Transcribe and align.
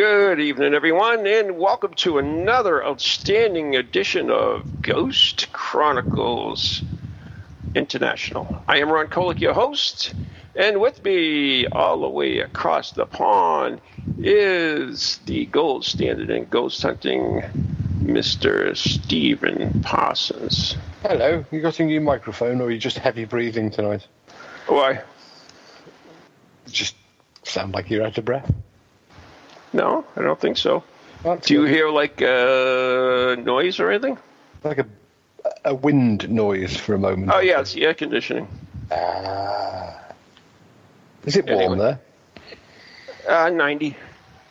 Good 0.00 0.40
evening, 0.40 0.72
everyone, 0.72 1.26
and 1.26 1.58
welcome 1.58 1.92
to 1.96 2.16
another 2.16 2.82
outstanding 2.82 3.76
edition 3.76 4.30
of 4.30 4.80
Ghost 4.80 5.52
Chronicles 5.52 6.82
International. 7.74 8.62
I 8.66 8.78
am 8.78 8.90
Ron 8.90 9.08
Kolek, 9.08 9.40
your 9.40 9.52
host, 9.52 10.14
and 10.56 10.80
with 10.80 11.04
me 11.04 11.66
all 11.66 12.00
the 12.00 12.08
way 12.08 12.38
across 12.38 12.92
the 12.92 13.04
pond 13.04 13.82
is 14.16 15.18
the 15.26 15.44
gold 15.44 15.84
standard 15.84 16.30
in 16.30 16.46
ghost 16.46 16.80
hunting, 16.80 17.42
Mr. 18.02 18.74
Stephen 18.74 19.82
Parsons. 19.82 20.78
Hello, 21.02 21.44
you 21.50 21.60
got 21.60 21.78
a 21.78 21.84
new 21.84 22.00
microphone 22.00 22.62
or 22.62 22.68
are 22.68 22.70
you 22.70 22.78
just 22.78 22.96
heavy 22.96 23.26
breathing 23.26 23.70
tonight? 23.70 24.06
Oh, 24.66 24.76
Why? 24.76 25.02
Just 26.70 26.96
sound 27.42 27.74
like 27.74 27.90
you're 27.90 28.06
out 28.06 28.16
of 28.16 28.24
breath. 28.24 28.50
No, 29.72 30.04
I 30.16 30.22
don't 30.22 30.40
think 30.40 30.56
so. 30.56 30.82
That's 31.22 31.46
Do 31.46 31.54
you 31.54 31.60
good. 31.62 31.70
hear 31.70 31.90
like 31.90 32.20
uh, 32.22 33.36
noise 33.42 33.78
or 33.80 33.90
anything? 33.90 34.18
like 34.64 34.78
a 34.78 34.86
a 35.64 35.74
wind 35.74 36.28
noise 36.30 36.76
for 36.76 36.94
a 36.94 36.98
moment? 36.98 37.30
Oh, 37.34 37.40
yeah, 37.40 37.60
it's 37.60 37.72
the 37.72 37.84
air 37.86 37.94
conditioning. 37.94 38.46
Ah. 38.90 39.96
Is 41.24 41.36
it 41.36 41.46
warm 41.46 41.60
Anyway. 41.80 41.98
there? 43.26 43.46
Uh, 43.46 43.50
90. 43.50 43.96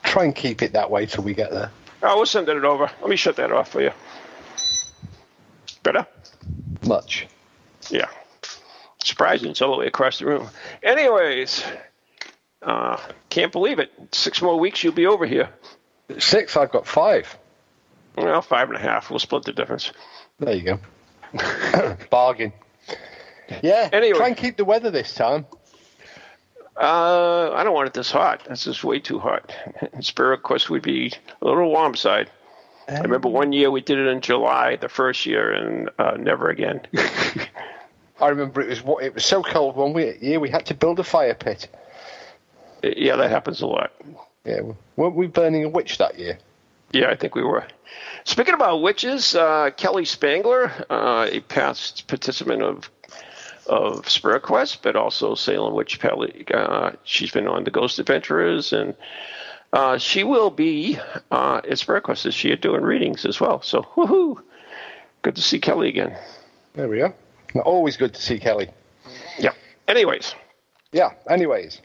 Try 0.04 0.24
and 0.26 0.36
keep 0.36 0.62
it 0.62 0.74
that 0.74 0.90
way 0.90 1.06
till 1.06 1.24
we 1.24 1.34
get 1.34 1.52
there. 1.52 1.72
Oh, 2.02 2.16
we'll 2.18 2.26
send 2.26 2.48
it 2.50 2.64
over. 2.64 2.90
Let 3.02 3.10
me 3.10 3.16
shut 3.16 3.36
that 3.38 3.52
off 3.52 3.70
for 3.72 3.82
you. 3.82 3.92
Better? 5.84 6.06
Much. 6.88 7.28
Yeah. 7.90 8.08
Surprising. 9.04 9.52
It's 9.52 9.62
all 9.62 9.72
the 9.74 9.80
way 9.80 9.88
across 9.88 10.20
the 10.20 10.26
room. 10.26 10.48
Anyways, 10.84 11.64
uh, 12.62 12.98
can't 13.30 13.52
believe 13.52 13.80
it. 13.80 13.92
Six 14.12 14.42
more 14.42 14.60
weeks, 14.60 14.84
you'll 14.84 14.94
be 14.94 15.06
over 15.08 15.26
here. 15.26 15.50
Six, 16.18 16.58
I've 16.58 16.72
got 16.72 16.88
five. 16.88 17.38
Well, 18.18 18.42
five 18.42 18.68
and 18.70 18.78
a 18.78 18.82
half. 18.82 19.10
We'll 19.10 19.20
split 19.20 19.44
the 19.44 19.54
difference. 19.54 19.92
There 20.40 20.54
you 20.56 20.64
go. 20.64 20.80
Bargain. 22.10 22.52
Yeah, 23.64 23.90
Anyway. 23.92 24.18
try 24.18 24.28
and 24.28 24.38
keep 24.38 24.58
the 24.58 24.66
weather 24.66 24.92
this 24.92 25.14
time. 25.16 25.46
Uh, 26.80 27.52
I 27.52 27.64
don't 27.64 27.74
want 27.74 27.88
it 27.88 27.94
this 27.94 28.12
hot. 28.12 28.46
This 28.48 28.68
is 28.68 28.84
way 28.84 29.00
too 29.00 29.20
hot. 29.20 29.54
Spirit 30.02 30.44
Quest 30.44 30.70
would 30.70 30.82
be 30.82 31.12
a 31.42 31.46
little 31.46 31.70
warm 31.70 31.96
side. 31.96 32.30
I 32.88 33.02
remember 33.02 33.28
one 33.30 33.52
year 33.52 33.70
we 33.70 33.82
did 33.82 34.00
it 34.00 34.08
in 34.08 34.22
July, 34.22 34.76
the 34.78 34.90
first 34.90 35.26
year, 35.26 35.52
and 35.52 35.90
uh, 36.00 36.16
never 36.18 36.50
again. 36.50 36.82
I 38.22 38.30
remember 38.30 38.62
it 38.62 38.70
was 38.70 38.82
wa- 38.82 38.98
it 38.98 39.14
was 39.14 39.26
so 39.26 39.44
cold 39.44 39.76
one 39.76 39.94
year 40.22 40.40
we 40.40 40.50
had 40.50 40.66
to 40.68 40.74
build 40.74 41.00
a 41.00 41.04
fire 41.04 41.36
pit. 41.36 41.68
Yeah, 42.84 43.16
that 43.18 43.30
happens 43.30 43.62
a 43.62 43.68
lot. 43.68 43.92
Yeah, 44.46 44.62
weren't 44.96 45.16
we 45.16 45.28
burning 45.28 45.64
a 45.66 45.70
witch 45.70 45.98
that 45.98 46.18
year? 46.18 46.38
Yeah, 46.92 47.10
I 47.10 47.16
think 47.16 47.36
we 47.36 47.44
were. 47.44 47.66
Speaking 48.24 48.54
about 48.54 48.82
witches, 48.82 49.36
uh, 49.36 49.70
Kelly 49.76 50.06
Spangler, 50.06 50.72
uh, 50.90 51.28
a 51.32 51.40
past 51.42 52.08
participant 52.08 52.62
of 52.64 52.90
of 53.68 54.10
Spirit 54.10 54.42
Quest, 54.42 54.82
but 54.82 54.96
also 54.96 55.36
Salem 55.36 55.76
Witch 55.76 56.00
Pally. 56.00 56.44
Uh, 56.52 56.92
she's 57.04 57.30
been 57.32 57.48
on 57.48 57.64
the 57.66 57.70
Ghost 57.72 58.00
Adventures, 58.00 58.74
and 58.74 58.96
uh, 59.74 60.00
she 60.00 60.24
will 60.24 60.50
be 60.50 60.98
uh, 61.30 61.62
at 61.70 61.78
Spirit 61.78 62.02
Quest 62.02 62.24
this 62.24 62.44
year 62.44 62.56
doing 62.56 62.82
readings 62.82 63.26
as 63.26 63.40
well. 63.40 63.62
So, 63.62 63.84
woohoo! 63.96 64.42
Good 65.22 65.36
to 65.36 65.42
see 65.44 65.60
Kelly 65.60 65.90
again. 65.90 66.18
There 66.74 66.88
we 66.90 67.02
are. 67.02 67.14
Always 67.64 67.96
good 67.98 68.14
to 68.16 68.22
see 68.22 68.40
Kelly. 68.40 68.70
Yeah. 69.38 69.52
Anyways, 69.88 70.34
Yeah. 70.92 71.12
Anyways, 71.30 71.80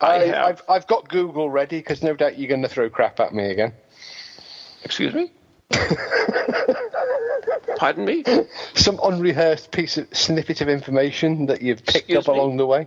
I 0.00 0.18
have- 0.26 0.34
I've 0.46 0.62
I've 0.68 0.86
got 0.86 1.08
Google 1.08 1.50
ready 1.50 1.78
because 1.78 2.02
no 2.02 2.14
doubt 2.14 2.38
you're 2.38 2.48
going 2.48 2.62
to 2.62 2.68
throw 2.68 2.88
crap 2.88 3.18
at 3.20 3.32
me 3.34 3.50
again. 3.50 3.72
excuse 4.84 5.14
me. 5.14 5.30
Pardon 7.76 8.04
me. 8.04 8.24
Some 8.74 8.98
unrehearsed 9.02 9.70
piece 9.70 9.98
of 9.98 10.08
snippet 10.16 10.60
of 10.60 10.68
information 10.68 11.46
that 11.46 11.62
you've 11.62 11.84
picked 11.84 11.96
Excuse 12.10 12.28
up 12.28 12.34
me? 12.34 12.38
along 12.40 12.56
the 12.56 12.66
way. 12.66 12.86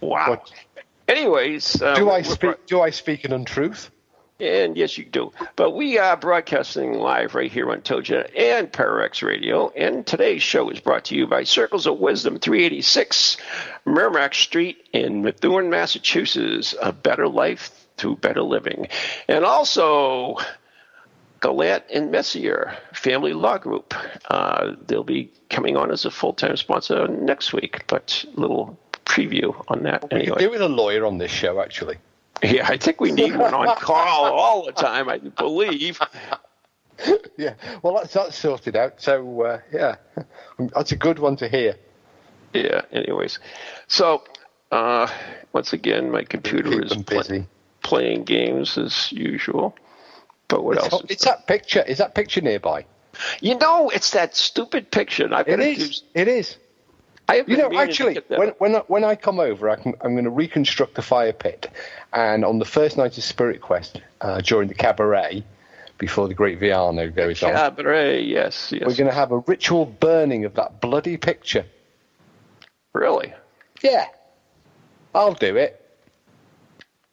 Wow. 0.00 0.30
What? 0.30 0.52
Anyways, 1.08 1.80
uh, 1.82 1.94
Do 1.94 2.10
I 2.10 2.22
speak? 2.22 2.66
Do 2.66 2.80
I 2.80 2.90
speak 2.90 3.24
an 3.24 3.32
untruth? 3.32 3.90
And 4.40 4.76
yes, 4.76 4.96
you 4.96 5.04
do. 5.04 5.32
But 5.56 5.72
we 5.72 5.98
are 5.98 6.16
broadcasting 6.16 6.94
live 6.94 7.34
right 7.34 7.50
here 7.52 7.70
on 7.70 7.82
TogiNet 7.82 8.30
and 8.38 8.72
Pararex 8.72 9.22
Radio. 9.22 9.68
And 9.70 10.06
today's 10.06 10.42
show 10.42 10.70
is 10.70 10.80
brought 10.80 11.04
to 11.06 11.14
you 11.14 11.26
by 11.26 11.44
Circles 11.44 11.86
of 11.86 11.98
Wisdom 11.98 12.38
386 12.38 13.36
Merrimack 13.84 14.34
Street 14.34 14.88
in 14.92 15.22
Methuen, 15.22 15.68
Massachusetts. 15.68 16.74
A 16.80 16.92
better 16.92 17.28
life 17.28 17.86
through 17.98 18.16
better 18.16 18.42
living. 18.42 18.88
And 19.28 19.44
also 19.44 20.36
Gallant 21.42 21.84
and 21.92 22.10
Messier 22.10 22.76
Family 22.94 23.34
Law 23.34 23.58
Group. 23.58 23.94
Uh, 24.30 24.72
they'll 24.86 25.04
be 25.04 25.30
coming 25.50 25.76
on 25.76 25.90
as 25.90 26.04
a 26.06 26.10
full 26.10 26.32
time 26.32 26.56
sponsor 26.56 27.08
next 27.08 27.52
week, 27.52 27.86
but 27.88 28.24
a 28.36 28.40
little 28.40 28.78
preview 29.04 29.62
on 29.68 29.82
that 29.82 30.04
We 30.10 30.20
anyway. 30.20 30.36
could 30.36 30.38
do 30.44 30.50
with 30.50 30.62
a 30.62 30.68
lawyer 30.68 31.04
on 31.04 31.18
this 31.18 31.30
show, 31.30 31.60
actually. 31.60 31.98
Yeah, 32.42 32.66
I 32.68 32.76
think 32.76 33.00
we 33.00 33.12
need 33.12 33.36
one 33.36 33.54
on 33.54 33.76
call 33.76 34.32
all 34.32 34.64
the 34.64 34.72
time, 34.72 35.08
I 35.08 35.18
believe. 35.18 36.00
Yeah. 37.38 37.54
Well, 37.82 37.94
that's 37.94 38.12
that's 38.12 38.36
sorted 38.36 38.76
out. 38.76 39.00
So 39.00 39.40
uh, 39.42 39.60
yeah, 39.72 39.96
that's 40.74 40.92
a 40.92 40.96
good 40.96 41.18
one 41.18 41.34
to 41.36 41.48
hear. 41.48 41.76
Yeah, 42.52 42.82
anyways. 42.92 43.38
So, 43.86 44.22
uh, 44.70 45.08
once 45.54 45.72
again, 45.72 46.10
my 46.10 46.24
computer 46.24 46.82
is 46.82 46.94
busy. 46.96 47.46
playing 47.82 48.24
games 48.24 48.76
as 48.76 49.10
usual. 49.12 49.74
But 50.48 50.64
what 50.64 50.76
It's, 50.76 50.92
else? 50.92 51.04
it's 51.08 51.24
that 51.24 51.46
picture. 51.46 51.82
Is 51.82 51.98
that 51.98 52.14
picture 52.14 52.40
nearby? 52.40 52.84
You 53.40 53.56
know, 53.56 53.88
it's 53.88 54.10
that 54.10 54.36
stupid 54.36 54.90
picture. 54.90 55.32
I've 55.32 55.48
It 55.48 55.60
is. 55.60 56.02
It 56.14 56.28
is. 56.28 56.58
You 57.34 57.56
know, 57.56 57.72
actually, 57.78 58.18
when 58.28 58.48
when 58.58 58.76
I, 58.76 58.78
when 58.80 59.04
I 59.04 59.14
come 59.14 59.40
over, 59.40 59.68
I 59.68 59.76
can, 59.76 59.94
I'm 60.00 60.12
going 60.12 60.24
to 60.24 60.30
reconstruct 60.30 60.94
the 60.94 61.02
fire 61.02 61.32
pit, 61.32 61.70
and 62.12 62.44
on 62.44 62.58
the 62.58 62.64
first 62.64 62.96
night 62.96 63.16
of 63.18 63.24
Spirit 63.24 63.60
Quest, 63.60 64.00
uh, 64.20 64.40
during 64.40 64.68
the 64.68 64.74
cabaret, 64.74 65.44
before 65.98 66.28
the 66.28 66.34
Great 66.34 66.58
Viano 66.58 67.14
goes 67.14 67.42
on, 67.42 67.52
Cabaret, 67.52 68.22
yes, 68.22 68.72
yes. 68.72 68.82
we're 68.86 68.96
going 68.96 69.10
to 69.10 69.14
have 69.14 69.32
a 69.32 69.38
ritual 69.38 69.86
burning 69.86 70.44
of 70.44 70.54
that 70.54 70.80
bloody 70.80 71.16
picture. 71.16 71.64
Really? 72.92 73.32
Yeah, 73.82 74.06
I'll 75.14 75.34
do 75.34 75.56
it. 75.56 75.76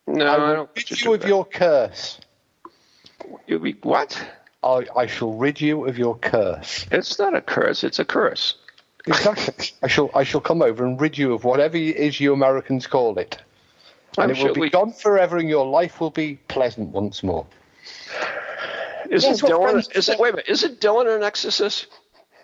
No, 0.08 0.26
I 0.26 0.52
I, 0.52 0.54
don't. 0.54 0.70
rid 0.76 1.02
you 1.02 1.14
of 1.14 1.28
your 1.28 1.46
curse. 1.46 2.20
You'll 3.46 3.60
be 3.60 3.74
what? 3.84 4.20
I, 4.64 4.86
I 4.96 5.06
shall 5.06 5.34
rid 5.34 5.62
you 5.62 5.86
of 5.86 5.98
your 5.98 6.18
curse. 6.18 6.86
It's 6.92 7.20
not 7.20 7.36
a 7.36 7.42
curse. 7.42 7.84
It's 7.84 8.00
a 8.00 8.06
curse. 8.06 8.56
Exactly. 9.08 9.70
I 9.82 9.88
shall 9.88 10.12
I 10.14 10.24
shall 10.24 10.42
come 10.42 10.62
over 10.62 10.86
and 10.86 11.00
rid 11.00 11.18
you 11.18 11.34
of 11.34 11.44
whatever 11.44 11.78
it 11.78 11.96
is 11.96 12.20
you 12.20 12.34
Americans 12.34 12.88
call 12.88 13.18
it, 13.18 13.38
and 14.18 14.26
I'm 14.26 14.32
it 14.32 14.38
sure 14.38 14.48
will 14.48 14.54
be 14.56 14.62
we. 14.62 14.70
gone 14.70 14.92
forever, 14.92 15.38
and 15.38 15.48
your 15.48 15.66
life 15.66 16.00
will 16.02 16.12
be 16.12 16.40
pleasant 16.48 16.90
once 16.90 17.24
more. 17.24 17.46
Isn't 19.10 19.30
That's 19.30 19.42
Dylan? 19.42 19.96
Is 19.96 20.10
it? 20.10 20.20
Wait 20.20 20.30
a 20.30 20.32
minute. 20.34 20.50
Isn't 20.50 20.82
Dylan 20.82 21.16
an 21.16 21.24
exorcist? 21.24 21.88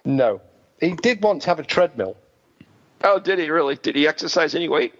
No, 0.06 0.42
he 0.80 0.92
did 0.94 1.21
once 1.21 1.45
have 1.45 1.60
a 1.60 1.63
treadmill. 1.63 2.15
Oh, 3.04 3.19
did 3.19 3.39
he 3.39 3.50
really? 3.50 3.75
Did 3.75 3.95
he 3.95 4.07
exercise 4.07 4.56
any 4.56 4.69
weight? 4.69 4.94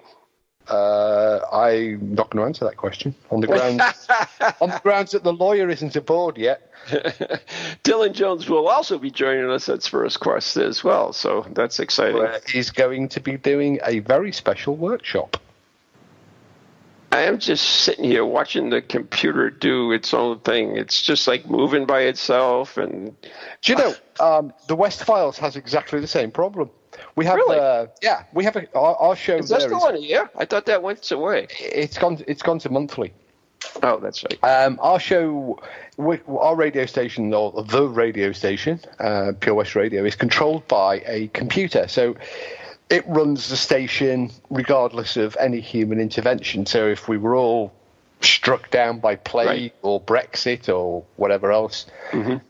Uh, 0.68 1.40
I'm 1.52 2.16
not 2.16 2.30
going 2.30 2.42
to 2.42 2.48
answer 2.48 2.66
that 2.66 2.78
question 2.78 3.14
on 3.32 3.42
the 3.42 3.48
grounds 3.48 3.82
on 4.62 4.70
the 4.70 4.80
grounds 4.82 5.12
that 5.12 5.24
the 5.24 5.34
lawyer 5.34 5.70
isn't 5.70 5.96
aboard 5.96 6.38
yet. 6.38 6.72
Dylan 7.84 8.14
Jones 8.14 8.50
will 8.50 8.68
also 8.68 8.98
be 8.98 9.12
joining 9.12 9.50
us 9.50 9.68
at 9.68 9.84
Spirit 9.84 10.18
Quest 10.20 10.58
as 10.58 10.84
well, 10.84 11.12
so 11.12 11.46
that's 11.52 11.80
exciting. 11.80 12.18
Where 12.18 12.40
he's 12.48 12.70
going 12.70 13.10
to 13.10 13.20
be 13.20 13.38
doing 13.38 13.80
a 13.86 14.00
very 14.00 14.32
special 14.32 14.76
workshop. 14.76 15.38
I 17.14 17.24
am 17.24 17.38
just 17.38 17.64
sitting 17.64 18.06
here 18.06 18.26
watching 18.26 18.72
the 18.72 18.82
computer 18.82 19.52
do 19.52 19.92
its 19.92 20.16
own 20.16 20.40
thing. 20.40 20.78
It's 20.78 21.00
just 21.00 21.28
like 21.28 21.48
moving 21.48 21.86
by 21.86 22.02
itself, 22.02 22.78
and 22.78 23.16
Do 23.62 23.72
you 23.72 23.78
know 23.78 23.94
um, 24.20 24.54
the 24.68 24.76
West 24.76 25.04
Files 25.04 25.38
has 25.38 25.56
exactly 25.56 26.00
the 26.00 26.08
same 26.08 26.32
problem? 26.32 26.72
We 27.16 27.26
have, 27.26 27.36
Really? 27.36 27.60
uh, 27.60 27.88
yeah, 28.02 28.24
we 28.34 28.44
have 28.46 28.56
a, 28.56 28.68
our, 28.78 28.96
our 28.98 29.16
show 29.16 29.38
is 29.38 29.50
that 29.50 29.60
there. 29.60 29.70
still 29.70 29.78
is- 29.80 29.84
on 29.84 29.96
here? 29.98 30.30
I 30.36 30.46
thought 30.46 30.66
that 30.68 30.82
went 30.84 31.10
away. 31.12 31.48
it's 31.60 31.98
gone. 31.98 32.24
It's 32.28 32.42
gone 32.42 32.60
to 32.60 32.70
monthly. 32.70 33.14
Oh, 33.82 33.98
that's 34.00 34.24
right. 34.24 34.44
Um, 34.44 34.78
our 34.82 35.00
show, 35.00 35.62
we, 35.98 36.20
our 36.28 36.56
radio 36.56 36.86
station, 36.86 37.34
or 37.34 37.64
the 37.64 37.88
radio 37.88 38.32
station, 38.34 38.80
uh, 39.00 39.32
Pure 39.40 39.56
West 39.56 39.76
Radio, 39.76 40.04
is 40.04 40.16
controlled 40.16 40.68
by 40.68 41.02
a 41.06 41.28
computer. 41.30 41.88
So 41.88 42.16
it 42.90 43.06
runs 43.08 43.48
the 43.50 43.56
station 43.56 44.32
regardless 44.50 45.16
of 45.16 45.38
any 45.40 45.62
human 45.62 46.00
intervention. 46.02 46.66
So 46.66 46.88
if 46.88 47.08
we 47.08 47.18
were 47.18 47.36
all 47.36 47.72
struck 48.26 48.70
down 48.72 49.00
by 49.00 49.16
plague 49.16 49.48
Right. 49.48 49.74
or 49.82 50.02
Brexit 50.02 50.70
or 50.74 51.04
whatever 51.16 51.52
else, 51.52 51.86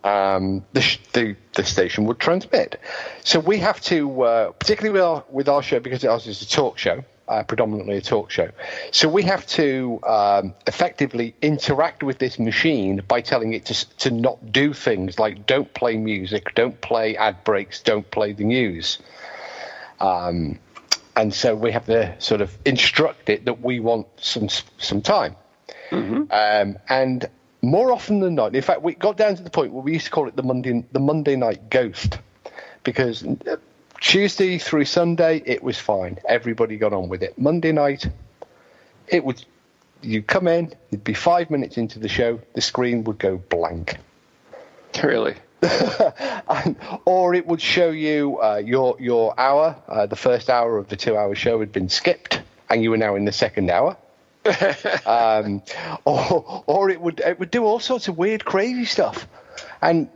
um, 0.03 0.63
the, 0.73 0.81
sh- 0.81 0.99
the 1.13 1.35
the 1.55 1.63
station 1.63 2.05
would 2.05 2.19
transmit. 2.19 2.79
So 3.23 3.39
we 3.39 3.59
have 3.59 3.79
to, 3.81 4.23
uh, 4.23 4.51
particularly 4.51 4.93
with 4.93 5.03
our, 5.03 5.23
with 5.29 5.47
our 5.49 5.61
show, 5.61 5.79
because 5.79 6.03
ours 6.03 6.25
is 6.27 6.41
a 6.41 6.47
talk 6.49 6.77
show, 6.79 7.03
uh, 7.27 7.43
predominantly 7.43 7.97
a 7.97 8.01
talk 8.01 8.31
show. 8.31 8.49
So 8.91 9.07
we 9.07 9.23
have 9.23 9.45
to 9.47 9.99
um, 10.05 10.53
effectively 10.67 11.35
interact 11.41 12.03
with 12.03 12.17
this 12.17 12.39
machine 12.39 13.01
by 13.07 13.21
telling 13.21 13.53
it 13.53 13.65
to 13.65 13.97
to 13.97 14.11
not 14.11 14.51
do 14.51 14.73
things 14.73 15.19
like 15.19 15.45
don't 15.45 15.71
play 15.73 15.95
music, 15.97 16.53
don't 16.55 16.79
play 16.81 17.15
ad 17.17 17.43
breaks, 17.43 17.81
don't 17.81 18.09
play 18.11 18.33
the 18.33 18.43
news. 18.45 18.99
Um, 19.99 20.59
and 21.15 21.33
so 21.33 21.55
we 21.55 21.71
have 21.71 21.85
to 21.85 22.19
sort 22.19 22.41
of 22.41 22.57
instruct 22.65 23.29
it 23.29 23.45
that 23.45 23.61
we 23.61 23.79
want 23.79 24.07
some 24.17 24.49
some 24.77 25.01
time. 25.01 25.35
Um, 25.93 26.77
and 26.89 27.25
more 27.61 27.91
often 27.91 28.19
than 28.19 28.35
not, 28.35 28.55
in 28.55 28.61
fact, 28.61 28.81
we 28.81 28.95
got 28.95 29.15
down 29.17 29.35
to 29.35 29.43
the 29.43 29.49
point 29.49 29.71
where 29.73 29.83
we 29.83 29.93
used 29.93 30.05
to 30.05 30.11
call 30.11 30.27
it 30.27 30.35
the 30.35 30.43
Monday 30.43 30.83
the 30.91 30.99
Monday 30.99 31.35
night 31.35 31.69
ghost, 31.69 32.17
because 32.83 33.23
uh, 33.23 33.57
Tuesday 34.01 34.57
through 34.57 34.85
Sunday 34.85 35.41
it 35.45 35.63
was 35.63 35.77
fine. 35.77 36.17
Everybody 36.27 36.77
got 36.77 36.93
on 36.93 37.09
with 37.09 37.23
it. 37.23 37.37
Monday 37.37 37.71
night, 37.71 38.07
it 39.07 39.23
would 39.23 39.43
you 40.01 40.21
come 40.21 40.47
in, 40.47 40.73
you'd 40.91 41.03
be 41.03 41.13
five 41.13 41.49
minutes 41.49 41.77
into 41.77 41.97
the 41.99 42.09
show, 42.09 42.39
the 42.53 42.61
screen 42.61 43.03
would 43.05 43.17
go 43.19 43.37
blank. 43.37 43.97
Really? 45.03 45.35
And- 46.47 46.75
or 47.05 47.33
it 47.33 47.47
would 47.47 47.61
show 47.61 47.89
you 47.89 48.39
uh, 48.41 48.61
your 48.63 48.95
your 48.99 49.33
hour, 49.39 49.75
uh, 49.87 50.05
the 50.05 50.15
first 50.15 50.49
hour 50.49 50.77
of 50.77 50.87
the 50.89 50.95
two-hour 50.95 51.33
show 51.35 51.59
had 51.61 51.71
been 51.71 51.89
skipped, 51.89 52.41
and 52.69 52.83
you 52.83 52.91
were 52.91 52.97
now 52.97 53.15
in 53.15 53.25
the 53.25 53.31
second 53.31 53.71
hour. 53.71 53.95
Um, 55.05 55.61
or 56.05 56.63
or 56.67 56.89
it 56.89 56.99
would 56.99 57.19
it 57.19 57.39
would 57.39 57.51
do 57.51 57.63
all 57.63 57.79
sorts 57.79 58.07
of 58.07 58.17
weird, 58.17 58.43
crazy 58.45 58.85
stuff, 58.85 59.27
and 59.81 60.09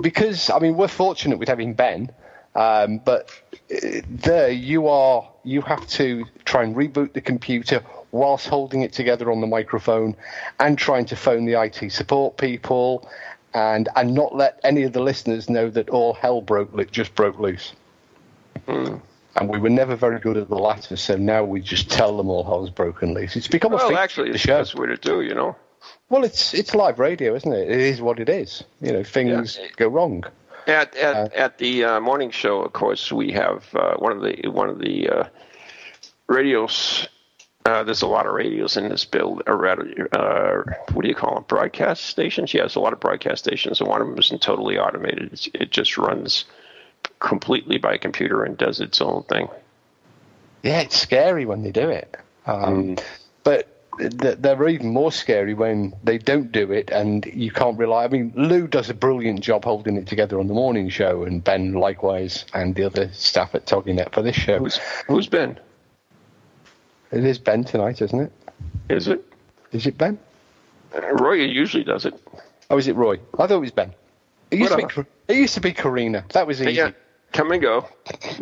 because 0.00 0.50
I 0.50 0.58
mean 0.58 0.76
we're 0.76 0.88
fortunate 0.88 1.38
with 1.38 1.48
having 1.48 1.74
Ben, 1.74 2.10
um, 2.54 2.98
but 2.98 3.30
uh, 3.74 4.00
there 4.08 4.50
you 4.50 4.88
are 4.88 5.28
you 5.44 5.60
have 5.62 5.86
to 5.88 6.24
try 6.44 6.62
and 6.62 6.76
reboot 6.76 7.12
the 7.12 7.20
computer 7.20 7.82
whilst 8.12 8.46
holding 8.46 8.82
it 8.82 8.92
together 8.92 9.32
on 9.32 9.40
the 9.40 9.46
microphone 9.46 10.14
and 10.60 10.78
trying 10.78 11.06
to 11.06 11.16
phone 11.16 11.46
the 11.46 11.60
IT 11.60 11.90
support 11.90 12.36
people 12.36 13.08
and 13.54 13.88
and 13.96 14.14
not 14.14 14.34
let 14.34 14.60
any 14.64 14.82
of 14.82 14.92
the 14.92 15.00
listeners 15.00 15.48
know 15.50 15.68
that 15.70 15.88
all 15.90 16.14
hell 16.14 16.40
broke 16.40 16.90
just 16.90 17.14
broke 17.14 17.38
loose. 17.38 17.72
And 19.36 19.48
we 19.48 19.58
were 19.58 19.70
never 19.70 19.96
very 19.96 20.18
good 20.20 20.36
at 20.36 20.48
the 20.48 20.56
latter, 20.58 20.96
so 20.96 21.16
now 21.16 21.42
we 21.42 21.60
just 21.60 21.90
tell 21.90 22.16
them 22.16 22.28
all 22.28 22.44
hell's 22.44 22.68
broken 22.70 23.14
loose. 23.14 23.34
It's 23.34 23.48
become 23.48 23.72
a 23.72 23.76
Well, 23.76 23.96
actually, 23.96 24.28
of 24.28 24.32
the 24.32 24.34
it's 24.36 24.44
show. 24.44 24.54
the 24.56 24.60
best 24.60 24.74
way 24.74 24.86
to 24.88 24.96
do, 24.96 25.22
you 25.22 25.34
know. 25.34 25.56
Well, 26.10 26.22
it's 26.24 26.52
it's 26.54 26.74
live 26.74 26.98
radio, 26.98 27.34
isn't 27.34 27.52
it? 27.52 27.70
It 27.70 27.80
is 27.80 28.02
what 28.02 28.20
it 28.20 28.28
is. 28.28 28.62
You 28.82 28.92
know, 28.92 29.02
things 29.02 29.58
Yeah. 29.60 29.68
go 29.76 29.88
wrong. 29.88 30.24
At 30.66 30.94
at, 30.96 31.32
at 31.34 31.58
the 31.58 31.84
uh, 31.84 32.00
morning 32.00 32.30
show, 32.30 32.60
of 32.62 32.72
course, 32.72 33.10
we 33.10 33.32
have 33.32 33.64
uh, 33.74 33.94
one 33.94 34.12
of 34.12 34.20
the 34.22 34.48
one 34.48 34.68
of 34.68 34.78
the 34.78 35.08
uh, 35.08 35.24
radios. 36.28 37.08
Uh, 37.64 37.84
there's 37.84 38.02
a 38.02 38.06
lot 38.08 38.26
of 38.26 38.32
radios 38.34 38.76
in 38.76 38.88
this 38.88 39.04
build. 39.04 39.42
Uh, 39.46 40.62
what 40.92 41.02
do 41.02 41.08
you 41.08 41.14
call 41.14 41.36
them? 41.36 41.44
Broadcast 41.46 42.04
stations. 42.04 42.52
Yeah, 42.52 42.62
there's 42.62 42.76
a 42.76 42.80
lot 42.80 42.92
of 42.92 43.00
broadcast 43.00 43.44
stations, 43.44 43.80
and 43.80 43.88
one 43.88 44.00
of 44.02 44.08
them 44.08 44.18
isn't 44.18 44.42
totally 44.42 44.78
automated. 44.78 45.32
It's, 45.32 45.48
it 45.54 45.70
just 45.70 45.96
runs 45.96 46.44
completely 47.22 47.78
by 47.78 47.96
computer 47.96 48.44
and 48.44 48.58
does 48.58 48.80
its 48.80 49.00
own 49.00 49.22
thing. 49.24 49.48
Yeah, 50.62 50.80
it's 50.80 50.98
scary 50.98 51.46
when 51.46 51.62
they 51.62 51.70
do 51.70 51.88
it. 51.88 52.16
Um, 52.46 52.96
But 53.44 53.68
th- 53.98 54.38
they're 54.38 54.68
even 54.68 54.92
more 54.92 55.10
scary 55.12 55.54
when 55.54 55.94
they 56.04 56.18
don't 56.18 56.52
do 56.52 56.70
it 56.72 56.90
and 56.90 57.24
you 57.26 57.50
can't 57.50 57.78
rely. 57.78 58.04
I 58.04 58.08
mean, 58.08 58.32
Lou 58.36 58.66
does 58.66 58.90
a 58.90 58.94
brilliant 58.94 59.40
job 59.40 59.64
holding 59.64 59.96
it 59.96 60.06
together 60.06 60.38
on 60.38 60.46
the 60.46 60.54
morning 60.54 60.88
show, 60.88 61.24
and 61.24 61.42
Ben 61.42 61.72
likewise, 61.72 62.44
and 62.54 62.74
the 62.74 62.84
other 62.84 63.10
staff 63.12 63.54
at 63.54 63.66
TogiNet 63.66 64.12
for 64.12 64.22
this 64.22 64.36
show. 64.36 64.58
Who's 64.58 64.78
who's 65.06 65.26
been? 65.28 65.58
It 67.10 67.24
is 67.24 67.38
Ben 67.38 67.64
tonight, 67.64 68.00
isn't 68.00 68.20
it? 68.20 68.32
Is 68.88 69.08
it 69.08 69.24
Is 69.72 69.86
it 69.86 69.98
Ben? 69.98 70.18
Uh, 70.94 71.00
Roy? 71.14 71.34
Usually 71.34 71.84
does 71.84 72.04
it. 72.04 72.14
Oh, 72.70 72.78
is 72.78 72.88
it 72.88 72.96
Roy? 72.96 73.18
I 73.34 73.46
thought 73.46 73.50
it 73.50 73.58
was 73.58 73.70
Ben. 73.70 73.94
It 74.50 74.58
used, 74.58 74.72
to 74.72 74.86
be, 74.86 75.08
it 75.28 75.36
used 75.36 75.54
to 75.54 75.60
be 75.60 75.72
Karina. 75.72 76.24
That 76.32 76.46
was 76.46 76.60
easy. 76.60 76.72
Yeah, 76.72 76.90
come 77.32 77.50
and 77.52 77.62
go. 77.62 77.86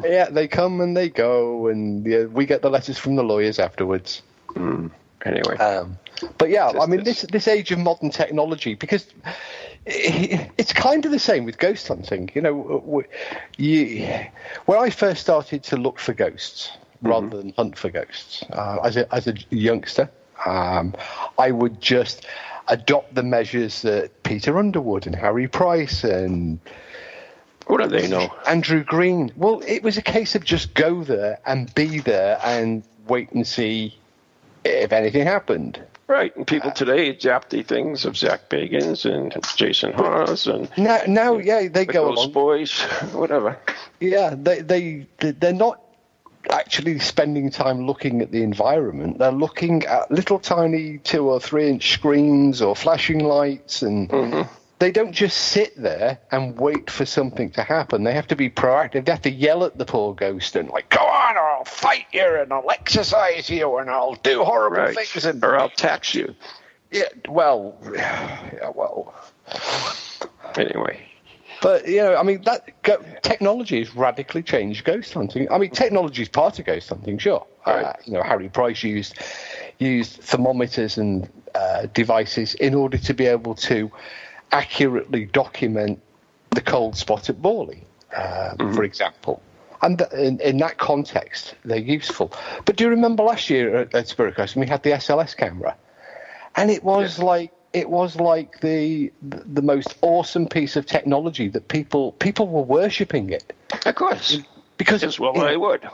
Yeah, 0.04 0.28
they 0.31 0.48
come 0.48 0.81
and 0.81 0.96
they 0.96 1.08
go, 1.08 1.69
and 1.69 2.04
yeah, 2.06 2.25
we 2.25 2.46
get 2.46 2.62
the 2.62 2.70
letters 2.70 2.98
from 2.98 3.16
the 3.16 3.22
lawyers 3.22 3.58
afterwards. 3.58 4.22
Anyway, 5.25 5.56
Um, 5.58 5.98
but 6.38 6.48
yeah, 6.50 6.69
I 6.81 6.87
mean, 6.87 7.04
this- 7.04 7.22
this 7.31 7.46
age 7.46 7.70
of 7.72 7.78
modern 7.78 8.10
technology, 8.10 8.75
because 8.75 9.06
i 9.87 10.50
it's 10.58 10.72
kind 10.72 11.04
of 11.06 11.10
the 11.10 11.19
same 11.19 11.44
with 11.44 11.58
ghost 11.58 11.88
hunting. 11.88 12.31
You 12.34 12.42
know, 12.42 13.04
you, 13.56 14.08
when 14.66 14.78
I 14.78 14.90
first 14.90 15.20
started 15.22 15.62
to 15.64 15.76
look 15.76 15.98
for 15.98 16.12
ghosts 16.12 16.70
rather 17.02 17.28
than 17.38 17.52
hunt 17.56 17.78
for 17.78 17.88
ghosts 17.90 18.44
uh, 18.52 18.78
as 18.84 18.96
a 18.96 19.14
as 19.14 19.26
a 19.26 19.34
youngster, 19.50 20.10
um, 20.46 20.94
I 21.38 21.50
would 21.50 21.81
just 21.81 22.26
adopt 22.69 23.14
the 23.14 23.22
measures 23.22 23.82
that 23.82 24.22
Peter 24.22 24.58
Underwood 24.58 25.06
and 25.06 25.14
Harry 25.16 25.48
Price 25.48 26.04
and 26.04 26.58
what 27.70 27.81
do 27.82 27.88
they 27.88 28.08
know? 28.08 28.32
Andrew 28.46 28.82
Green. 28.82 29.32
Well, 29.37 29.62
it 29.67 29.82
was 29.82 29.96
a 29.96 30.02
case 30.02 30.34
of 30.34 30.44
just 30.44 30.75
go 30.75 31.05
there 31.05 31.38
and 31.46 31.72
be 31.75 32.00
there 32.00 32.38
and 32.44 32.82
wait 33.06 33.31
and 33.32 33.46
see 33.46 33.96
if 34.64 34.92
anything 34.92 35.25
happened. 35.26 35.80
Right, 36.09 36.35
and 36.35 36.45
people 36.45 36.73
today 36.73 37.09
adapt 37.09 37.50
the 37.50 37.62
things 37.62 38.04
of 38.04 38.16
Zach 38.16 38.49
Bagans 38.49 39.04
and 39.09 39.33
Jason 39.54 39.92
Hawes 39.92 40.49
and 40.49 40.68
Now, 40.76 41.02
now, 41.06 41.38
yeah, 41.38 41.68
they 41.68 41.85
the 41.85 41.92
go 41.92 42.09
Ghost 42.09 42.18
along. 42.18 42.33
Boys, 42.33 42.80
whatever. 43.12 43.56
Yeah, 44.00 44.35
they 44.37 44.61
they 44.61 45.06
they're 45.18 45.52
not 45.52 45.80
actually 46.50 46.99
spending 46.99 47.50
time 47.50 47.87
looking 47.87 48.23
at 48.23 48.33
the 48.33 48.42
environment. 48.42 49.18
They're 49.18 49.30
looking 49.30 49.85
at 49.85 50.11
little 50.11 50.40
tiny 50.40 50.99
two 50.99 51.28
or 51.30 51.38
three 51.38 51.68
inch 51.68 51.92
screens 51.92 52.61
or 52.61 52.75
flashing 52.75 53.21
lights, 53.21 53.83
and 53.83 54.09
mm-hmm. 54.09 54.52
They 54.80 54.90
don't 54.90 55.12
just 55.12 55.37
sit 55.37 55.76
there 55.76 56.18
and 56.32 56.58
wait 56.58 56.90
for 56.90 57.04
something 57.04 57.50
to 57.52 57.62
happen. 57.62 58.02
They 58.02 58.14
have 58.14 58.26
to 58.28 58.37
be 58.37 58.49
proactive. 58.50 59.04
They 59.04 59.12
have 59.12 59.22
to 59.22 59.30
yell 59.30 59.62
at 59.64 59.76
the 59.78 59.84
poor 59.84 60.14
ghost 60.14 60.56
and 60.56 60.68
like, 60.70 60.88
"Go 60.88 61.00
on, 61.00 61.37
or 61.37 61.40
I'll 61.50 61.64
fight 61.64 62.06
you, 62.12 62.25
and 62.40 62.52
I'll 62.52 62.70
exercise 62.70 63.49
you, 63.50 63.76
and 63.78 63.90
I'll 63.90 64.14
do 64.16 64.42
horrible 64.42 64.78
Right, 64.78 64.96
things." 64.96 65.25
And 65.25 65.44
or 65.44 65.58
I'll 65.58 65.68
tax 65.68 66.14
you. 66.14 66.34
yeah, 66.90 67.04
well, 67.28 67.78
yeah, 67.94 68.70
well. 68.75 69.14
Anyway, 70.56 71.06
But 71.60 71.87
you 71.87 71.99
know, 71.99 72.16
I 72.16 72.22
mean, 72.22 72.42
that 72.44 72.82
go, 72.82 73.04
technology 73.22 73.78
has 73.80 73.94
radically 73.94 74.42
changed 74.42 74.84
ghost 74.84 75.12
hunting. 75.12 75.50
I 75.52 75.58
mean, 75.58 75.70
technology 75.70 76.22
is 76.22 76.28
part 76.28 76.58
of 76.58 76.64
ghost 76.64 76.88
hunting, 76.88 77.18
sure. 77.18 77.46
Uh, 77.66 77.92
you 78.06 78.14
know, 78.14 78.22
Harry 78.22 78.49
Price 78.49 78.82
used 78.82 79.14
used 79.78 80.20
thermometers 80.22 80.96
and 80.96 81.28
uh, 81.54 81.87
devices 81.92 82.54
in 82.54 82.75
order 82.75 82.96
to 82.99 83.12
be 83.14 83.26
able 83.26 83.54
to 83.54 83.90
accurately 84.52 85.26
document 85.26 86.00
the 86.50 86.61
cold 86.61 86.97
spot 86.97 87.30
at 87.30 87.37
Borley, 87.40 87.83
uh, 88.14 88.57
for 88.57 88.85
example. 88.85 89.42
And 89.83 89.99
th- 89.99 90.12
in, 90.12 90.40
in 90.40 90.59
that 90.59 90.76
context, 90.78 91.54
they're 91.64 91.78
useful. 91.78 92.33
But 92.64 92.76
do 92.76 92.85
you 92.85 92.90
remember 92.90 93.23
last 93.23 93.49
year 93.49 93.76
at, 93.76 93.95
at 93.95 94.09
Spirit 94.09 94.35
Quest 94.35 94.54
when 94.57 94.66
we 94.66 94.71
had 94.71 94.83
the 94.83 94.90
SLS 94.90 95.37
camera? 95.37 95.76
and 96.57 96.71
it 96.71 96.83
was 96.83 97.19
like 97.19 97.52
it 97.73 97.88
was 97.88 98.16
like 98.16 98.61
the 98.61 99.12
the 99.23 99.62
most 99.62 99.97
awesome 100.02 100.49
piece 100.49 100.76
of 100.76 100.87
technology 100.87 101.49
that 101.49 101.69
people 101.69 102.12
people 102.12 102.49
were 102.49 102.62
worshipping 102.62 103.30
it 103.30 103.52
of 103.87 103.95
course, 103.95 104.38
because 104.76 105.02
it's 105.02 105.19
well 105.19 105.33
they 105.33 105.57
would. 105.57 105.88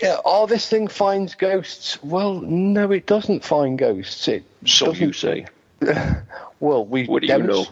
yeah, 0.00 0.16
oh 0.24 0.46
this 0.46 0.68
thing 0.68 0.88
finds 0.88 1.34
ghosts 1.34 2.02
well 2.02 2.40
no 2.40 2.90
it 2.92 3.06
doesn't 3.06 3.44
find 3.44 3.78
ghosts 3.78 4.28
it 4.28 4.44
So 4.64 4.92
you 4.92 5.12
say. 5.12 5.46
well 6.60 6.84
we 6.84 7.06
What 7.06 7.22
do 7.22 7.28
you 7.28 7.38
know? 7.42 7.66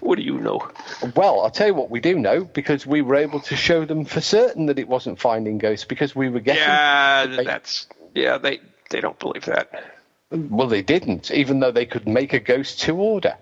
What 0.00 0.16
do 0.16 0.22
you 0.22 0.38
know? 0.38 0.68
well 1.16 1.40
I'll 1.40 1.50
tell 1.50 1.66
you 1.66 1.74
what 1.74 1.90
we 1.90 2.00
do 2.00 2.18
know 2.18 2.44
because 2.44 2.86
we 2.86 3.02
were 3.02 3.16
able 3.16 3.40
to 3.40 3.56
show 3.56 3.84
them 3.84 4.04
for 4.04 4.20
certain 4.20 4.66
that 4.66 4.78
it 4.78 4.88
wasn't 4.88 5.18
finding 5.18 5.58
ghosts 5.58 5.84
because 5.84 6.14
we 6.14 6.28
were 6.28 6.40
getting 6.40 6.62
Yeah, 6.62 7.42
that's 7.44 7.86
yeah. 8.14 8.38
They 8.38 8.60
they 8.90 9.00
don't 9.00 9.18
believe 9.18 9.44
that. 9.46 9.84
well 10.30 10.68
they 10.68 10.82
didn't 10.82 11.30
even 11.30 11.60
though 11.60 11.72
they 11.72 11.86
could 11.86 12.06
make 12.06 12.32
a 12.32 12.38
ghost 12.40 12.80
to 12.82 12.94
order 12.96 13.34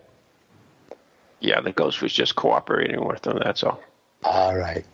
Yeah, 1.41 1.61
the 1.61 1.73
ghost 1.73 2.01
was 2.01 2.13
just 2.13 2.37
cooperating 2.37 3.05
with 3.05 3.23
them. 3.23 3.39
That's 3.43 3.63
all. 3.63 3.81
all 4.25 4.57
right 4.57 4.85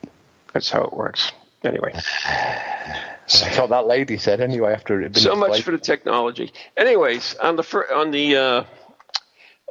That's 0.52 0.70
how 0.70 0.82
it 0.82 0.92
works. 0.92 1.30
Anyway, 1.64 1.92
That's 2.26 3.56
what 3.56 3.70
that 3.70 3.86
lady 3.86 4.16
said 4.18 4.40
anyway 4.40 4.72
after 4.72 4.98
it 4.98 5.04
had 5.04 5.12
been 5.12 5.22
so 5.22 5.36
much 5.36 5.62
for 5.62 5.70
the 5.70 5.78
technology. 5.78 6.52
Anyways, 6.76 7.36
on 7.36 7.54
the 7.54 7.62
fir- 7.62 7.92
on 7.94 8.10
the 8.10 8.36
uh, 8.36 8.64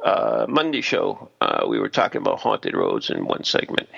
uh, 0.04 0.46
Monday 0.48 0.80
show, 0.80 1.30
uh, 1.40 1.64
we 1.68 1.78
were 1.78 1.88
talking 1.88 2.20
about 2.20 2.40
haunted 2.40 2.74
roads 2.74 3.10
in 3.10 3.24
one 3.24 3.44
segment, 3.44 3.88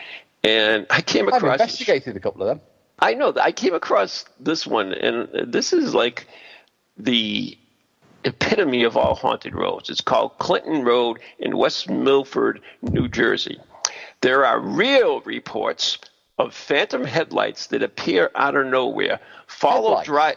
and 0.43 0.87
I 0.91 1.01
came 1.01 1.29
across. 1.29 1.43
I've 1.43 1.53
investigated 1.53 2.17
a 2.17 2.21
couple 2.21 2.43
of 2.43 2.49
them. 2.49 2.61
I 2.99 3.15
know 3.15 3.33
that 3.33 3.43
I 3.43 3.53
came 3.53 3.75
across 3.75 4.25
this 4.39 4.67
one, 4.67 4.93
and 4.93 5.53
this 5.53 5.73
is 5.73 5.95
like 5.95 6.27
the 6.97 7.59
epitome 8.25 8.85
of 8.85 8.97
all 8.97 9.15
haunted 9.15 9.55
roads. 9.55 9.91
It's 9.91 10.01
called 10.01 10.39
Clinton 10.39 10.85
Road 10.85 11.19
in 11.39 11.57
West 11.57 11.91
Milford, 11.91 12.61
New 12.83 13.09
Jersey. 13.09 13.59
There 14.21 14.45
are 14.47 14.59
real 14.59 15.21
reports 15.23 15.99
of 16.39 16.55
phantom 16.55 17.05
headlights 17.05 17.67
that 17.69 17.83
appear 17.83 18.31
out 18.35 18.57
of 18.57 18.67
nowhere. 18.67 19.21
Follow 19.47 19.97
Headlights? 19.97 20.07
drive 20.07 20.37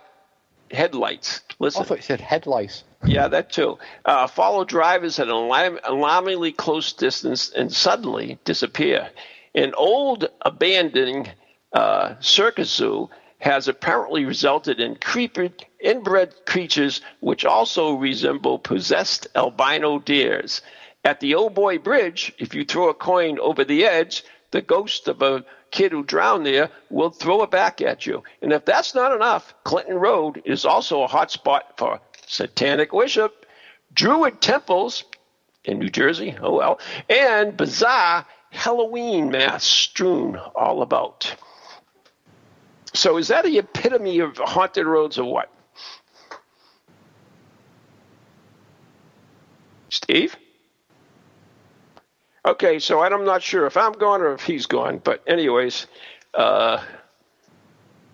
headlights. 0.72 1.42
Listen. 1.60 1.82
I 1.82 1.86
thought 1.86 2.00
it 2.00 2.04
said 2.04 2.22
headlights. 2.22 2.84
Yeah, 3.06 3.28
that 3.28 3.52
too. 3.52 3.78
Uh, 4.06 4.28
follow 4.28 4.64
drivers 4.64 5.20
at 5.20 5.28
an 5.28 5.34
alarm- 5.34 5.80
alarmingly 5.84 6.52
close 6.52 6.94
distance 6.94 7.52
and 7.52 7.72
suddenly 7.72 8.40
disappear. 8.44 9.10
An 9.56 9.74
old 9.76 10.30
abandoned 10.42 11.32
uh, 11.74 12.16
circus 12.20 12.72
zoo 12.74 13.10
has 13.40 13.68
apparently 13.68 14.26
resulted 14.26 14.80
in 14.80 14.96
creeper, 14.96 15.50
inbred 15.80 16.34
creatures 16.46 17.02
which 17.20 17.46
also 17.46 17.94
resemble 17.94 18.58
possessed 18.58 19.28
albino 19.36 20.00
deers. 20.00 20.62
At 21.04 21.20
the 21.20 21.36
Old 21.36 21.54
Boy 21.54 21.78
Bridge, 21.78 22.34
if 22.40 22.56
you 22.56 22.66
throw 22.66 22.90
a 22.90 22.94
coin 22.94 23.40
over 23.40 23.64
the 23.64 23.86
edge, 23.86 24.24
the 24.52 24.62
ghost 24.62 25.08
of 25.08 25.22
a 25.22 25.46
kid 25.72 25.92
who 25.92 26.04
drowned 26.04 26.46
there 26.46 26.70
will 26.90 27.10
throw 27.10 27.44
it 27.44 27.52
back 27.52 27.82
at 27.82 28.06
you. 28.06 28.24
And 28.42 28.52
if 28.52 28.66
that's 28.66 28.96
not 28.96 29.14
enough, 29.14 29.54
Clinton 29.64 29.98
Road 29.98 30.42
is 30.46 30.66
also 30.66 31.04
a 31.04 31.08
hot 31.08 31.32
spot 31.32 31.74
for 31.78 32.00
satanic 32.28 32.94
worship, 32.94 33.46
Druid 33.94 34.42
temples 34.42 35.06
in 35.64 35.80
New 35.80 35.90
Jersey, 35.90 36.36
oh 36.42 36.56
well, 36.56 36.80
and 37.10 37.58
bizarre 37.58 38.26
Halloween 38.52 39.32
mass 39.32 39.64
strewn 39.64 40.38
all 40.56 40.82
about. 40.82 41.36
So 42.94 43.18
is 43.18 43.30
that 43.30 43.44
the 43.44 43.58
epitome 43.58 44.20
of 44.20 44.38
haunted 44.38 44.86
roads 44.86 45.18
or 45.18 45.32
what? 45.32 45.50
Steve? 49.90 50.36
Okay, 52.46 52.80
so 52.80 53.02
I'm 53.02 53.26
not 53.26 53.44
sure 53.44 53.66
if 53.66 53.76
I'm 53.76 53.92
gone 53.94 54.22
or 54.22 54.34
if 54.34 54.42
he's 54.42 54.66
gone, 54.68 55.02
but 55.04 55.22
anyways, 55.28 55.88
uh, 56.34 56.82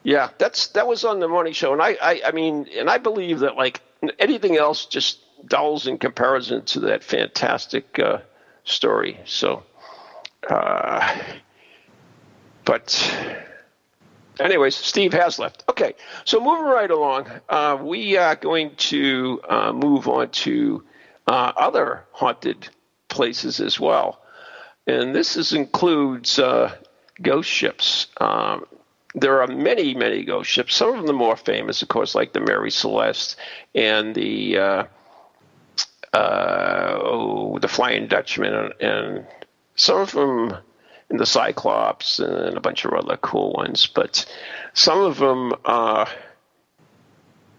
yeah, 0.04 0.30
that's 0.38 0.68
that 0.70 0.88
was 0.88 1.06
on 1.06 1.20
the 1.20 1.28
Money 1.28 1.54
Show, 1.54 1.72
and 1.72 1.82
I, 1.82 1.98
I, 2.02 2.22
I 2.28 2.32
mean, 2.32 2.68
and 2.76 2.90
I 2.90 2.98
believe 2.98 3.40
that 3.40 3.56
like 3.56 3.82
anything 4.20 4.58
else 4.58 4.86
just 4.86 5.20
dulls 5.48 5.88
in 5.88 5.98
comparison 5.98 6.64
to 6.66 6.80
that 6.82 7.04
fantastic 7.04 8.00
uh, 8.00 8.20
story. 8.64 9.20
So, 9.26 9.64
uh, 10.50 11.18
but 12.66 13.42
anyways, 14.40 14.76
Steve 14.76 15.14
has 15.14 15.40
left. 15.40 15.64
Okay, 15.70 15.94
so 16.26 16.40
moving 16.40 16.66
right 16.66 16.92
along, 16.92 17.28
uh, 17.50 17.78
we 17.82 18.18
are 18.18 18.36
going 18.36 18.76
to 18.76 19.42
uh, 19.48 19.74
move 19.74 20.08
on 20.08 20.30
to 20.30 20.84
uh, 21.28 21.54
other 21.56 22.06
haunted 22.12 22.70
places 23.10 23.60
as 23.60 23.80
well, 23.80 24.22
and 24.88 25.16
this 25.16 25.38
is, 25.38 25.54
includes 25.54 26.40
uh, 26.40 26.76
ghost 27.22 27.50
ships. 27.50 28.08
Um, 28.20 28.66
there 29.16 29.42
are 29.42 29.48
many, 29.48 29.94
many 29.94 30.24
ghost 30.24 30.50
ships. 30.50 30.76
Some 30.76 30.98
of 30.98 31.06
them 31.06 31.16
more 31.16 31.38
famous, 31.38 31.82
of 31.82 31.88
course, 31.88 32.16
like 32.16 32.34
the 32.34 32.40
Mary 32.40 32.72
Celeste 32.72 33.36
and 33.76 34.16
the 34.16 34.58
uh, 34.58 34.84
uh, 36.14 37.00
oh, 37.02 37.60
the 37.60 37.68
Flying 37.68 38.08
Dutchman, 38.08 38.54
and, 38.54 38.74
and 38.82 39.28
some 39.76 40.00
of 40.00 40.12
them 40.12 40.56
and 41.10 41.20
the 41.20 41.26
Cyclops 41.26 42.20
and 42.20 42.58
a 42.58 42.62
bunch 42.62 42.86
of 42.86 42.94
other 42.94 43.18
cool 43.18 43.54
ones. 43.54 43.88
But 43.88 44.26
some 44.74 45.00
of 45.00 45.18
them 45.18 45.54
are 45.66 46.08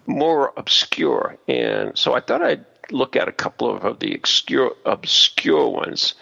more 0.07 0.53
obscure, 0.57 1.37
and 1.47 1.97
so 1.97 2.15
I 2.15 2.21
thought 2.21 2.43
I'd 2.43 2.65
look 2.91 3.17
at 3.17 3.29
a 3.29 3.33
couple 3.33 3.75
of, 3.75 3.85
of 3.85 3.99
the 4.01 4.15
obscure 4.15 4.73
obscure 4.85 5.69
ones. 5.69 6.15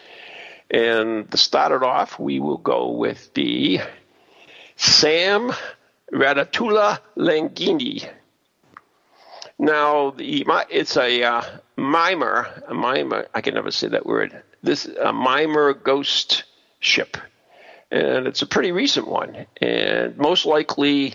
And 0.70 1.30
to 1.30 1.36
start 1.36 1.72
it 1.72 1.82
off, 1.82 2.18
we 2.18 2.38
will 2.40 2.56
go 2.56 2.90
with 2.90 3.34
the 3.34 3.80
Sam 4.82 5.52
Ratatula 6.12 6.98
Langini. 7.16 8.04
Now, 9.56 10.10
the 10.10 10.44
it's 10.70 10.96
a 10.96 11.22
uh, 11.22 11.42
mimer, 11.76 12.64
a 12.66 12.74
mimer. 12.74 13.28
I 13.32 13.42
can 13.42 13.54
never 13.54 13.70
say 13.70 13.86
that 13.88 14.04
word. 14.04 14.42
This 14.64 14.86
a 14.86 15.12
mimer 15.12 15.72
ghost 15.72 16.42
ship, 16.80 17.16
and 17.92 18.26
it's 18.26 18.42
a 18.42 18.46
pretty 18.46 18.72
recent 18.72 19.06
one, 19.06 19.46
and 19.60 20.18
most 20.18 20.46
likely 20.46 21.14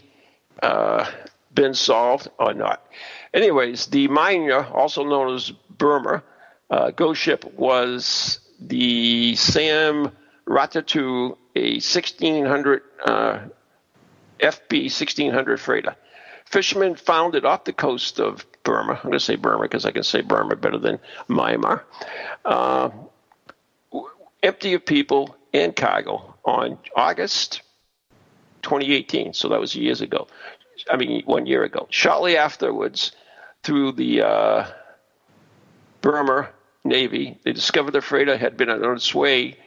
uh, 0.63 1.05
been 1.53 1.73
solved 1.73 2.29
or 2.39 2.53
not. 2.53 2.85
Anyways, 3.33 3.87
the 3.87 4.07
Mimer, 4.07 4.63
also 4.67 5.03
known 5.03 5.35
as 5.35 5.51
Burma, 5.77 6.23
uh, 6.69 6.91
ghost 6.91 7.21
ship 7.21 7.43
was 7.55 8.39
the 8.61 9.35
Sam 9.35 10.11
Ratatu, 10.47 11.35
a 11.55 11.71
1600 11.73 12.81
uh, 13.05 13.39
FB 14.39 14.83
1600 14.83 15.59
freighter. 15.59 15.95
Fishermen 16.45 16.95
found 16.95 17.35
it 17.35 17.45
off 17.45 17.65
the 17.65 17.73
coast 17.73 18.19
of 18.19 18.45
Burma. 18.63 18.93
I'm 18.93 19.01
going 19.01 19.13
to 19.13 19.19
say 19.19 19.35
Burma 19.35 19.63
because 19.63 19.85
I 19.85 19.91
can 19.91 20.03
say 20.03 20.21
Burma 20.21 20.55
better 20.55 20.77
than 20.77 20.99
Myanmar. 21.29 21.81
Uh, 22.45 22.89
empty 24.41 24.73
of 24.73 24.85
people 24.85 25.35
and 25.53 25.75
cargo 25.75 26.35
on 26.45 26.77
August 26.95 27.61
2018. 28.61 29.33
So 29.33 29.49
that 29.49 29.59
was 29.59 29.75
years 29.75 30.01
ago. 30.01 30.27
I 30.89 30.95
mean, 30.95 31.23
one 31.25 31.45
year 31.45 31.63
ago. 31.63 31.87
Shortly 31.89 32.37
afterwards, 32.37 33.11
through 33.63 33.93
the 33.93 34.21
uh, 34.21 34.67
Burma 36.01 36.49
Navy, 36.85 37.37
they 37.43 37.51
discovered 37.51 37.91
the 37.91 38.01
freighter 38.01 38.37
had 38.37 38.55
been 38.55 38.69
on 38.69 38.95
its 38.95 39.13
way 39.13 39.57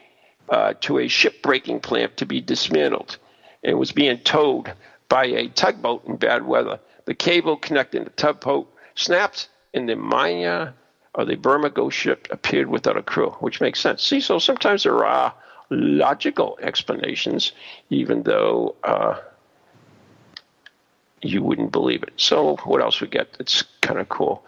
uh, 0.48 0.74
to 0.80 0.98
a 0.98 1.08
shipbreaking 1.08 1.82
plant 1.82 2.16
to 2.18 2.26
be 2.26 2.40
dismantled 2.40 3.18
and 3.62 3.78
was 3.78 3.92
being 3.92 4.18
towed 4.18 4.72
by 5.08 5.24
a 5.26 5.48
tugboat 5.48 6.06
in 6.06 6.16
bad 6.16 6.46
weather. 6.46 6.80
The 7.04 7.14
cable 7.14 7.56
connecting 7.56 8.04
the 8.04 8.10
tugboat 8.10 8.72
snapped, 8.94 9.48
and 9.74 9.88
the 9.88 9.96
Maya 9.96 10.70
or 11.14 11.24
the 11.24 11.36
Burma 11.36 11.70
ghost 11.70 11.96
ship 11.96 12.28
appeared 12.30 12.68
without 12.68 12.96
a 12.96 13.02
crew, 13.02 13.30
which 13.40 13.60
makes 13.60 13.80
sense. 13.80 14.02
See, 14.02 14.20
so 14.20 14.38
sometimes 14.38 14.84
there 14.84 15.04
are 15.04 15.34
logical 15.70 16.58
explanations, 16.62 17.52
even 17.90 18.22
though 18.22 18.76
uh, 18.84 19.18
you 21.22 21.42
wouldn't 21.42 21.72
believe 21.72 22.02
it. 22.02 22.12
So, 22.16 22.56
what 22.64 22.80
else 22.80 23.00
we 23.00 23.08
get? 23.08 23.36
It's 23.40 23.62
kind 23.80 23.98
of 23.98 24.08
cool. 24.08 24.44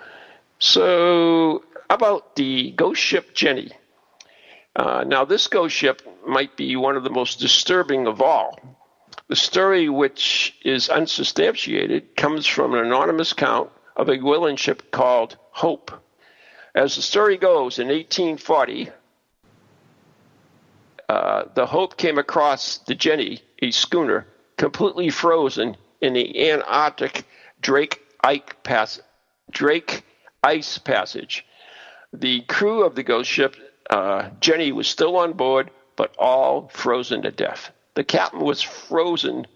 So, 0.59 1.65
about 1.91 2.37
the 2.37 2.71
ghost 2.73 3.01
ship 3.01 3.35
Jenny. 3.35 3.71
Uh, 4.75 5.05
now, 5.07 5.25
this 5.25 5.49
ghost 5.49 5.75
ship 5.75 6.01
might 6.27 6.57
be 6.57 6.77
one 6.77 6.97
of 6.97 7.05
the 7.05 7.11
most 7.11 7.41
disturbing 7.41 8.07
of 8.07 8.23
all. 8.23 8.59
The 9.33 9.37
story, 9.37 9.89
which 9.89 10.55
is 10.63 10.91
unsubstantiated, 10.91 12.17
comes 12.17 12.47
from 12.47 12.75
an 12.75 12.85
anonymous 12.85 13.33
account 13.33 13.71
of 13.97 14.11
a 14.11 14.19
whaling 14.19 14.57
ship 14.57 14.91
called 14.91 15.39
Hope. 15.53 15.91
As 16.75 16.97
the 16.97 17.01
story 17.01 17.39
goes, 17.39 17.79
in 17.79 17.89
1840, 17.89 18.91
uh, 21.09 21.45
the 21.55 21.65
Hope 21.65 21.97
came 21.97 22.19
across 22.19 22.77
the 22.77 22.95
Jenny, 22.95 23.41
a 23.63 23.71
schooner, 23.71 24.27
completely 24.59 25.09
frozen 25.09 25.79
in 26.03 26.13
the 26.13 26.51
Antarctic 26.51 27.25
Drake, 27.63 28.03
Pass- 28.65 29.01
Drake 29.51 30.05
Ice 30.45 30.77
Passage. 30.77 31.47
The 32.13 32.43
crew 32.43 32.85
of 32.85 32.97
the 32.97 33.03
ghost 33.03 33.31
ship 33.31 33.57
uh, 33.89 34.29
Jenny 34.41 34.73
was 34.73 34.89
still 34.89 35.17
on 35.17 35.33
board, 35.33 35.71
but 35.97 36.15
all 36.19 36.69
frozen 36.69 37.23
to 37.23 37.31
death. 37.31 37.73
The 37.95 38.05
captain 38.05 38.41
was 38.41 38.63
frozen 38.63 39.47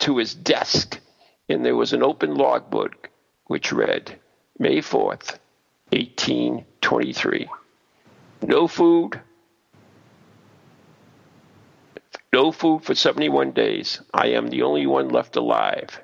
to 0.00 0.16
his 0.16 0.34
desk, 0.34 0.98
and 1.48 1.64
there 1.64 1.76
was 1.76 1.92
an 1.92 2.02
open 2.02 2.34
logbook 2.34 3.10
which 3.46 3.72
read, 3.72 4.18
May 4.58 4.78
4th, 4.78 5.38
1823. 5.90 7.48
No 8.42 8.66
food, 8.66 9.20
no 12.32 12.50
food 12.50 12.82
for 12.82 12.94
71 12.94 13.52
days. 13.52 14.00
I 14.12 14.28
am 14.28 14.48
the 14.48 14.62
only 14.62 14.86
one 14.86 15.10
left 15.10 15.36
alive. 15.36 16.00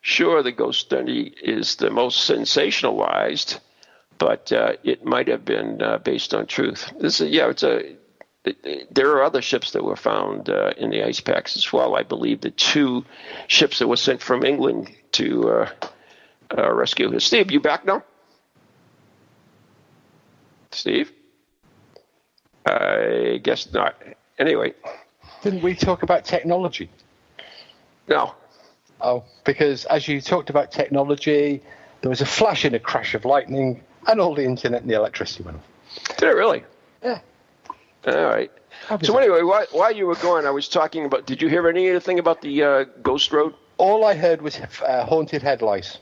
Sure, 0.00 0.42
the 0.42 0.52
ghost 0.52 0.80
study 0.80 1.34
is 1.42 1.76
the 1.76 1.90
most 1.90 2.30
sensationalized, 2.30 3.58
but 4.18 4.52
uh, 4.52 4.72
it 4.84 5.04
might 5.04 5.28
have 5.28 5.44
been 5.44 5.82
uh, 5.82 5.98
based 5.98 6.34
on 6.34 6.46
truth. 6.46 6.92
This 7.00 7.20
is, 7.20 7.30
yeah, 7.30 7.48
it's 7.48 7.62
a 7.62 7.96
there 8.44 9.10
are 9.10 9.22
other 9.22 9.42
ships 9.42 9.72
that 9.72 9.84
were 9.84 9.96
found 9.96 10.48
uh, 10.48 10.72
in 10.76 10.90
the 10.90 11.02
ice 11.04 11.20
packs 11.20 11.56
as 11.56 11.72
well. 11.72 11.96
I 11.96 12.02
believe 12.02 12.40
the 12.40 12.50
two 12.50 13.04
ships 13.46 13.78
that 13.78 13.88
were 13.88 13.96
sent 13.96 14.22
from 14.22 14.44
England 14.44 14.90
to 15.12 15.50
uh, 15.50 15.70
uh, 16.56 16.72
rescue. 16.72 17.18
Steve, 17.20 17.50
you 17.50 17.60
back 17.60 17.84
now? 17.84 18.02
Steve? 20.70 21.12
I 22.66 23.40
guess 23.42 23.72
not. 23.72 23.96
Anyway. 24.38 24.74
Didn't 25.42 25.62
we 25.62 25.74
talk 25.74 26.02
about 26.02 26.24
technology? 26.24 26.90
No. 28.08 28.34
Oh, 29.00 29.24
because 29.44 29.84
as 29.86 30.08
you 30.08 30.20
talked 30.20 30.50
about 30.50 30.72
technology, 30.72 31.62
there 32.00 32.10
was 32.10 32.20
a 32.20 32.26
flash 32.26 32.64
and 32.64 32.74
a 32.74 32.78
crash 32.78 33.14
of 33.14 33.24
lightning, 33.24 33.82
and 34.06 34.20
all 34.20 34.34
the 34.34 34.44
internet 34.44 34.82
and 34.82 34.90
the 34.90 34.94
electricity 34.94 35.44
went 35.44 35.58
off. 35.58 36.16
Did 36.16 36.28
it 36.28 36.34
really? 36.34 36.64
Yeah. 37.02 37.20
All 38.06 38.24
right. 38.24 38.50
So 39.02 39.16
anyway, 39.18 39.42
while, 39.42 39.66
while, 39.72 39.94
you 39.94 40.06
were 40.06 40.14
going, 40.16 40.46
I 40.46 40.50
was 40.50 40.68
talking 40.68 41.04
about. 41.04 41.26
Did 41.26 41.42
you 41.42 41.48
hear 41.48 41.68
anything 41.68 42.18
about 42.18 42.40
the 42.40 42.62
uh, 42.62 42.84
Ghost 43.02 43.32
Road? 43.32 43.54
All 43.76 44.04
I 44.04 44.14
heard 44.14 44.40
was 44.40 44.58
uh, 44.84 45.04
haunted 45.04 45.42
headlights. 45.42 45.98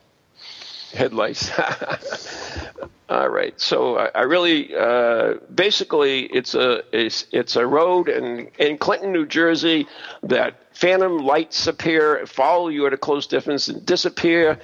Headlights. 0.93 1.51
All 3.09 3.29
right. 3.29 3.59
So 3.61 3.99
I, 3.99 4.11
I 4.15 4.23
really, 4.23 4.75
uh, 4.75 5.35
basically, 5.55 6.25
it's 6.27 6.55
a 6.55 6.83
it's, 6.93 7.27
it's 7.33 7.57
a 7.57 7.67
road 7.67 8.09
in 8.09 8.49
in 8.59 8.79
Clinton, 8.79 9.13
New 9.13 9.27
Jersey, 9.27 9.87
that 10.23 10.55
phantom 10.77 11.19
lights 11.19 11.67
appear, 11.67 12.27
follow 12.27 12.69
you 12.69 12.87
at 12.87 12.93
a 12.93 12.99
close 12.99 13.27
distance, 13.27 13.69
and 13.69 13.85
disappear. 13.85 14.59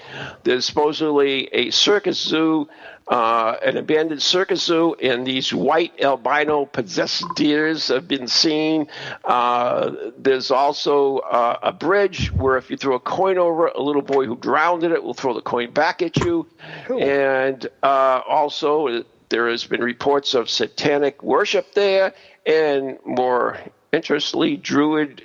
There's 0.45 0.66
supposedly 0.66 1.49
a 1.52 1.71
circus 1.71 2.19
zoo 2.19 2.69
uh, 3.09 3.57
an 3.64 3.76
abandoned 3.76 4.23
circus 4.23 4.64
zoo, 4.64 4.95
and 4.95 5.26
these 5.26 5.52
white 5.52 6.00
albino 6.00 6.64
possessed 6.64 7.25
deers 7.35 7.88
have 7.88 8.07
been 8.07 8.28
seen. 8.28 8.87
Uh, 9.25 9.90
there's 10.16 10.50
also 10.50 11.19
uh, 11.19 11.59
a 11.62 11.73
bridge 11.73 12.33
where 12.33 12.57
if 12.57 12.71
you 12.71 12.76
throw 12.76 12.95
a 12.95 13.00
coin 13.00 13.38
over 13.38 13.69
it, 13.69 13.76
a 13.76 13.83
little 13.83 14.02
boy 14.02 14.26
who 14.26 14.37
drowned 14.37 14.85
in 14.85 14.92
it 14.92 15.02
will 15.02 15.14
throw 15.14 15.35
the 15.35 15.42
coin 15.42 15.71
back 15.73 16.02
at 16.02 16.16
you. 16.19 16.47
Cool. 16.87 17.02
And 17.02 17.66
uh, 17.83 18.23
also, 18.28 19.04
there 19.28 19.49
has 19.49 19.64
been 19.64 19.83
reports 19.83 20.35
of 20.35 20.49
satanic 20.49 21.23
worship 21.23 21.75
there, 21.75 22.14
and 22.47 22.99
more 23.04 23.59
interestingly, 23.92 24.57
Druid 24.57 25.23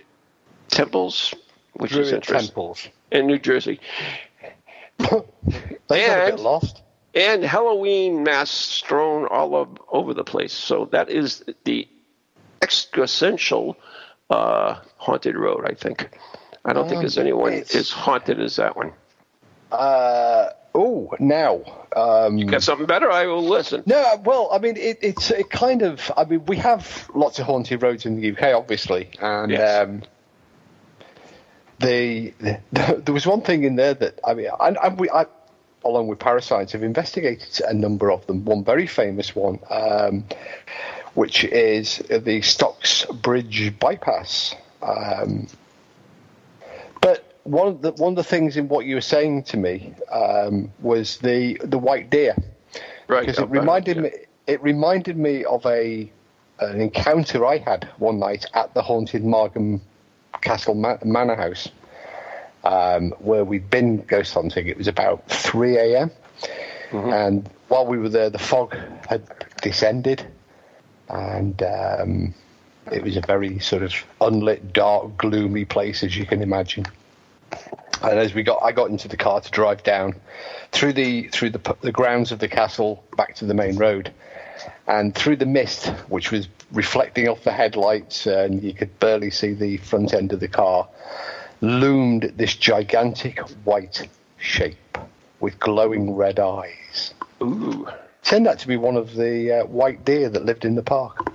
temples, 0.70 1.34
which 1.74 1.92
Druid 1.92 2.08
is 2.08 2.14
interesting. 2.14 2.48
temples 2.48 2.88
in 3.12 3.28
New 3.28 3.40
Jersey. 3.40 3.80
they 4.98 6.06
and, 6.06 6.32
get 6.32 6.40
lost 6.40 6.82
and 7.18 7.44
Halloween 7.44 8.24
masks 8.24 8.56
strewn 8.56 9.26
all 9.26 9.56
of, 9.56 9.70
over 9.90 10.14
the 10.14 10.24
place. 10.24 10.54
So 10.54 10.86
that 10.92 11.10
is 11.10 11.44
the 11.64 11.88
existential 12.62 13.78
uh, 14.30 14.80
haunted 14.98 15.36
road. 15.36 15.66
I 15.68 15.74
think. 15.74 16.10
I 16.64 16.74
don't 16.74 16.90
think 16.90 17.02
there's 17.02 17.18
anyone 17.18 17.54
as 17.54 17.90
haunted 17.92 18.42
as 18.42 18.58
that 18.58 18.76
one. 18.76 18.92
Uh, 19.72 20.50
oh, 20.76 21.14
now 21.18 21.62
um, 21.96 22.38
you 22.38 22.46
got 22.46 22.62
something 22.62 22.86
better? 22.86 23.10
I 23.10 23.26
will 23.26 23.48
listen. 23.48 23.84
No, 23.86 24.22
well, 24.24 24.50
I 24.52 24.60
mean, 24.60 24.76
it, 24.76 25.00
it's 25.02 25.32
it 25.32 25.50
kind 25.50 25.82
of. 25.82 26.12
I 26.16 26.26
mean, 26.26 26.46
we 26.46 26.58
have 26.58 27.10
lots 27.16 27.40
of 27.40 27.46
haunted 27.46 27.82
roads 27.82 28.06
in 28.06 28.20
the 28.20 28.32
UK, 28.32 28.56
obviously, 28.56 29.10
and. 29.20 29.52
Yes. 29.52 29.88
Um, 29.88 30.04
the, 31.80 32.34
the, 32.40 33.02
there 33.04 33.14
was 33.14 33.26
one 33.26 33.42
thing 33.42 33.64
in 33.64 33.76
there 33.76 33.94
that 33.94 34.20
I 34.26 34.34
mean, 34.34 34.48
I, 34.60 34.70
I, 34.70 35.22
I 35.22 35.26
along 35.88 36.08
with 36.08 36.20
Para.Science, 36.20 36.72
have 36.74 36.84
investigated 36.84 37.62
a 37.62 37.74
number 37.74 38.12
of 38.12 38.26
them. 38.28 38.46
One 38.46 38.64
very 38.64 38.88
famous 38.88 39.36
one, 39.36 39.60
um, 39.70 40.26
which 41.14 41.44
is 41.46 41.98
the 42.10 42.42
Stocksbridge 42.42 43.80
bypass. 43.80 44.56
Um, 44.82 45.48
but 47.02 47.40
one 47.44 47.68
of 47.68 47.82
the 47.82 47.92
one 47.94 48.14
of 48.14 48.18
the 48.18 48.24
things 48.24 48.58
in 48.58 48.68
what 48.68 48.86
you 48.86 48.96
were 48.96 49.02
saying 49.02 49.44
to 49.44 49.58
me 49.58 49.94
um, 50.12 50.72
was 50.82 51.18
the 51.18 51.60
the 51.64 51.78
white 51.78 52.10
deer, 52.10 52.36
right? 53.08 53.26
Because 53.26 53.40
it 53.40 53.50
reminded 53.50 53.98
yeah. 53.98 54.04
me 54.04 54.12
it 54.48 54.62
reminded 54.62 55.18
me 55.18 55.46
of 55.46 55.66
a 55.66 56.12
an 56.60 56.82
encounter 56.82 57.46
I 57.46 57.58
had 57.58 57.86
one 57.98 58.20
night 58.20 58.46
at 58.54 58.74
the 58.74 58.82
haunted 58.82 59.24
Margam 59.24 59.80
Castle 60.42 60.76
Manor 60.76 61.36
House 61.36 61.70
um, 62.68 63.12
where 63.20 63.46
we'd 63.46 63.70
been 63.70 64.02
ghost 64.04 64.34
hunting. 64.34 64.68
It 64.68 64.78
was 64.78 64.88
about 64.88 65.28
3 65.30 65.78
a.m. 65.78 66.12
Mm-hmm. 66.92 67.10
And 67.14 67.50
while 67.70 67.86
we 67.86 67.98
were 67.98 68.10
there, 68.10 68.30
the 68.30 68.40
fog 68.40 68.76
had 69.08 69.24
descended, 69.62 70.26
and 71.08 71.62
um, 71.64 72.34
it 72.92 73.04
was 73.04 73.16
a 73.16 73.22
very 73.22 73.60
sort 73.60 73.84
of 73.84 73.94
unlit, 74.20 74.74
dark, 74.74 75.18
gloomy 75.18 75.64
place, 75.64 76.04
as 76.04 76.18
you 76.18 76.26
can 76.26 76.42
imagine. 76.42 76.86
And 78.02 78.20
as 78.20 78.34
we 78.34 78.44
got, 78.44 78.62
I 78.62 78.74
got 78.74 78.90
into 78.90 79.08
the 79.08 79.18
car 79.18 79.40
to 79.40 79.52
drive 79.52 79.84
down 79.84 80.16
through 80.72 80.94
the 80.94 81.30
through 81.30 81.52
the, 81.52 81.76
the 81.82 81.94
grounds 81.94 82.34
of 82.34 82.40
the 82.40 82.50
castle 82.50 83.04
back 83.16 83.36
to 83.36 83.46
the 83.46 83.54
main 83.54 83.78
road, 83.78 84.12
and 84.88 85.16
through 85.16 85.38
the 85.38 85.46
mist, 85.46 85.88
which 86.10 86.32
was 86.32 86.50
reflecting 86.74 87.30
off 87.30 87.44
the 87.44 87.52
headlights, 87.52 88.28
and 88.28 88.62
you 88.62 88.74
could 88.74 89.00
barely 89.00 89.32
see 89.32 89.54
the 89.54 89.78
front 89.78 90.14
end 90.14 90.34
of 90.34 90.42
the 90.42 90.50
car 90.50 90.88
loomed 91.62 92.34
this 92.36 92.56
gigantic 92.56 93.40
white 93.64 94.08
shape 94.38 94.98
with 95.40 95.60
glowing 95.60 96.16
red 96.16 96.40
eyes. 96.40 97.14
Ooh. 97.42 97.88
Turned 98.24 98.48
out 98.48 98.60
to 98.60 98.68
be 98.68 98.78
one 98.78 98.98
of 98.98 99.16
the 99.16 99.62
uh, 99.62 99.66
white 99.66 100.04
deer 100.04 100.30
that 100.30 100.46
lived 100.46 100.66
in 100.66 100.76
the 100.76 100.84
park. 100.84 101.32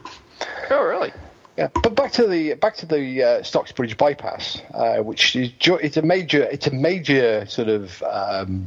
Oh, 0.71 0.85
really? 0.85 1.13
Yeah, 1.57 1.69
but 1.83 1.95
back 1.95 2.13
to 2.13 2.27
the 2.27 2.55
back 2.55 2.77
to 2.77 2.87
the 2.87 3.23
uh, 3.23 3.27
Stocksbridge 3.43 3.99
bypass, 3.99 4.63
uh, 4.73 4.99
which 4.99 5.37
is 5.37 5.51
it's 5.61 5.97
a 5.99 6.03
major 6.03 6.43
it's 6.45 6.67
a 6.67 6.71
major 6.71 7.45
sort 7.47 7.69
of 7.69 8.03
um, 8.03 8.67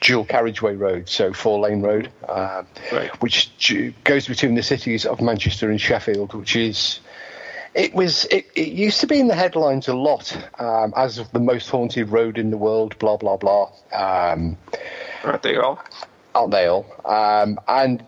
dual 0.00 0.24
carriageway 0.24 0.74
road, 0.74 1.08
so 1.08 1.32
four 1.32 1.60
lane 1.60 1.80
road, 1.80 2.10
uh, 2.28 2.64
right. 2.92 3.10
which 3.22 3.52
goes 4.02 4.26
between 4.26 4.56
the 4.56 4.62
cities 4.64 5.06
of 5.06 5.20
Manchester 5.20 5.70
and 5.70 5.80
Sheffield, 5.80 6.34
which 6.34 6.56
is 6.56 6.98
it 7.74 7.94
was. 7.94 8.24
It, 8.26 8.46
it, 8.54 8.68
used 8.68 9.00
to 9.00 9.06
be 9.06 9.20
in 9.20 9.28
the 9.28 9.34
headlines 9.34 9.88
a 9.88 9.94
lot 9.94 10.36
um, 10.58 10.92
as 10.96 11.18
of 11.18 11.30
the 11.32 11.40
most 11.40 11.68
haunted 11.70 12.08
road 12.08 12.38
in 12.38 12.50
the 12.50 12.56
world. 12.56 12.98
Blah 12.98 13.16
blah 13.16 13.36
blah. 13.36 13.70
Um, 13.92 14.56
Aren't 15.24 15.42
they 15.42 15.56
all? 15.56 15.82
Aren't 16.34 16.52
they 16.52 16.66
all? 16.66 16.86
Um, 17.04 17.58
and 17.68 18.06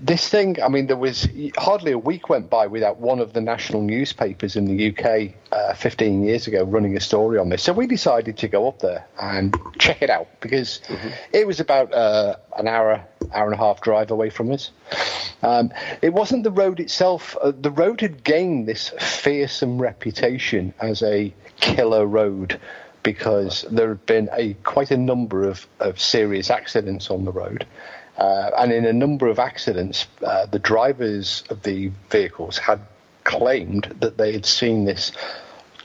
this 0.00 0.28
thing, 0.28 0.60
I 0.62 0.68
mean, 0.68 0.86
there 0.86 0.96
was 0.96 1.28
hardly 1.56 1.92
a 1.92 1.98
week 1.98 2.28
went 2.28 2.50
by 2.50 2.66
without 2.66 2.98
one 2.98 3.20
of 3.20 3.32
the 3.32 3.40
national 3.40 3.82
newspapers 3.82 4.56
in 4.56 4.64
the 4.64 4.90
UK 4.90 5.34
uh, 5.52 5.74
15 5.74 6.24
years 6.24 6.46
ago 6.46 6.64
running 6.64 6.96
a 6.96 7.00
story 7.00 7.38
on 7.38 7.48
this. 7.48 7.62
So 7.62 7.72
we 7.72 7.86
decided 7.86 8.38
to 8.38 8.48
go 8.48 8.68
up 8.68 8.80
there 8.80 9.06
and 9.20 9.56
check 9.78 10.02
it 10.02 10.10
out 10.10 10.28
because 10.40 10.80
mm-hmm. 10.86 11.08
it 11.32 11.46
was 11.46 11.60
about 11.60 11.92
uh, 11.92 12.36
an 12.56 12.68
hour, 12.68 13.04
hour 13.32 13.44
and 13.44 13.54
a 13.54 13.58
half 13.58 13.80
drive 13.80 14.10
away 14.10 14.30
from 14.30 14.52
us. 14.52 14.70
Um, 15.42 15.72
it 16.02 16.12
wasn't 16.12 16.44
the 16.44 16.50
road 16.50 16.80
itself. 16.80 17.36
Uh, 17.40 17.52
the 17.58 17.70
road 17.70 18.00
had 18.00 18.24
gained 18.24 18.66
this 18.66 18.88
fearsome 18.98 19.80
reputation 19.80 20.74
as 20.80 21.02
a 21.02 21.32
killer 21.56 22.06
road 22.06 22.60
because 23.02 23.64
there 23.70 23.90
had 23.90 24.04
been 24.06 24.28
a 24.32 24.54
quite 24.64 24.90
a 24.90 24.96
number 24.96 25.48
of, 25.48 25.64
of 25.78 26.00
serious 26.00 26.50
accidents 26.50 27.08
on 27.08 27.24
the 27.24 27.30
road. 27.30 27.64
Uh, 28.16 28.50
and 28.58 28.72
in 28.72 28.86
a 28.86 28.92
number 28.92 29.26
of 29.26 29.38
accidents, 29.38 30.06
uh, 30.24 30.46
the 30.46 30.58
drivers 30.58 31.44
of 31.50 31.62
the 31.62 31.90
vehicles 32.10 32.56
had 32.56 32.80
claimed 33.24 33.94
that 34.00 34.16
they 34.16 34.32
had 34.32 34.46
seen 34.46 34.84
this 34.84 35.12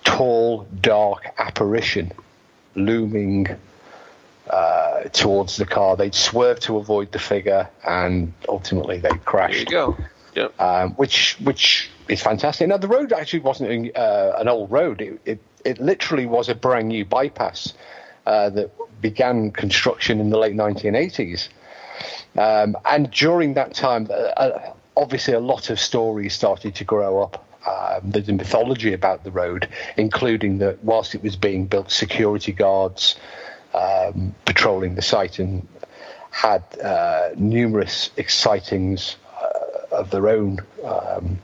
tall, 0.03 0.65
dark 0.79 1.25
apparition 1.37 2.11
looming 2.75 3.47
uh, 4.49 5.03
towards 5.13 5.57
the 5.57 5.65
car. 5.65 5.95
They'd 5.95 6.15
swerved 6.15 6.63
to 6.63 6.77
avoid 6.77 7.11
the 7.11 7.19
figure, 7.19 7.69
and 7.85 8.33
ultimately 8.47 8.99
they 8.99 9.09
crashed. 9.25 9.69
There 9.69 9.79
you 9.79 9.95
go. 9.95 9.97
Yep. 10.35 10.61
Um, 10.61 10.91
which 10.91 11.37
which 11.41 11.89
is 12.07 12.21
fantastic. 12.21 12.67
Now 12.67 12.77
the 12.77 12.87
road 12.87 13.11
actually 13.11 13.39
wasn't 13.39 13.95
uh, 13.95 14.33
an 14.37 14.47
old 14.47 14.71
road. 14.71 15.01
It, 15.01 15.19
it, 15.25 15.39
it 15.65 15.79
literally 15.79 16.25
was 16.25 16.47
a 16.47 16.55
brand 16.55 16.87
new 16.87 17.03
bypass 17.03 17.73
uh, 18.25 18.49
that 18.51 18.71
began 19.01 19.51
construction 19.51 20.19
in 20.19 20.29
the 20.29 20.37
late 20.37 20.55
1980s. 20.55 21.49
Um, 22.37 22.77
and 22.85 23.11
during 23.11 23.55
that 23.55 23.73
time, 23.73 24.07
uh, 24.09 24.13
uh, 24.13 24.73
obviously, 24.95 25.33
a 25.33 25.39
lot 25.39 25.69
of 25.69 25.79
stories 25.79 26.33
started 26.33 26.75
to 26.75 26.83
grow 26.83 27.21
up. 27.21 27.45
Um, 27.67 28.11
there's 28.11 28.29
a 28.29 28.33
mythology 28.33 28.93
about 28.93 29.23
the 29.23 29.31
road, 29.31 29.67
including 29.97 30.57
that 30.59 30.83
whilst 30.83 31.13
it 31.13 31.21
was 31.21 31.35
being 31.35 31.67
built, 31.67 31.91
security 31.91 32.51
guards 32.51 33.17
um, 33.73 34.33
patrolling 34.45 34.95
the 34.95 35.01
site 35.01 35.39
and 35.39 35.67
had 36.31 36.63
uh, 36.79 37.29
numerous 37.35 38.09
excitings 38.17 39.17
uh, 39.41 39.95
of 39.95 40.09
their 40.09 40.29
own. 40.29 40.59
Um, 40.83 41.39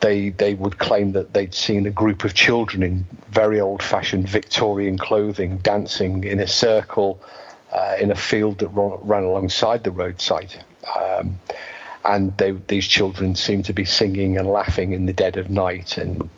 they 0.00 0.30
they 0.30 0.54
would 0.54 0.78
claim 0.78 1.12
that 1.12 1.32
they'd 1.32 1.54
seen 1.54 1.86
a 1.86 1.90
group 1.90 2.24
of 2.24 2.34
children 2.34 2.82
in 2.82 3.06
very 3.30 3.60
old-fashioned 3.60 4.28
Victorian 4.28 4.98
clothing 4.98 5.58
dancing 5.58 6.24
in 6.24 6.40
a 6.40 6.46
circle 6.46 7.20
uh, 7.74 7.96
in 8.00 8.10
a 8.10 8.14
field 8.14 8.58
that 8.58 8.68
ran, 8.68 9.24
alongside 9.24 9.84
the 9.84 9.90
roadside. 9.90 10.54
Um, 10.96 11.40
and 12.04 12.36
they, 12.36 12.52
these 12.52 12.86
children 12.86 13.34
seemed 13.34 13.64
to 13.66 13.72
be 13.72 13.84
singing 13.84 14.38
and 14.38 14.46
laughing 14.46 14.92
in 14.92 15.06
the 15.06 15.12
dead 15.12 15.36
of 15.36 15.50
night 15.50 15.98
and 15.98 16.28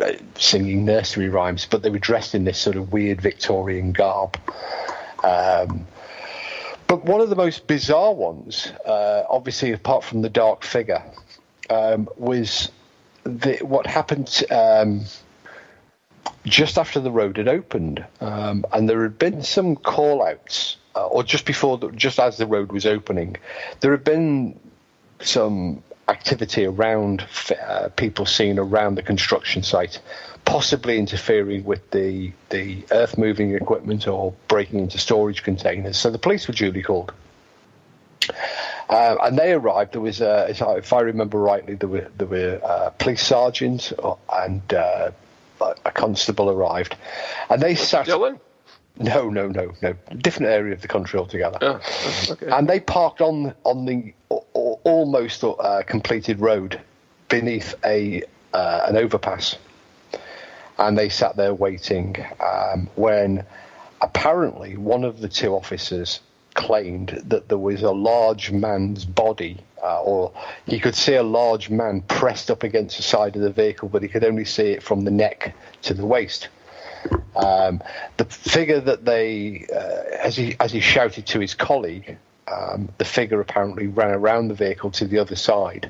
uh, 0.00 0.12
singing 0.36 0.84
nursery 0.84 1.28
rhymes, 1.28 1.66
but 1.66 1.82
they 1.82 1.90
were 1.90 1.98
dressed 1.98 2.34
in 2.34 2.44
this 2.44 2.58
sort 2.58 2.76
of 2.76 2.92
weird 2.92 3.20
Victorian 3.20 3.92
garb. 3.92 4.38
Um, 5.24 5.86
but 6.86 7.04
one 7.04 7.20
of 7.20 7.30
the 7.30 7.36
most 7.36 7.66
bizarre 7.66 8.14
ones, 8.14 8.70
uh, 8.84 9.24
obviously 9.28 9.72
apart 9.72 10.04
from 10.04 10.22
the 10.22 10.28
dark 10.28 10.62
figure, 10.62 11.02
um, 11.70 12.08
was 12.16 12.70
the, 13.24 13.58
what 13.62 13.86
happened 13.86 14.44
um, 14.50 15.04
just 16.46 16.78
after 16.78 17.00
the 17.00 17.10
road 17.10 17.36
had 17.36 17.48
opened, 17.48 18.04
um, 18.20 18.64
and 18.72 18.88
there 18.88 19.02
had 19.02 19.18
been 19.18 19.42
some 19.42 19.76
call-outs, 19.76 20.76
uh, 20.94 21.06
or 21.06 21.22
just 21.22 21.44
before, 21.44 21.76
the, 21.76 21.90
just 21.90 22.18
as 22.18 22.38
the 22.38 22.46
road 22.46 22.72
was 22.72 22.86
opening, 22.86 23.36
there 23.80 23.90
had 23.90 24.04
been 24.04 24.58
some 25.20 25.82
activity 26.08 26.64
around 26.64 27.26
uh, 27.66 27.88
people 27.96 28.24
seen 28.26 28.58
around 28.58 28.94
the 28.94 29.02
construction 29.02 29.62
site, 29.62 30.00
possibly 30.44 30.98
interfering 30.98 31.64
with 31.64 31.90
the 31.90 32.32
the 32.50 32.84
earth 32.92 33.18
moving 33.18 33.54
equipment 33.54 34.06
or 34.06 34.32
breaking 34.46 34.78
into 34.78 34.98
storage 34.98 35.42
containers. 35.42 35.98
So 35.98 36.10
the 36.10 36.18
police 36.18 36.46
were 36.46 36.54
duly 36.54 36.82
called. 36.82 37.12
Uh, 38.88 39.16
and 39.22 39.36
they 39.36 39.52
arrived. 39.52 39.94
There 39.94 40.00
was, 40.00 40.22
uh, 40.22 40.46
if 40.48 40.92
I 40.92 41.00
remember 41.00 41.38
rightly, 41.38 41.74
there 41.74 41.88
were 41.88 42.08
there 42.16 42.28
were 42.28 42.60
uh, 42.62 42.90
police 42.90 43.26
sergeants 43.26 43.92
and 44.32 44.72
uh, 44.72 45.10
a 45.60 45.90
constable 45.90 46.50
arrived, 46.50 46.96
and 47.50 47.60
they 47.60 47.74
sat. 47.74 48.06
Dylan? 48.06 48.40
No, 48.98 49.28
no, 49.28 49.48
no, 49.48 49.72
no. 49.82 49.94
Different 50.16 50.50
area 50.52 50.72
of 50.72 50.80
the 50.80 50.88
country 50.88 51.18
altogether. 51.18 51.58
Oh, 51.60 51.80
okay. 52.30 52.48
And 52.48 52.66
they 52.66 52.80
parked 52.80 53.20
on 53.20 53.54
on 53.64 53.84
the 53.84 54.14
almost 54.84 55.44
uh, 55.44 55.82
completed 55.86 56.40
road 56.40 56.80
beneath 57.28 57.74
a 57.84 58.22
uh, 58.54 58.86
an 58.88 58.96
overpass, 58.96 59.56
and 60.78 60.96
they 60.96 61.10
sat 61.10 61.36
there 61.36 61.52
waiting 61.52 62.16
um, 62.40 62.88
when 62.94 63.44
apparently 64.00 64.76
one 64.76 65.04
of 65.04 65.20
the 65.20 65.28
two 65.28 65.54
officers 65.54 66.20
claimed 66.54 67.22
that 67.26 67.48
there 67.48 67.58
was 67.58 67.82
a 67.82 67.92
large 67.92 68.50
man's 68.50 69.04
body, 69.04 69.58
uh, 69.86 70.00
or 70.02 70.32
he 70.66 70.80
could 70.80 70.96
see 70.96 71.14
a 71.14 71.22
large 71.22 71.70
man 71.70 72.02
pressed 72.02 72.50
up 72.50 72.64
against 72.64 72.96
the 72.96 73.02
side 73.02 73.36
of 73.36 73.42
the 73.42 73.50
vehicle, 73.50 73.88
but 73.88 74.02
he 74.02 74.08
could 74.08 74.24
only 74.24 74.44
see 74.44 74.70
it 74.72 74.82
from 74.82 75.04
the 75.04 75.10
neck 75.10 75.54
to 75.82 75.94
the 75.94 76.04
waist. 76.04 76.48
Um, 77.36 77.80
the 78.16 78.24
figure 78.24 78.80
that 78.80 79.04
they, 79.04 79.66
uh, 79.72 80.16
as 80.26 80.34
he 80.36 80.56
as 80.58 80.72
he 80.72 80.80
shouted 80.80 81.26
to 81.26 81.38
his 81.38 81.54
colleague, 81.54 82.18
um, 82.48 82.88
the 82.98 83.04
figure 83.04 83.40
apparently 83.40 83.86
ran 83.86 84.10
around 84.10 84.48
the 84.48 84.54
vehicle 84.54 84.90
to 84.92 85.06
the 85.06 85.18
other 85.18 85.36
side, 85.36 85.88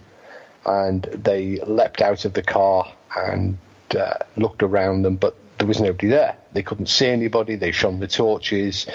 and 0.67 1.05
they 1.05 1.59
leapt 1.61 2.03
out 2.03 2.27
of 2.27 2.35
the 2.35 2.43
car 2.43 2.93
and 3.17 3.57
uh, 3.99 4.15
looked 4.37 4.63
around 4.63 5.03
them, 5.03 5.17
but 5.17 5.35
there 5.59 5.67
was 5.67 5.81
nobody 5.81 6.09
there. 6.09 6.37
They 6.53 6.63
couldn't 6.63 6.89
see 6.89 7.07
anybody. 7.07 7.57
They 7.57 7.73
shone 7.73 7.99
the 8.01 8.09
torches. 8.09 8.87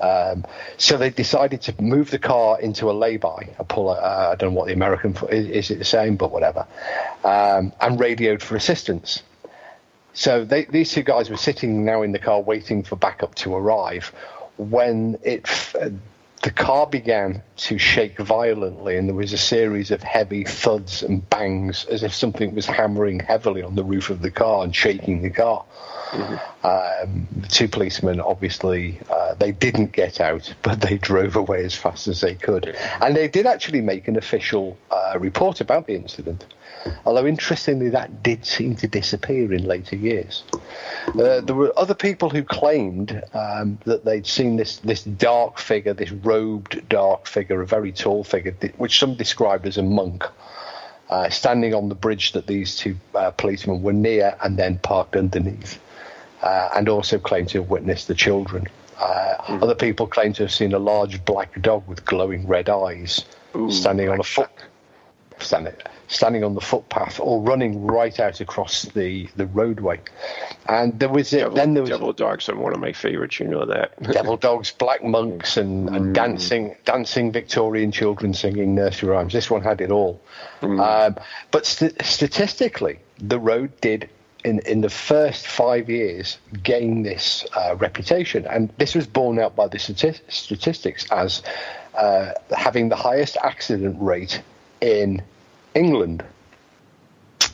Um, 0.00 0.44
so 0.76 0.96
they 0.96 1.10
decided 1.10 1.62
to 1.62 1.82
move 1.82 2.10
the 2.10 2.18
car 2.18 2.60
into 2.60 2.90
a 2.90 2.92
lay-by, 2.92 3.54
a 3.58 3.64
pull. 3.64 3.90
Uh, 3.90 4.30
I 4.32 4.36
don't 4.36 4.50
know 4.50 4.58
what 4.58 4.68
the 4.68 4.72
American 4.72 5.16
is, 5.30 5.70
it 5.70 5.78
the 5.78 5.84
same, 5.84 6.16
but 6.16 6.30
whatever, 6.30 6.66
um, 7.24 7.72
and 7.80 7.98
radioed 7.98 8.42
for 8.42 8.56
assistance. 8.56 9.22
So 10.12 10.44
they, 10.44 10.64
these 10.64 10.92
two 10.92 11.02
guys 11.02 11.30
were 11.30 11.36
sitting 11.36 11.84
now 11.84 12.02
in 12.02 12.12
the 12.12 12.18
car 12.18 12.40
waiting 12.40 12.82
for 12.82 12.96
backup 12.96 13.34
to 13.36 13.54
arrive 13.54 14.12
when 14.56 15.18
it 15.22 15.46
the 16.42 16.50
car 16.50 16.86
began 16.86 17.42
to 17.56 17.78
shake 17.78 18.18
violently, 18.18 18.96
and 18.96 19.08
there 19.08 19.16
was 19.16 19.32
a 19.32 19.38
series 19.38 19.90
of 19.90 20.02
heavy 20.02 20.44
thuds 20.44 21.02
and 21.02 21.28
bangs 21.28 21.84
as 21.86 22.02
if 22.02 22.14
something 22.14 22.54
was 22.54 22.66
hammering 22.66 23.20
heavily 23.20 23.62
on 23.62 23.74
the 23.74 23.84
roof 23.84 24.10
of 24.10 24.22
the 24.22 24.30
car 24.30 24.62
and 24.62 24.74
shaking 24.74 25.22
the 25.22 25.30
car. 25.30 25.64
Mm-hmm. 26.10 26.66
Um, 26.66 27.28
the 27.36 27.48
two 27.48 27.68
policemen, 27.68 28.20
obviously, 28.20 29.00
uh, 29.10 29.34
they 29.34 29.52
didn't 29.52 29.92
get 29.92 30.20
out, 30.20 30.54
but 30.62 30.80
they 30.80 30.96
drove 30.96 31.36
away 31.36 31.64
as 31.64 31.74
fast 31.74 32.08
as 32.08 32.20
they 32.20 32.34
could. 32.34 32.74
And 33.02 33.16
they 33.16 33.28
did 33.28 33.46
actually 33.46 33.80
make 33.80 34.08
an 34.08 34.16
official 34.16 34.78
uh, 34.90 35.18
report 35.18 35.60
about 35.60 35.86
the 35.86 35.94
incident. 35.94 36.46
Although, 37.04 37.26
interestingly, 37.26 37.90
that 37.90 38.22
did 38.22 38.44
seem 38.44 38.76
to 38.76 38.88
disappear 38.88 39.52
in 39.52 39.64
later 39.64 39.96
years. 39.96 40.44
Uh, 41.08 41.40
there 41.40 41.54
were 41.54 41.72
other 41.78 41.94
people 41.94 42.30
who 42.30 42.42
claimed 42.42 43.22
um, 43.34 43.78
that 43.84 44.04
they'd 44.04 44.26
seen 44.26 44.56
this, 44.56 44.78
this 44.78 45.02
dark 45.02 45.58
figure, 45.58 45.94
this 45.94 46.12
robed 46.12 46.88
dark 46.88 47.26
figure, 47.26 47.60
a 47.62 47.66
very 47.66 47.92
tall 47.92 48.24
figure, 48.24 48.54
which 48.76 48.98
some 48.98 49.14
described 49.14 49.66
as 49.66 49.78
a 49.78 49.82
monk. 49.82 50.24
Uh, 51.10 51.30
standing 51.30 51.72
on 51.72 51.88
the 51.88 51.94
bridge 51.94 52.32
that 52.32 52.46
these 52.46 52.76
two 52.76 52.94
uh, 53.14 53.30
policemen 53.30 53.82
were 53.82 53.94
near 53.94 54.36
and 54.42 54.58
then 54.58 54.78
parked 54.80 55.16
underneath 55.16 55.80
uh, 56.42 56.68
and 56.76 56.88
also 56.88 57.18
claimed 57.18 57.48
to 57.50 57.60
have 57.60 57.70
witnessed 57.70 58.08
the 58.08 58.14
children. 58.14 58.66
Uh, 58.98 59.36
mm. 59.46 59.62
Other 59.62 59.74
people 59.74 60.06
claim 60.06 60.32
to 60.34 60.44
have 60.44 60.52
seen 60.52 60.72
a 60.72 60.78
large 60.78 61.24
black 61.24 61.60
dog 61.62 61.86
with 61.86 62.04
glowing 62.04 62.46
red 62.46 62.68
eyes 62.68 63.24
Ooh, 63.54 63.70
standing 63.70 64.08
on 64.08 64.20
a 64.20 64.24
foot, 64.24 64.50
standing, 65.38 65.74
standing 66.08 66.42
on 66.42 66.54
the 66.54 66.60
footpath 66.60 67.20
or 67.20 67.40
running 67.42 67.86
right 67.86 68.18
out 68.18 68.40
across 68.40 68.82
the, 68.82 69.28
the 69.36 69.46
roadway. 69.46 70.00
And 70.66 70.98
there 70.98 71.08
was 71.08 71.30
devil, 71.30 71.54
then 71.54 71.74
there 71.74 71.82
was 71.82 71.90
devil 71.90 72.12
dogs 72.12 72.48
are 72.48 72.56
one 72.56 72.74
of 72.74 72.80
my 72.80 72.92
favorites. 72.92 73.38
You 73.38 73.46
know 73.46 73.66
that 73.66 74.02
devil 74.12 74.36
dogs, 74.36 74.70
black 74.72 75.04
monks, 75.04 75.56
and, 75.56 75.88
and 75.90 76.06
mm. 76.06 76.12
dancing 76.14 76.74
dancing 76.84 77.30
Victorian 77.30 77.92
children 77.92 78.34
singing 78.34 78.74
nursery 78.74 79.10
rhymes. 79.10 79.32
This 79.32 79.50
one 79.50 79.62
had 79.62 79.80
it 79.80 79.90
all. 79.90 80.20
Mm. 80.62 80.80
Um, 80.80 81.16
but 81.50 81.66
st- 81.66 82.02
statistically, 82.02 82.98
the 83.18 83.38
road 83.38 83.78
did 83.80 84.08
in, 84.44 84.60
in 84.60 84.80
the 84.80 84.90
first 84.90 85.46
five 85.46 85.90
years 85.90 86.38
gain 86.62 87.02
this 87.02 87.44
uh, 87.56 87.76
reputation. 87.76 88.46
And 88.46 88.70
this 88.78 88.94
was 88.94 89.06
borne 89.06 89.38
out 89.38 89.56
by 89.56 89.68
the 89.68 89.78
stati- 89.78 90.20
statistics 90.28 91.06
as 91.10 91.42
uh, 91.94 92.32
having 92.56 92.88
the 92.88 92.96
highest 92.96 93.36
accident 93.42 93.96
rate 94.00 94.40
in 94.80 95.22
England. 95.74 96.24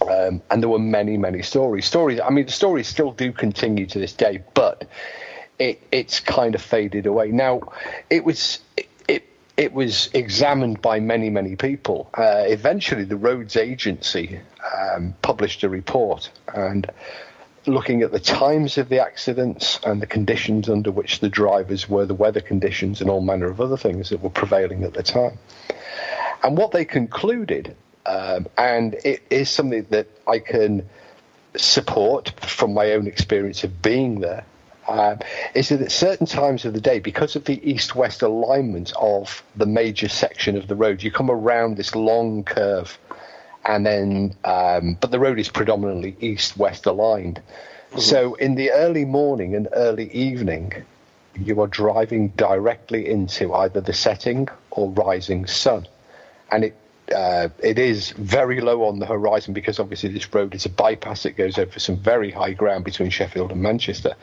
Um, 0.02 0.42
and 0.50 0.62
there 0.62 0.68
were 0.68 0.78
many, 0.78 1.16
many 1.16 1.42
stories. 1.42 1.86
Stories. 1.86 2.20
I 2.20 2.30
mean, 2.30 2.46
the 2.46 2.52
stories 2.52 2.88
still 2.88 3.12
do 3.12 3.32
continue 3.32 3.86
to 3.86 3.98
this 3.98 4.12
day, 4.12 4.42
but 4.54 4.86
it, 5.58 5.82
it's 5.90 6.20
kind 6.20 6.54
of 6.54 6.62
faded 6.62 7.06
away. 7.06 7.28
Now, 7.28 7.72
it 8.10 8.24
was 8.24 8.60
it 9.08 9.24
it 9.56 9.72
was 9.72 10.10
examined 10.14 10.82
by 10.82 11.00
many, 11.00 11.30
many 11.30 11.56
people. 11.56 12.10
Uh, 12.14 12.44
eventually, 12.46 13.04
the 13.04 13.16
roads 13.16 13.56
agency 13.56 14.40
um, 14.76 15.14
published 15.22 15.62
a 15.62 15.68
report 15.68 16.30
and 16.52 16.90
looking 17.66 18.02
at 18.02 18.12
the 18.12 18.20
times 18.20 18.76
of 18.78 18.88
the 18.88 19.00
accidents 19.00 19.78
and 19.84 20.02
the 20.02 20.06
conditions 20.06 20.68
under 20.68 20.90
which 20.90 21.20
the 21.20 21.28
drivers 21.28 21.88
were, 21.88 22.04
the 22.04 22.14
weather 22.14 22.40
conditions, 22.40 23.00
and 23.00 23.08
all 23.08 23.20
manner 23.20 23.48
of 23.48 23.60
other 23.60 23.76
things 23.76 24.10
that 24.10 24.20
were 24.20 24.30
prevailing 24.30 24.82
at 24.84 24.92
the 24.92 25.02
time. 25.02 25.38
And 26.42 26.58
what 26.58 26.72
they 26.72 26.84
concluded, 26.84 27.74
um, 28.06 28.46
and 28.58 28.94
it 29.04 29.22
is 29.30 29.48
something 29.50 29.86
that 29.90 30.06
I 30.26 30.38
can 30.38 30.88
support 31.56 32.30
from 32.40 32.74
my 32.74 32.92
own 32.92 33.06
experience 33.06 33.64
of 33.64 33.80
being 33.80 34.20
there, 34.20 34.44
uh, 34.88 35.16
is 35.54 35.70
that 35.70 35.80
at 35.80 35.92
certain 35.92 36.26
times 36.26 36.64
of 36.64 36.74
the 36.74 36.80
day, 36.80 36.98
because 36.98 37.36
of 37.36 37.44
the 37.44 37.58
east-west 37.68 38.22
alignment 38.22 38.92
of 38.98 39.42
the 39.56 39.66
major 39.66 40.08
section 40.08 40.56
of 40.56 40.66
the 40.68 40.74
road, 40.74 41.02
you 41.02 41.10
come 41.10 41.30
around 41.30 41.76
this 41.76 41.94
long 41.94 42.44
curve, 42.44 42.98
and 43.64 43.86
then 43.86 44.34
um, 44.44 44.98
but 45.00 45.10
the 45.10 45.18
road 45.18 45.38
is 45.38 45.48
predominantly 45.48 46.16
east-west 46.20 46.86
aligned. 46.86 47.40
Mm-hmm. 47.40 48.00
So 48.00 48.34
in 48.34 48.56
the 48.56 48.72
early 48.72 49.04
morning 49.04 49.54
and 49.54 49.68
early 49.72 50.10
evening, 50.12 50.84
you 51.34 51.60
are 51.62 51.66
driving 51.66 52.28
directly 52.36 53.08
into 53.08 53.54
either 53.54 53.80
the 53.80 53.94
setting 53.94 54.48
or 54.70 54.90
rising 54.90 55.46
sun, 55.46 55.86
and 56.52 56.64
it 56.64 56.76
uh, 57.14 57.48
it 57.62 57.78
is 57.78 58.10
very 58.12 58.60
low 58.60 58.84
on 58.84 58.98
the 58.98 59.06
horizon 59.06 59.52
because 59.52 59.78
obviously 59.78 60.08
this 60.10 60.32
road 60.32 60.54
is 60.54 60.64
a 60.66 60.70
bypass 60.70 61.24
that 61.24 61.36
goes 61.36 61.58
over 61.58 61.78
some 61.78 61.96
very 61.96 62.30
high 62.30 62.52
ground 62.52 62.84
between 62.84 63.10
Sheffield 63.10 63.52
and 63.52 63.60
Manchester. 63.62 64.14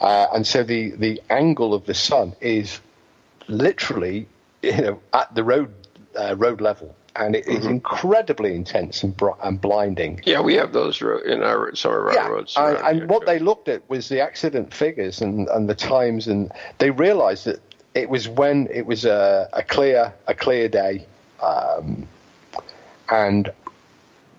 Uh, 0.00 0.26
and 0.32 0.46
so 0.46 0.62
the, 0.62 0.90
the 0.90 1.20
angle 1.30 1.74
of 1.74 1.86
the 1.86 1.94
sun 1.94 2.34
is 2.40 2.80
literally 3.48 4.26
you 4.62 4.76
know 4.76 5.00
at 5.12 5.34
the 5.34 5.42
road 5.42 5.72
uh, 6.18 6.34
road 6.36 6.60
level 6.60 6.94
and 7.16 7.34
it 7.34 7.46
is 7.46 7.60
mm-hmm. 7.60 7.70
incredibly 7.70 8.54
intense 8.54 9.02
and, 9.02 9.16
br- 9.16 9.30
and 9.42 9.60
blinding. 9.60 10.20
Yeah, 10.24 10.40
we 10.40 10.54
have 10.54 10.72
those 10.72 11.02
ro- 11.02 11.18
in 11.18 11.42
our 11.42 11.74
some 11.74 11.92
of 11.92 12.06
our 12.06 12.14
yeah, 12.14 12.28
roads. 12.28 12.54
And, 12.56 12.76
and 12.78 13.10
what 13.10 13.20
too. 13.20 13.26
they 13.26 13.38
looked 13.38 13.68
at 13.68 13.88
was 13.90 14.08
the 14.08 14.20
accident 14.20 14.72
figures 14.72 15.20
and, 15.20 15.48
and 15.48 15.68
the 15.68 15.74
times, 15.74 16.28
and 16.28 16.52
they 16.78 16.90
realised 16.90 17.46
that 17.46 17.60
it 17.94 18.08
was 18.08 18.28
when 18.28 18.68
it 18.72 18.86
was 18.86 19.04
a, 19.04 19.48
a 19.52 19.62
clear 19.62 20.14
a 20.28 20.34
clear 20.34 20.68
day, 20.68 21.06
um, 21.42 22.06
and 23.10 23.52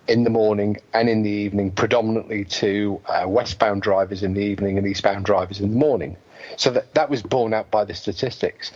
in 0.08 0.24
the 0.24 0.30
morning 0.30 0.78
and 0.94 1.10
in 1.10 1.24
the 1.24 1.30
evening, 1.30 1.72
predominantly 1.72 2.44
to 2.46 3.00
uh, 3.06 3.26
westbound 3.28 3.82
drivers 3.82 4.24
in 4.24 4.34
the 4.34 4.42
evening 4.42 4.78
and 4.78 4.88
eastbound 4.88 5.26
drivers 5.26 5.60
in 5.60 5.70
the 5.70 5.78
morning. 5.78 6.18
So 6.58 6.72
that, 6.72 6.94
that 6.96 7.10
was 7.10 7.22
borne 7.22 7.54
out 7.54 7.72
by 7.72 7.86
the 7.86 7.94
statistics. 7.94 8.72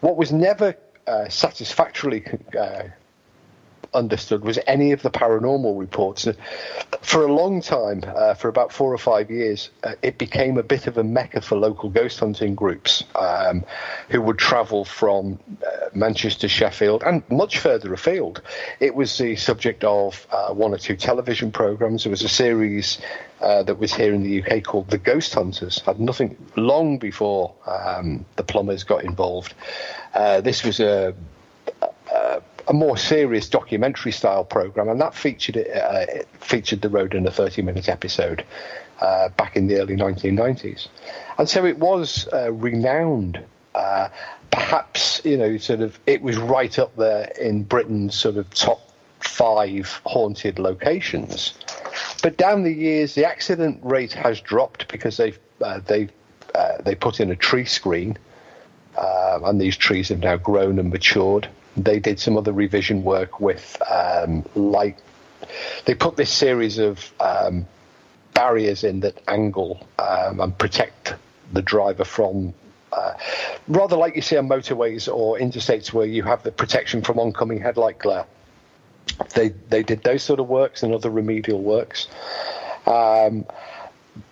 What 0.00 0.16
was 0.16 0.32
never 0.32 0.74
uh, 1.06 1.28
satisfactorily 1.28 2.24
uh, 2.58 2.84
understood 3.94 4.44
was 4.44 4.58
any 4.66 4.92
of 4.92 5.02
the 5.02 5.10
paranormal 5.10 5.78
reports. 5.78 6.28
For 7.00 7.24
a 7.24 7.32
long 7.32 7.60
time, 7.60 8.04
uh, 8.06 8.34
for 8.34 8.48
about 8.48 8.72
four 8.72 8.92
or 8.92 8.98
five 8.98 9.30
years, 9.30 9.70
uh, 9.82 9.94
it 10.02 10.18
became 10.18 10.58
a 10.58 10.62
bit 10.62 10.86
of 10.86 10.98
a 10.98 11.04
mecca 11.04 11.40
for 11.40 11.56
local 11.56 11.88
ghost 11.88 12.20
hunting 12.20 12.54
groups 12.54 13.04
um, 13.14 13.64
who 14.10 14.20
would 14.22 14.38
travel 14.38 14.84
from 14.84 15.38
uh, 15.66 15.88
Manchester, 15.94 16.48
Sheffield, 16.48 17.02
and 17.04 17.22
much 17.30 17.58
further 17.58 17.92
afield. 17.92 18.42
It 18.80 18.94
was 18.94 19.16
the 19.18 19.36
subject 19.36 19.84
of 19.84 20.26
uh, 20.30 20.52
one 20.52 20.74
or 20.74 20.78
two 20.78 20.96
television 20.96 21.50
programs. 21.50 22.04
There 22.04 22.10
was 22.10 22.22
a 22.22 22.28
series 22.28 22.98
uh, 23.40 23.62
that 23.62 23.78
was 23.78 23.94
here 23.94 24.12
in 24.12 24.22
the 24.22 24.42
UK 24.42 24.64
called 24.64 24.90
The 24.90 24.98
Ghost 24.98 25.34
Hunters. 25.34 25.80
Had 25.80 26.00
nothing 26.00 26.36
long 26.56 26.98
before 26.98 27.54
um, 27.66 28.26
the 28.36 28.42
plumbers 28.42 28.84
got 28.84 29.04
involved. 29.04 29.54
Uh, 30.14 30.40
this 30.40 30.64
was 30.64 30.80
a 30.80 31.14
a 32.10 32.42
more 32.72 32.96
serious 32.96 33.48
documentary 33.48 34.12
style 34.12 34.44
program, 34.44 34.88
and 34.88 35.00
that 35.00 35.14
featured 35.14 35.56
it, 35.56 35.74
uh, 35.74 36.06
it 36.08 36.28
featured 36.40 36.82
the 36.82 36.88
road 36.88 37.14
in 37.14 37.26
a 37.26 37.30
30 37.30 37.62
minute 37.62 37.88
episode 37.88 38.44
uh, 39.00 39.28
back 39.30 39.56
in 39.56 39.66
the 39.66 39.80
early 39.80 39.96
1990s, 39.96 40.88
and 41.38 41.48
so 41.48 41.64
it 41.64 41.78
was 41.78 42.28
uh, 42.32 42.52
renowned. 42.52 43.42
Uh, 43.74 44.08
perhaps 44.50 45.20
you 45.24 45.36
know, 45.36 45.56
sort 45.56 45.80
of, 45.80 45.98
it 46.06 46.20
was 46.20 46.36
right 46.36 46.78
up 46.78 46.94
there 46.96 47.30
in 47.40 47.62
Britain's 47.62 48.14
sort 48.14 48.36
of 48.36 48.50
top 48.50 48.80
five 49.20 50.00
haunted 50.04 50.58
locations. 50.58 51.54
But 52.22 52.36
down 52.36 52.64
the 52.64 52.72
years, 52.72 53.14
the 53.14 53.24
accident 53.24 53.78
rate 53.82 54.12
has 54.12 54.40
dropped 54.40 54.88
because 54.88 55.16
they've 55.16 55.38
uh, 55.62 55.80
they 55.86 56.08
uh, 56.54 56.78
they 56.82 56.94
put 56.94 57.20
in 57.20 57.30
a 57.30 57.36
tree 57.36 57.64
screen, 57.64 58.18
and 58.96 59.60
these 59.60 59.76
trees 59.76 60.08
have 60.08 60.18
now 60.18 60.36
grown 60.36 60.78
and 60.78 60.90
matured 60.90 61.48
they 61.76 61.98
did 61.98 62.18
some 62.18 62.36
other 62.36 62.52
revision 62.52 63.04
work 63.04 63.40
with 63.40 63.80
um, 63.90 64.44
like 64.54 64.98
they 65.86 65.94
put 65.94 66.16
this 66.16 66.30
series 66.30 66.78
of 66.78 67.12
um, 67.20 67.66
barriers 68.34 68.84
in 68.84 69.00
that 69.00 69.20
angle 69.28 69.86
um, 69.98 70.40
and 70.40 70.56
protect 70.58 71.14
the 71.52 71.62
driver 71.62 72.04
from 72.04 72.54
uh, 72.92 73.14
rather 73.68 73.96
like 73.96 74.16
you 74.16 74.22
see 74.22 74.36
on 74.36 74.48
motorways 74.48 75.12
or 75.12 75.38
interstates 75.38 75.92
where 75.92 76.06
you 76.06 76.22
have 76.22 76.42
the 76.42 76.50
protection 76.52 77.02
from 77.02 77.18
oncoming 77.18 77.60
headlight 77.60 77.98
glare. 77.98 78.24
They 79.34 79.48
they 79.68 79.82
did 79.82 80.02
those 80.02 80.22
sort 80.22 80.40
of 80.40 80.48
works 80.48 80.82
and 80.82 80.94
other 80.94 81.10
remedial 81.10 81.60
works. 81.60 82.08
Um, 82.86 83.44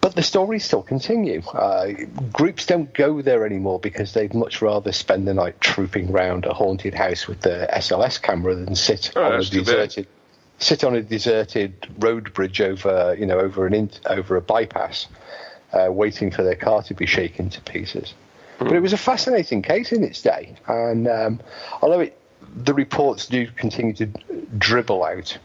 but 0.00 0.14
the 0.14 0.22
stories 0.22 0.64
still 0.64 0.82
continue. 0.82 1.42
Uh, 1.42 1.92
groups 2.32 2.66
don't 2.66 2.92
go 2.94 3.22
there 3.22 3.44
anymore 3.44 3.78
because 3.78 4.12
they'd 4.12 4.34
much 4.34 4.62
rather 4.62 4.92
spend 4.92 5.26
the 5.26 5.34
night 5.34 5.60
trooping 5.60 6.10
around 6.10 6.44
a 6.46 6.54
haunted 6.54 6.94
house 6.94 7.26
with 7.26 7.40
the 7.40 7.68
SLS 7.72 8.20
camera 8.20 8.54
than 8.54 8.74
sit 8.74 9.12
oh, 9.16 9.24
on 9.24 9.32
a 9.40 9.44
deserted 9.44 10.06
sit 10.58 10.84
on 10.84 10.96
a 10.96 11.02
deserted 11.02 11.86
road 11.98 12.32
bridge 12.32 12.60
over 12.60 13.14
you 13.18 13.26
know 13.26 13.38
over 13.38 13.66
an 13.66 13.74
in, 13.74 13.90
over 14.06 14.36
a 14.36 14.40
bypass, 14.40 15.06
uh, 15.72 15.88
waiting 15.90 16.30
for 16.30 16.42
their 16.42 16.56
car 16.56 16.82
to 16.82 16.94
be 16.94 17.06
shaken 17.06 17.50
to 17.50 17.60
pieces. 17.62 18.14
Mm. 18.58 18.68
But 18.68 18.72
it 18.72 18.80
was 18.80 18.92
a 18.92 18.98
fascinating 18.98 19.62
case 19.62 19.92
in 19.92 20.02
its 20.02 20.22
day, 20.22 20.54
and 20.66 21.08
um, 21.08 21.40
although 21.82 22.00
it, 22.00 22.18
the 22.56 22.74
reports 22.74 23.26
do 23.26 23.46
continue 23.48 23.92
to 23.94 24.06
dribble 24.58 25.04
out, 25.04 25.36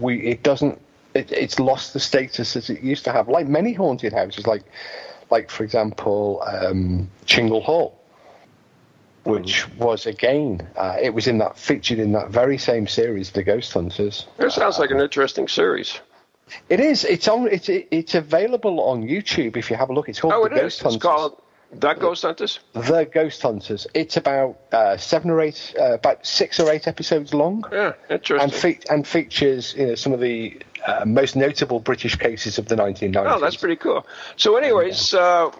we 0.00 0.20
it 0.20 0.42
doesn't 0.42 0.80
it, 1.14 1.32
it's 1.32 1.58
lost 1.58 1.92
the 1.92 2.00
status 2.00 2.56
as 2.56 2.70
it 2.70 2.82
used 2.82 3.04
to 3.04 3.12
have. 3.12 3.28
Like 3.28 3.46
many 3.46 3.72
haunted 3.72 4.12
houses, 4.12 4.46
like 4.46 4.64
like 5.30 5.50
for 5.50 5.64
example, 5.64 6.42
um, 6.46 7.10
Chingle 7.26 7.62
Hall, 7.62 7.98
which 9.24 9.66
mm. 9.66 9.76
was 9.78 10.06
again, 10.06 10.68
uh, 10.76 10.96
it 11.00 11.14
was 11.14 11.26
in 11.26 11.38
that 11.38 11.58
featured 11.58 11.98
in 11.98 12.12
that 12.12 12.30
very 12.30 12.58
same 12.58 12.86
series, 12.86 13.30
The 13.30 13.42
Ghost 13.42 13.72
Hunters. 13.72 14.26
That 14.38 14.52
sounds 14.52 14.78
like 14.78 14.90
an 14.90 15.00
interesting 15.00 15.48
series. 15.48 16.00
It 16.68 16.80
is. 16.80 17.04
It's 17.04 17.28
on. 17.28 17.48
It's 17.48 17.68
it's 17.68 18.14
available 18.14 18.80
on 18.80 19.02
YouTube 19.02 19.56
if 19.56 19.70
you 19.70 19.76
have 19.76 19.90
a 19.90 19.92
look. 19.94 20.08
It's 20.08 20.20
called 20.20 20.34
oh, 20.34 20.42
The 20.44 20.50
Ghost 20.50 20.78
is. 20.78 20.82
Hunters. 20.82 20.96
It's 20.96 21.02
called 21.02 21.42
that 21.74 21.98
Ghost 21.98 22.22
Hunters? 22.22 22.60
The 22.74 23.08
Ghost 23.10 23.40
Hunters. 23.40 23.86
It's 23.94 24.16
about 24.18 24.58
uh, 24.72 24.96
seven 24.98 25.30
or 25.30 25.40
eight, 25.40 25.74
uh, 25.80 25.94
about 25.94 26.26
six 26.26 26.60
or 26.60 26.70
eight 26.70 26.86
episodes 26.86 27.32
long. 27.32 27.64
Yeah, 27.72 27.94
interesting. 28.10 28.42
And, 28.42 28.52
fe- 28.54 28.80
and 28.90 29.06
features 29.06 29.74
you 29.74 29.86
know 29.86 29.94
some 29.94 30.12
of 30.12 30.20
the 30.20 30.60
uh, 30.86 31.04
most 31.04 31.36
notable 31.36 31.80
British 31.80 32.16
cases 32.16 32.58
of 32.58 32.66
the 32.66 32.74
1990s. 32.76 33.32
Oh, 33.36 33.40
that's 33.40 33.56
pretty 33.56 33.76
cool. 33.76 34.06
So, 34.36 34.56
anyways, 34.56 35.14
uh, 35.14 35.50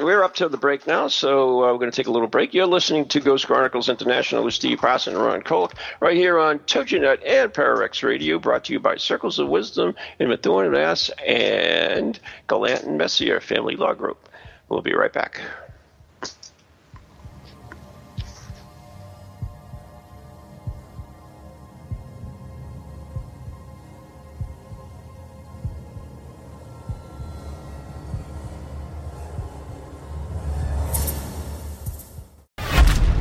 we're 0.00 0.22
up 0.22 0.34
to 0.36 0.48
the 0.48 0.56
break 0.56 0.86
now, 0.86 1.08
so 1.08 1.64
uh, 1.64 1.72
we're 1.72 1.78
going 1.78 1.90
to 1.90 1.96
take 1.96 2.06
a 2.06 2.10
little 2.10 2.28
break. 2.28 2.54
You're 2.54 2.66
listening 2.66 3.06
to 3.08 3.20
Ghost 3.20 3.46
Chronicles 3.46 3.88
International 3.88 4.44
with 4.44 4.54
Steve 4.54 4.78
Parson 4.78 5.14
and 5.14 5.22
Ron 5.22 5.42
Kolek 5.42 5.72
right 6.00 6.16
here 6.16 6.38
on 6.38 6.60
TogiNet 6.60 7.20
and 7.26 7.52
Pararex 7.52 8.02
Radio, 8.02 8.38
brought 8.38 8.64
to 8.64 8.72
you 8.72 8.80
by 8.80 8.96
Circles 8.96 9.38
of 9.38 9.48
Wisdom 9.48 9.94
in 10.18 10.28
Methuen, 10.28 10.70
Mass. 10.70 11.10
and 11.26 12.18
Gallant 12.48 12.84
and 12.84 12.98
Messier 12.98 13.40
Family 13.40 13.76
Law 13.76 13.94
Group. 13.94 14.28
We'll 14.68 14.82
be 14.82 14.94
right 14.94 15.12
back. 15.12 15.40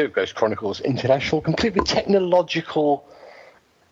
Two 0.00 0.08
Ghost 0.08 0.34
Chronicles 0.34 0.80
International, 0.80 1.40
complete 1.40 1.74
with 1.74 1.86
technological 1.86 3.06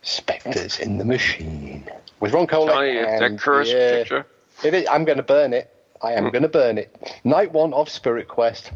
spectres 0.02 0.78
in 0.78 0.98
the 0.98 1.04
machine. 1.04 1.84
With 2.20 2.32
Ron 2.32 2.46
Kolek. 2.46 3.04
Oh, 3.04 3.28
that 3.28 3.38
cursed 3.38 3.72
yeah, 3.72 3.98
picture. 3.98 4.26
It 4.64 4.74
is, 4.74 4.88
I'm 4.90 5.04
going 5.04 5.18
to 5.18 5.22
burn 5.22 5.52
it. 5.52 5.70
I 6.02 6.12
am 6.12 6.24
mm. 6.24 6.32
going 6.32 6.42
to 6.42 6.48
burn 6.48 6.78
it. 6.78 6.96
Night 7.24 7.52
one 7.52 7.72
of 7.74 7.88
Spirit 7.88 8.28
Quest. 8.28 8.72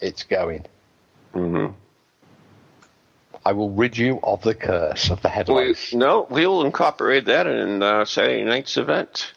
It's 0.00 0.24
going. 0.24 0.64
Mm-hmm. 1.34 1.72
I 3.44 3.52
will 3.52 3.70
rid 3.70 3.96
you 3.96 4.18
of 4.22 4.42
the 4.42 4.54
curse 4.54 5.10
of 5.10 5.22
the 5.22 5.28
headlights. 5.28 5.92
We, 5.92 5.98
no, 5.98 6.26
we'll 6.28 6.64
incorporate 6.64 7.26
that 7.26 7.46
in 7.46 7.82
uh, 7.82 8.04
Saturday 8.04 8.42
night's 8.42 8.76
event, 8.76 9.32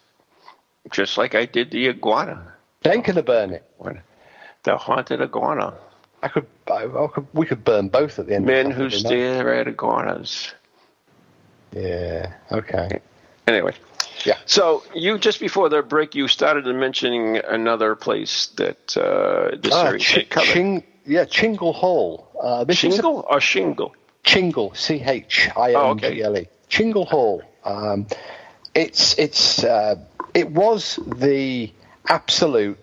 just 0.89 1.18
like 1.18 1.36
I 1.36 1.46
did 1.46 1.70
the 1.72 1.89
iguana. 1.89 2.54
Then 2.82 3.04
can 3.04 3.18
I 3.18 3.22
burn 3.22 3.52
it? 3.52 3.63
The 4.63 4.78
haunted 4.78 5.22
iguana. 5.22 5.76
I 6.22 6.28
could, 6.28 6.46
I, 6.70 6.86
I 6.86 7.08
could, 7.08 7.28
we 7.34 7.46
could 7.46 7.64
burn 7.64 7.88
both 7.90 8.20
at 8.20 8.28
the 8.28 8.36
end. 8.36 8.46
Men 8.46 8.72
who 8.72 8.90
stare 8.90 9.54
at 9.54 9.68
iguanas. 9.68 10.54
Yeah. 11.74 12.34
Okay. 12.52 13.00
Anyway. 13.48 13.74
Yeah. 14.26 14.38
So 14.46 14.84
you 14.94 15.18
just 15.18 15.40
before 15.40 15.70
the 15.70 15.82
break, 15.82 16.14
you 16.16 16.28
started 16.28 16.66
mentioning 16.66 17.38
another 17.38 17.96
place 17.96 18.48
that 18.58 18.98
uh, 18.98 19.56
the 19.56 19.70
Ah, 19.72 19.84
series 19.84 20.06
Chi- 20.08 20.24
covered. 20.24 20.48
Ching, 20.54 20.84
yeah, 21.06 21.26
Chingle 21.26 21.74
Hall. 21.74 22.28
Uh, 22.42 22.66
is 22.68 23.00
a- 23.00 23.08
or 23.08 23.40
shingle? 23.40 23.96
Chingle, 24.24 24.76
C 24.76 25.02
H 25.02 25.50
I 25.56 25.74
Oh, 25.74 25.92
N. 25.92 26.00
G 26.00 26.22
L 26.22 26.38
E. 26.38 26.48
Chingle 26.70 27.08
Hall. 27.08 27.42
Um, 27.64 28.08
it's 28.76 29.18
it's 29.18 29.64
uh, 29.64 29.96
it 30.34 30.52
was 30.52 31.00
the 31.06 31.72
absolute. 32.08 32.78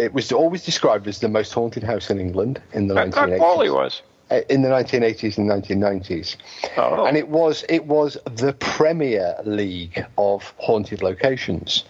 It 0.00 0.14
was 0.14 0.32
always 0.32 0.64
described 0.64 1.06
as 1.08 1.18
the 1.20 1.28
most 1.28 1.52
haunted 1.52 1.82
house 1.82 2.10
in 2.10 2.18
England 2.18 2.60
in 2.72 2.88
the 2.88 2.94
I 2.98 3.10
thought 3.10 3.28
1980s. 3.28 3.38
Quali 3.38 3.70
was. 3.70 4.02
Uh, 4.30 4.40
in 4.48 4.62
the 4.62 4.68
1980s 4.68 5.38
and 5.38 5.48
1990s, 5.50 6.36
Oh. 6.76 7.04
and 7.04 7.16
it 7.16 7.28
was 7.28 7.64
it 7.68 7.84
was 7.86 8.16
the 8.26 8.52
premier 8.54 9.34
league 9.44 10.04
of 10.16 10.54
haunted 10.58 11.02
locations. 11.02 11.84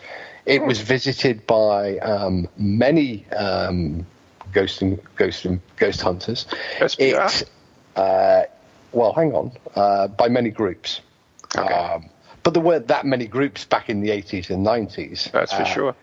It 0.46 0.62
was 0.64 0.80
visited 0.80 1.46
by 1.46 1.98
um, 1.98 2.48
many 2.56 3.26
um, 3.36 4.06
ghost 4.54 4.80
and 4.80 4.98
ghost 5.16 5.44
and 5.44 5.60
ghost 5.76 6.00
hunters. 6.00 6.46
It, 6.98 7.44
uh, 7.94 8.42
well, 8.92 9.12
hang 9.12 9.34
on, 9.34 9.52
uh, 9.76 10.08
by 10.08 10.28
many 10.28 10.48
groups. 10.50 11.02
Okay. 11.56 11.72
Um, 11.74 12.08
but 12.42 12.54
there 12.54 12.62
weren't 12.62 12.88
that 12.88 13.04
many 13.04 13.26
groups 13.26 13.66
back 13.66 13.90
in 13.90 14.00
the 14.00 14.08
80s 14.10 14.48
and 14.48 14.64
90s. 14.66 15.30
That's 15.30 15.52
for 15.52 15.62
Uh, 15.62 15.64
sure. 15.66 15.94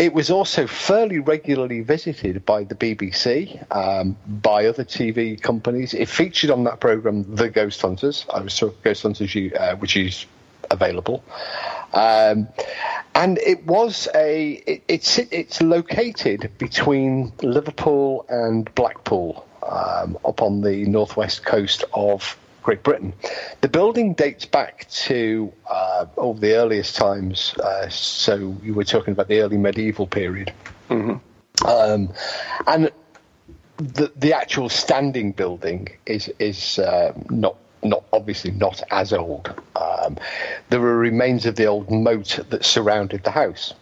It 0.00 0.14
was 0.14 0.30
also 0.30 0.66
fairly 0.66 1.18
regularly 1.18 1.82
visited 1.82 2.46
by 2.46 2.64
the 2.64 2.74
BBC, 2.74 3.62
um, 3.70 4.16
by 4.26 4.64
other 4.64 4.82
TV 4.82 5.40
companies. 5.40 5.92
It 5.92 6.08
featured 6.08 6.50
on 6.50 6.64
that 6.64 6.80
program, 6.80 7.36
The 7.36 7.50
Ghost 7.50 7.82
Hunters. 7.82 8.24
I 8.32 8.40
was 8.40 8.54
sure 8.54 8.72
Ghost 8.82 9.02
Hunters, 9.02 9.36
uh, 9.36 9.76
which 9.76 9.98
is 9.98 10.24
available, 10.70 11.22
um, 11.92 12.48
and 13.14 13.36
it 13.38 13.66
was 13.66 14.08
a. 14.14 14.52
It, 14.66 14.84
it's 14.88 15.18
it's 15.18 15.60
located 15.60 16.50
between 16.56 17.34
Liverpool 17.42 18.24
and 18.30 18.74
Blackpool, 18.74 19.46
um, 19.62 20.16
up 20.24 20.40
on 20.40 20.62
the 20.62 20.86
northwest 20.86 21.44
coast 21.44 21.84
of 21.92 22.38
Great 22.62 22.82
Britain. 22.82 23.14
The 23.62 23.68
building 23.68 24.14
dates 24.14 24.44
back 24.44 24.86
to 24.90 25.52
uh, 25.68 26.06
all 26.16 26.34
the 26.34 26.54
earliest 26.54 26.96
times. 26.96 27.54
Uh, 27.58 27.88
so 27.88 28.56
you 28.62 28.74
were 28.74 28.84
talking 28.84 29.12
about 29.12 29.28
the 29.28 29.40
early 29.40 29.56
medieval 29.56 30.06
period, 30.06 30.52
um, 30.90 32.12
and 32.66 32.90
the 33.78 34.12
the 34.16 34.34
actual 34.34 34.68
standing 34.68 35.32
building 35.32 35.88
is 36.06 36.30
is 36.38 36.78
uh, 36.78 37.12
not 37.30 37.56
not 37.82 38.04
obviously 38.12 38.50
not 38.50 38.82
as 38.90 39.12
old. 39.12 39.52
Um, 39.76 40.18
there 40.68 40.80
were 40.80 40.96
remains 40.96 41.46
of 41.46 41.56
the 41.56 41.66
old 41.66 41.90
moat 41.90 42.40
that 42.50 42.64
surrounded 42.64 43.24
the 43.24 43.30
house. 43.30 43.74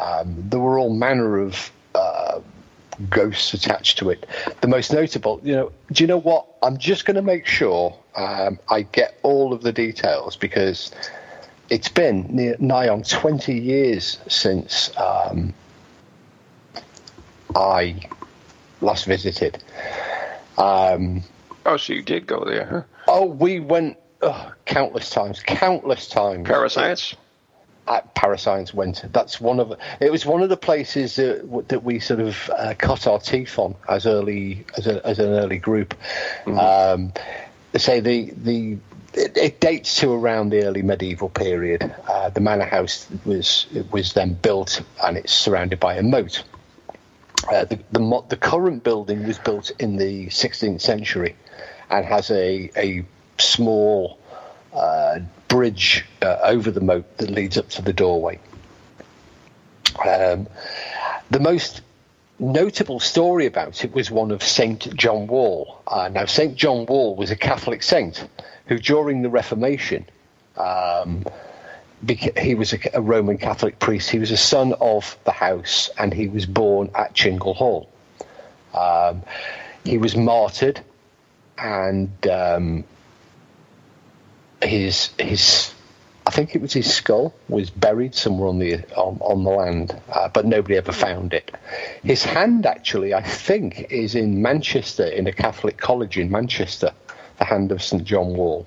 Um, 0.00 0.48
there 0.48 0.60
were 0.60 0.78
all 0.78 0.90
manner 0.90 1.38
of 1.38 1.70
uh, 1.94 2.40
ghosts 3.10 3.54
attached 3.54 3.98
to 3.98 4.10
it. 4.10 4.26
The 4.60 4.68
most 4.68 4.92
notable, 4.92 5.40
you 5.42 5.54
know, 5.54 5.72
do 5.92 6.02
you 6.04 6.08
know 6.08 6.18
what? 6.18 6.46
I'm 6.62 6.76
just 6.78 7.04
going 7.04 7.14
to 7.16 7.22
make 7.22 7.46
sure 7.46 7.96
um, 8.16 8.58
I 8.68 8.82
get 8.82 9.18
all 9.22 9.52
of 9.52 9.62
the 9.62 9.72
details 9.72 10.36
because 10.36 10.92
it's 11.70 11.88
been 11.88 12.26
near, 12.30 12.56
nigh 12.58 12.88
on 12.88 13.02
20 13.02 13.54
years 13.58 14.18
since 14.28 14.96
um, 14.96 15.54
I 17.54 18.00
last 18.80 19.04
visited. 19.06 19.62
Um, 20.56 21.22
Oh, 21.66 21.76
so 21.76 21.92
you 21.92 22.02
did 22.02 22.26
go 22.26 22.44
there, 22.44 22.64
huh? 22.64 22.82
oh, 23.08 23.26
we 23.26 23.60
went 23.60 23.98
oh, 24.22 24.52
countless 24.64 25.10
times, 25.10 25.40
countless 25.40 26.08
times. 26.08 26.46
Para.Science? 26.48 27.14
At 27.88 28.14
Para.Science 28.14 28.74
went. 28.74 29.02
That's 29.12 29.40
one 29.40 29.60
of 29.60 29.72
it 30.00 30.12
was 30.12 30.26
one 30.26 30.42
of 30.42 30.50
the 30.50 30.56
places 30.56 31.16
that, 31.16 31.68
that 31.68 31.82
we 31.82 32.00
sort 32.00 32.20
of 32.20 32.50
uh, 32.50 32.74
cut 32.76 33.06
our 33.06 33.18
teeth 33.18 33.58
on 33.58 33.74
as 33.88 34.06
early 34.06 34.66
as, 34.76 34.86
a, 34.86 35.06
as 35.06 35.18
an 35.18 35.30
early 35.30 35.58
group. 35.58 35.94
Um, 36.46 37.12
say 37.76 38.00
the 38.00 38.32
the 38.36 38.78
it, 39.14 39.36
it 39.36 39.60
dates 39.60 39.98
to 40.00 40.12
around 40.12 40.50
the 40.50 40.64
early 40.64 40.82
medieval 40.82 41.28
period. 41.28 41.94
Uh, 42.06 42.30
the 42.30 42.40
manor 42.40 42.64
house 42.64 43.06
was 43.24 43.66
it 43.74 43.90
was 43.92 44.12
then 44.12 44.34
built 44.34 44.82
and 45.02 45.16
it's 45.16 45.32
surrounded 45.32 45.80
by 45.80 45.94
a 45.94 46.02
moat. 46.02 46.44
Uh, 47.50 47.64
the, 47.64 47.78
the 47.92 48.24
the 48.28 48.36
current 48.36 48.82
building 48.84 49.26
was 49.26 49.38
built 49.38 49.70
in 49.78 49.96
the 49.96 50.26
16th 50.26 50.80
century 50.80 51.36
and 51.90 52.04
has 52.04 52.30
a 52.30 52.70
a 52.76 53.04
small 53.38 54.18
uh, 54.72 55.20
bridge 55.48 56.04
uh, 56.22 56.38
over 56.42 56.70
the 56.70 56.80
moat 56.80 57.18
that 57.18 57.30
leads 57.30 57.56
up 57.58 57.68
to 57.70 57.82
the 57.82 57.92
doorway. 57.92 58.38
Um, 60.06 60.46
the 61.30 61.40
most 61.40 61.82
notable 62.38 63.00
story 63.00 63.46
about 63.46 63.84
it 63.84 63.92
was 63.92 64.10
one 64.10 64.30
of 64.30 64.42
Saint 64.42 64.94
John 64.94 65.26
Wall. 65.26 65.80
Uh, 65.86 66.08
now, 66.08 66.24
Saint 66.26 66.56
John 66.56 66.86
Wall 66.86 67.16
was 67.16 67.30
a 67.30 67.36
Catholic 67.36 67.82
saint 67.82 68.26
who, 68.66 68.78
during 68.78 69.22
the 69.22 69.28
Reformation, 69.28 70.04
um, 70.56 71.24
beca- 72.04 72.38
he 72.38 72.54
was 72.54 72.72
a, 72.72 72.78
a 72.94 73.00
Roman 73.00 73.38
Catholic 73.38 73.78
priest. 73.78 74.10
He 74.10 74.18
was 74.18 74.30
a 74.30 74.36
son 74.36 74.74
of 74.80 75.18
the 75.24 75.32
house, 75.32 75.90
and 75.98 76.12
he 76.12 76.28
was 76.28 76.46
born 76.46 76.90
at 76.94 77.14
Chingle 77.14 77.54
Hall. 77.54 77.88
Um, 78.74 79.22
he 79.84 79.98
was 79.98 80.16
martyred, 80.16 80.80
and 81.56 82.10
um, 82.28 82.84
his 84.62 85.10
his 85.18 85.72
I 86.26 86.30
think 86.30 86.54
it 86.54 86.60
was 86.60 86.74
his 86.74 86.92
skull 86.92 87.34
was 87.48 87.70
buried 87.70 88.14
somewhere 88.14 88.48
on 88.48 88.58
the 88.58 88.74
on, 88.94 89.18
on 89.20 89.44
the 89.44 89.50
land, 89.50 89.98
uh, 90.12 90.28
but 90.28 90.44
nobody 90.44 90.76
ever 90.76 90.92
found 90.92 91.32
it. 91.32 91.50
His 92.02 92.22
hand 92.22 92.66
actually, 92.66 93.14
I 93.14 93.22
think, 93.22 93.90
is 93.90 94.14
in 94.14 94.42
Manchester 94.42 95.06
in 95.06 95.26
a 95.26 95.32
Catholic 95.32 95.78
college 95.78 96.18
in 96.18 96.30
Manchester, 96.30 96.92
the 97.38 97.44
hand 97.44 97.72
of 97.72 97.82
St 97.82 98.04
John 98.04 98.36
Wall. 98.36 98.66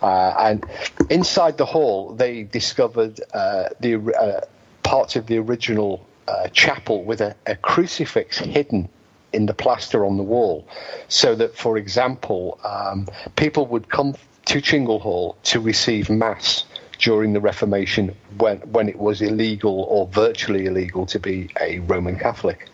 Uh, 0.00 0.34
and 0.38 0.64
inside 1.10 1.58
the 1.58 1.66
hall, 1.66 2.14
they 2.14 2.44
discovered 2.44 3.20
uh, 3.34 3.70
the 3.80 3.96
uh, 3.96 4.40
parts 4.82 5.16
of 5.16 5.26
the 5.26 5.38
original 5.38 6.06
uh, 6.28 6.46
chapel 6.48 7.02
with 7.04 7.20
a, 7.20 7.34
a 7.46 7.56
crucifix 7.56 8.38
hidden 8.38 8.88
in 9.32 9.46
the 9.46 9.54
plaster 9.54 10.04
on 10.04 10.16
the 10.16 10.22
wall, 10.22 10.66
so 11.08 11.34
that, 11.34 11.56
for 11.56 11.76
example, 11.76 12.58
um, 12.64 13.06
people 13.36 13.66
would 13.66 13.88
come 13.88 14.14
to 14.50 14.60
Chingle 14.60 15.00
Hall 15.00 15.36
to 15.44 15.60
receive 15.60 16.10
mass 16.10 16.64
during 16.98 17.34
the 17.34 17.40
Reformation 17.40 18.16
when 18.38 18.58
when 18.72 18.88
it 18.88 18.98
was 18.98 19.22
illegal 19.22 19.82
or 19.88 20.08
virtually 20.08 20.66
illegal 20.66 21.06
to 21.06 21.20
be 21.20 21.50
a 21.60 21.78
Roman 21.78 22.18
Catholic, 22.18 22.68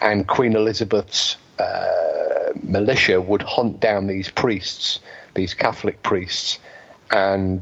and 0.00 0.28
Queen 0.28 0.54
Elizabeth's 0.54 1.36
uh, 1.58 2.52
militia 2.62 3.20
would 3.20 3.42
hunt 3.42 3.80
down 3.80 4.06
these 4.06 4.30
priests, 4.30 5.00
these 5.34 5.52
Catholic 5.52 6.00
priests, 6.04 6.60
and 7.10 7.60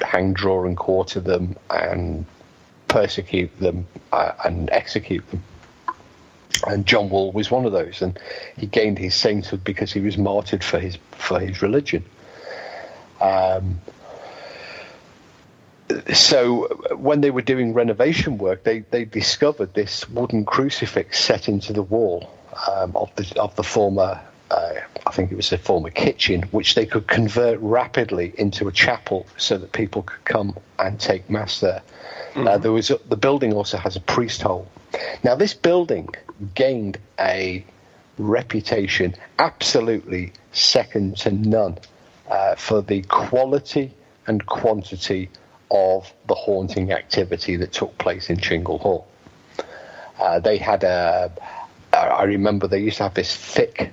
hang, 0.00 0.32
draw, 0.32 0.64
and 0.64 0.74
quarter 0.74 1.20
them, 1.20 1.56
and 1.68 2.24
persecute 2.88 3.54
them 3.60 3.86
uh, 4.12 4.32
and 4.46 4.70
execute 4.70 5.30
them. 5.30 5.42
And 6.66 6.86
John 6.86 7.10
Wall 7.10 7.32
was 7.32 7.50
one 7.50 7.66
of 7.66 7.72
those, 7.72 8.00
and 8.00 8.18
he 8.56 8.64
gained 8.64 8.96
his 8.96 9.14
sainthood 9.14 9.62
because 9.62 9.92
he 9.92 10.00
was 10.00 10.16
martyred 10.16 10.64
for 10.64 10.78
his 10.78 10.96
for 11.18 11.38
his 11.38 11.60
religion. 11.60 12.02
Um, 13.20 13.80
so 16.12 16.66
when 16.96 17.20
they 17.20 17.30
were 17.30 17.42
doing 17.42 17.74
renovation 17.74 18.38
work, 18.38 18.64
they, 18.64 18.80
they 18.80 19.04
discovered 19.04 19.74
this 19.74 20.08
wooden 20.08 20.44
crucifix 20.44 21.20
set 21.20 21.48
into 21.48 21.72
the 21.72 21.82
wall 21.82 22.30
um, 22.68 22.96
of 22.96 23.14
the 23.16 23.40
of 23.40 23.54
the 23.56 23.62
former, 23.62 24.20
uh, 24.50 24.72
I 25.06 25.10
think 25.10 25.32
it 25.32 25.36
was 25.36 25.50
the 25.50 25.58
former 25.58 25.90
kitchen, 25.90 26.42
which 26.50 26.74
they 26.74 26.86
could 26.86 27.06
convert 27.06 27.58
rapidly 27.60 28.32
into 28.38 28.68
a 28.68 28.72
chapel 28.72 29.26
so 29.36 29.58
that 29.58 29.72
people 29.72 30.02
could 30.02 30.24
come 30.24 30.56
and 30.78 30.98
take 30.98 31.28
mass 31.28 31.60
there. 31.60 31.82
Uh, 32.36 32.58
there 32.58 32.72
was 32.72 32.90
a, 32.90 32.98
the 33.08 33.16
building 33.16 33.52
also 33.52 33.76
has 33.76 33.94
a 33.96 34.00
priest 34.00 34.42
hole. 34.42 34.68
Now 35.22 35.34
this 35.34 35.54
building 35.54 36.08
gained 36.54 36.98
a 37.18 37.64
reputation 38.18 39.14
absolutely 39.38 40.32
second 40.52 41.16
to 41.18 41.30
none 41.30 41.78
uh, 42.28 42.54
for 42.54 42.82
the 42.82 43.02
quality 43.02 43.92
and 44.26 44.44
quantity 44.46 45.30
of 45.70 46.12
the 46.28 46.34
haunting 46.34 46.92
activity 46.92 47.56
that 47.56 47.72
took 47.72 47.96
place 47.98 48.30
in 48.30 48.36
Chingle 48.36 48.80
Hall. 48.80 49.06
Uh, 50.18 50.38
they 50.38 50.56
had 50.56 50.84
a, 50.84 51.30
I 51.92 52.24
remember 52.24 52.68
they 52.68 52.78
used 52.78 52.98
to 52.98 53.04
have 53.04 53.14
this 53.14 53.34
thick 53.34 53.92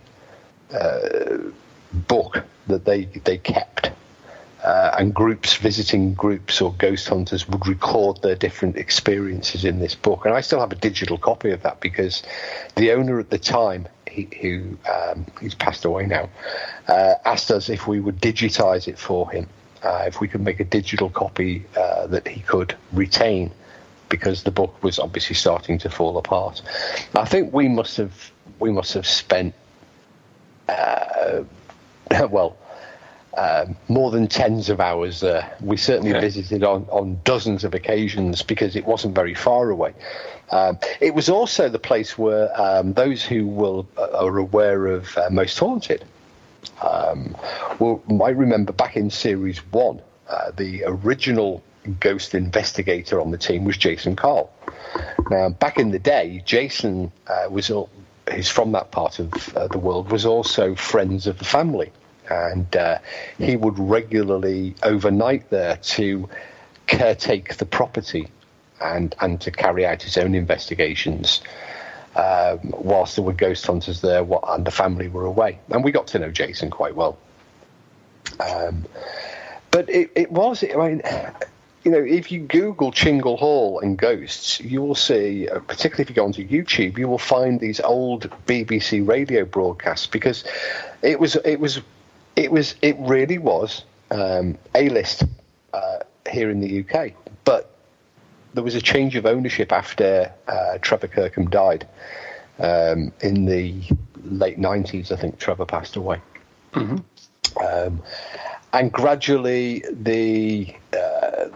uh, 0.73 1.37
book 1.93 2.43
that 2.67 2.85
they 2.85 3.05
they 3.05 3.37
kept, 3.37 3.91
uh, 4.63 4.95
and 4.97 5.13
groups 5.13 5.55
visiting 5.55 6.13
groups 6.13 6.61
or 6.61 6.73
ghost 6.73 7.09
hunters 7.09 7.47
would 7.47 7.67
record 7.67 8.21
their 8.21 8.35
different 8.35 8.77
experiences 8.77 9.65
in 9.65 9.79
this 9.79 9.95
book. 9.95 10.25
And 10.25 10.33
I 10.33 10.41
still 10.41 10.59
have 10.59 10.71
a 10.71 10.75
digital 10.75 11.17
copy 11.17 11.51
of 11.51 11.63
that 11.63 11.81
because 11.81 12.23
the 12.75 12.91
owner 12.91 13.19
at 13.19 13.29
the 13.29 13.39
time 13.39 13.87
who 14.41 14.77
um, 14.91 15.25
he's 15.39 15.55
passed 15.55 15.85
away 15.85 16.05
now, 16.05 16.29
uh, 16.87 17.15
asked 17.25 17.51
us 17.51 17.69
if 17.69 17.87
we 17.87 17.99
would 17.99 18.19
digitize 18.21 18.87
it 18.87 18.97
for 18.97 19.29
him, 19.31 19.47
uh, 19.83 20.03
if 20.07 20.19
we 20.19 20.27
could 20.27 20.41
make 20.41 20.59
a 20.59 20.65
digital 20.65 21.09
copy 21.09 21.65
uh, 21.77 22.07
that 22.07 22.27
he 22.27 22.41
could 22.41 22.75
retain, 22.91 23.51
because 24.09 24.43
the 24.43 24.51
book 24.51 24.83
was 24.83 24.99
obviously 24.99 25.35
starting 25.35 25.77
to 25.79 25.89
fall 25.89 26.17
apart. 26.17 26.61
I 27.15 27.25
think 27.25 27.53
we 27.53 27.67
must 27.67 27.97
have 27.97 28.31
we 28.59 28.71
must 28.71 28.93
have 28.93 29.07
spent 29.07 29.53
uh, 30.67 31.43
well 32.29 32.57
um, 33.37 33.75
more 33.87 34.11
than 34.11 34.27
tens 34.27 34.69
of 34.69 34.79
hours 34.79 35.21
there. 35.21 35.55
We 35.61 35.77
certainly 35.77 36.11
visited 36.19 36.63
on, 36.63 36.85
on 36.91 37.19
dozens 37.23 37.63
of 37.63 37.73
occasions 37.73 38.41
because 38.41 38.75
it 38.75 38.85
wasn't 38.85 39.15
very 39.15 39.33
far 39.33 39.69
away. 39.69 39.93
Um, 40.49 40.79
it 40.99 41.15
was 41.15 41.29
also 41.29 41.69
the 41.69 41.79
place 41.79 42.17
where 42.17 42.49
um, 42.59 42.93
those 42.93 43.23
who 43.23 43.47
will 43.47 43.87
uh, 43.97 44.25
are 44.25 44.37
aware 44.37 44.87
of 44.87 45.17
uh, 45.17 45.29
Most 45.31 45.57
Haunted 45.57 46.03
um, 46.81 47.37
will 47.79 48.03
might 48.07 48.35
remember 48.35 48.73
back 48.73 48.97
in 48.97 49.09
series 49.09 49.59
one, 49.71 50.01
uh, 50.29 50.51
the 50.51 50.83
original 50.85 51.63
ghost 51.99 52.35
investigator 52.35 53.21
on 53.21 53.31
the 53.31 53.37
team 53.37 53.63
was 53.63 53.77
Jason 53.77 54.15
Karl. 54.15 54.51
Now, 55.29 55.49
back 55.49 55.79
in 55.79 55.91
the 55.91 55.99
day, 55.99 56.43
Jason 56.45 57.11
uh, 57.27 57.47
was 57.49 57.71
who's 58.31 58.49
from 58.49 58.73
that 58.73 58.91
part 58.91 59.19
of 59.19 59.55
uh, 59.55 59.67
the 59.67 59.79
world 59.79 60.11
was 60.11 60.25
also 60.25 60.75
friends 60.75 61.27
of 61.27 61.39
the 61.39 61.45
family 61.45 61.91
and 62.31 62.75
uh, 62.75 62.99
he 63.37 63.55
would 63.55 63.77
regularly 63.77 64.75
overnight 64.83 65.49
there 65.49 65.77
to 65.77 66.29
caretake 66.87 67.55
the 67.57 67.65
property 67.65 68.29
and 68.79 69.15
and 69.19 69.41
to 69.41 69.51
carry 69.51 69.85
out 69.85 70.01
his 70.01 70.17
own 70.17 70.33
investigations. 70.35 71.41
Um, 72.13 72.59
whilst 72.63 73.15
there 73.15 73.23
were 73.23 73.31
ghost 73.31 73.65
hunters 73.65 74.01
there, 74.01 74.27
and 74.49 74.65
the 74.65 74.71
family 74.71 75.07
were 75.07 75.25
away, 75.25 75.59
and 75.69 75.81
we 75.81 75.91
got 75.93 76.07
to 76.07 76.19
know 76.19 76.29
Jason 76.29 76.69
quite 76.69 76.93
well. 76.93 77.17
Um, 78.37 78.85
but 79.71 79.89
it, 79.89 80.11
it 80.13 80.29
was, 80.29 80.61
I 80.61 80.75
mean, 80.75 81.01
you 81.83 81.91
know, 81.91 82.03
if 82.03 82.31
you 82.31 82.41
Google 82.41 82.91
Chingle 82.91 83.37
Hall 83.37 83.79
and 83.79 83.97
ghosts, 83.97 84.59
you 84.59 84.81
will 84.81 84.95
see, 84.95 85.47
uh, 85.47 85.59
particularly 85.59 86.03
if 86.03 86.09
you 86.09 86.15
go 86.15 86.25
onto 86.25 86.45
YouTube, 86.45 86.97
you 86.97 87.07
will 87.07 87.17
find 87.17 87.61
these 87.61 87.79
old 87.79 88.29
BBC 88.45 89.07
radio 89.07 89.45
broadcasts 89.45 90.05
because 90.05 90.43
it 91.01 91.17
was 91.17 91.37
it 91.37 91.61
was 91.61 91.79
it 92.35 92.51
was 92.51 92.75
it 92.81 92.95
really 92.99 93.37
was 93.37 93.83
um, 94.11 94.57
a 94.75 94.89
list 94.89 95.23
uh, 95.73 95.99
here 96.29 96.49
in 96.49 96.59
the 96.59 96.83
UK, 96.83 97.13
but 97.43 97.75
there 98.53 98.63
was 98.63 98.75
a 98.75 98.81
change 98.81 99.15
of 99.15 99.25
ownership 99.25 99.71
after 99.71 100.31
uh, 100.47 100.77
Trevor 100.81 101.07
Kirkham 101.07 101.49
died 101.49 101.87
um, 102.59 103.11
in 103.21 103.45
the 103.45 103.81
late 104.23 104.57
nineties. 104.57 105.11
I 105.11 105.15
think 105.15 105.39
Trevor 105.39 105.65
passed 105.65 105.95
away, 105.95 106.21
mm-hmm. 106.73 106.97
um, 107.65 108.03
and 108.73 108.91
gradually 108.91 109.83
the 109.89 110.73
uh, 110.93 111.47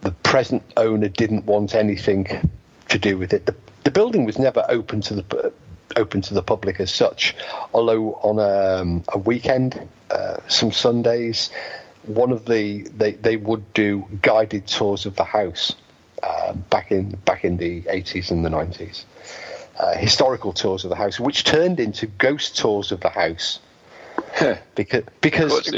the 0.00 0.10
present 0.22 0.62
owner 0.76 1.08
didn't 1.08 1.44
want 1.44 1.74
anything 1.74 2.50
to 2.88 2.98
do 2.98 3.18
with 3.18 3.32
it. 3.32 3.46
The, 3.46 3.54
the 3.84 3.90
building 3.90 4.24
was 4.24 4.38
never 4.38 4.64
open 4.68 5.00
to 5.02 5.14
the 5.14 5.52
open 5.96 6.20
to 6.22 6.34
the 6.34 6.42
public 6.42 6.80
as 6.80 6.92
such. 6.92 7.34
Although 7.72 8.14
on 8.22 8.38
a, 8.38 8.80
um, 8.80 9.04
a 9.08 9.18
weekend, 9.18 9.88
uh, 10.10 10.36
some 10.48 10.72
Sundays, 10.72 11.50
one 12.04 12.32
of 12.32 12.46
the 12.46 12.82
they, 12.96 13.12
they 13.12 13.36
would 13.36 13.72
do 13.74 14.04
guided 14.22 14.66
tours 14.66 15.06
of 15.06 15.16
the 15.16 15.24
house 15.24 15.74
uh, 16.22 16.52
back 16.52 16.90
in 16.90 17.10
back 17.24 17.44
in 17.44 17.56
the 17.56 17.82
80s 17.82 18.30
and 18.30 18.44
the 18.44 18.48
90s. 18.48 19.04
Uh, 19.78 19.96
historical 19.96 20.52
tours 20.52 20.84
of 20.84 20.90
the 20.90 20.96
house, 20.96 21.20
which 21.20 21.44
turned 21.44 21.78
into 21.78 22.06
ghost 22.06 22.56
tours 22.58 22.90
of 22.90 23.00
the 23.00 23.08
house. 23.08 23.60
because 24.74 25.04
because 25.20 25.72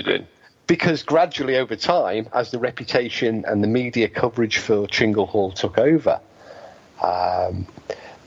because 0.67 1.03
gradually 1.03 1.57
over 1.57 1.77
time, 1.77 2.29
as 2.33 2.51
the 2.51 2.59
reputation 2.59 3.45
and 3.47 3.63
the 3.63 3.67
media 3.67 4.09
coverage 4.09 4.59
for 4.59 4.87
Chingle 4.87 5.27
Hall 5.27 5.51
took 5.51 5.79
over, 5.79 6.21
um, 7.03 7.67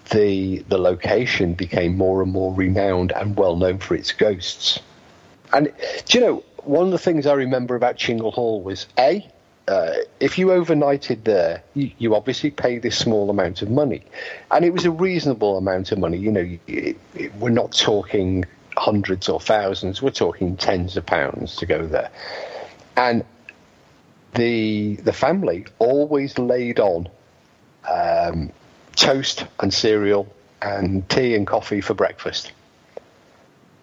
the 0.09 0.59
the 0.69 0.77
location 0.77 1.53
became 1.53 1.97
more 1.97 2.21
and 2.21 2.31
more 2.31 2.53
renowned 2.53 3.11
and 3.11 3.37
well 3.37 3.55
known 3.55 3.79
for 3.79 3.95
its 3.95 4.11
ghosts. 4.11 4.79
And 5.51 5.71
do 6.05 6.17
you 6.17 6.25
know 6.25 6.43
one 6.63 6.85
of 6.85 6.91
the 6.91 6.97
things 6.97 7.25
I 7.25 7.33
remember 7.33 7.75
about 7.75 7.97
Chingle 7.97 8.33
Hall 8.33 8.61
was 8.61 8.87
a 8.97 9.27
uh, 9.67 9.93
if 10.19 10.37
you 10.37 10.47
overnighted 10.47 11.23
there, 11.23 11.63
you, 11.73 11.89
you, 11.97 12.15
obviously 12.15 12.51
pay 12.51 12.79
this 12.79 12.97
small 12.97 13.29
amount 13.29 13.61
of 13.61 13.69
money, 13.69 14.03
and 14.51 14.65
it 14.65 14.73
was 14.73 14.83
a 14.83 14.91
reasonable 14.91 15.57
amount 15.57 15.91
of 15.93 15.99
money. 15.99 16.17
You 16.17 16.31
know, 16.33 16.57
it, 16.67 16.97
it, 17.15 17.35
we're 17.35 17.49
not 17.49 17.71
talking 17.71 18.43
hundreds 18.75 19.29
or 19.29 19.39
thousands; 19.39 20.01
we're 20.01 20.11
talking 20.11 20.57
tens 20.57 20.97
of 20.97 21.05
pounds 21.05 21.55
to 21.57 21.65
go 21.65 21.87
there. 21.87 22.11
And 22.97 23.23
the 24.35 24.97
the 24.97 25.13
family 25.13 25.65
always 25.79 26.37
laid 26.37 26.81
on 26.81 27.07
um, 27.89 28.51
toast 28.95 29.45
and 29.59 29.73
cereal 29.73 30.27
and 30.61 31.07
tea 31.09 31.35
and 31.35 31.45
coffee 31.45 31.81
for 31.81 31.93
breakfast. 31.93 32.51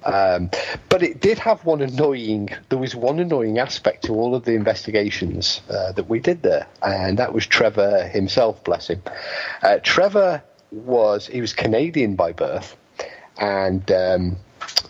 Um, 0.05 0.51
but 0.89 1.03
it 1.03 1.21
did 1.21 1.39
have 1.39 1.65
one 1.65 1.83
annoying. 1.83 2.49
There 2.71 2.79
was 2.79 2.95
one 2.95 3.19
annoying 3.21 3.59
aspect 3.59 4.05
to 4.05 4.15
all 4.15 4.35
of 4.35 4.45
the 4.45 4.55
investigations 4.55 5.61
uh, 5.69 5.93
that 5.93 6.09
we 6.09 6.21
did 6.21 6.43
there, 6.43 6.67
and 6.83 7.19
that 7.19 7.35
was 7.35 7.47
Trevor 7.47 8.05
himself. 8.09 8.65
Bless 8.65 8.89
him. 8.89 9.03
Uh, 9.63 9.79
Trevor 9.83 10.43
was 10.71 11.27
he 11.27 11.41
was 11.41 11.53
Canadian 11.53 12.17
by 12.17 12.33
birth, 12.33 12.77
and 13.39 13.91
um, 13.93 14.37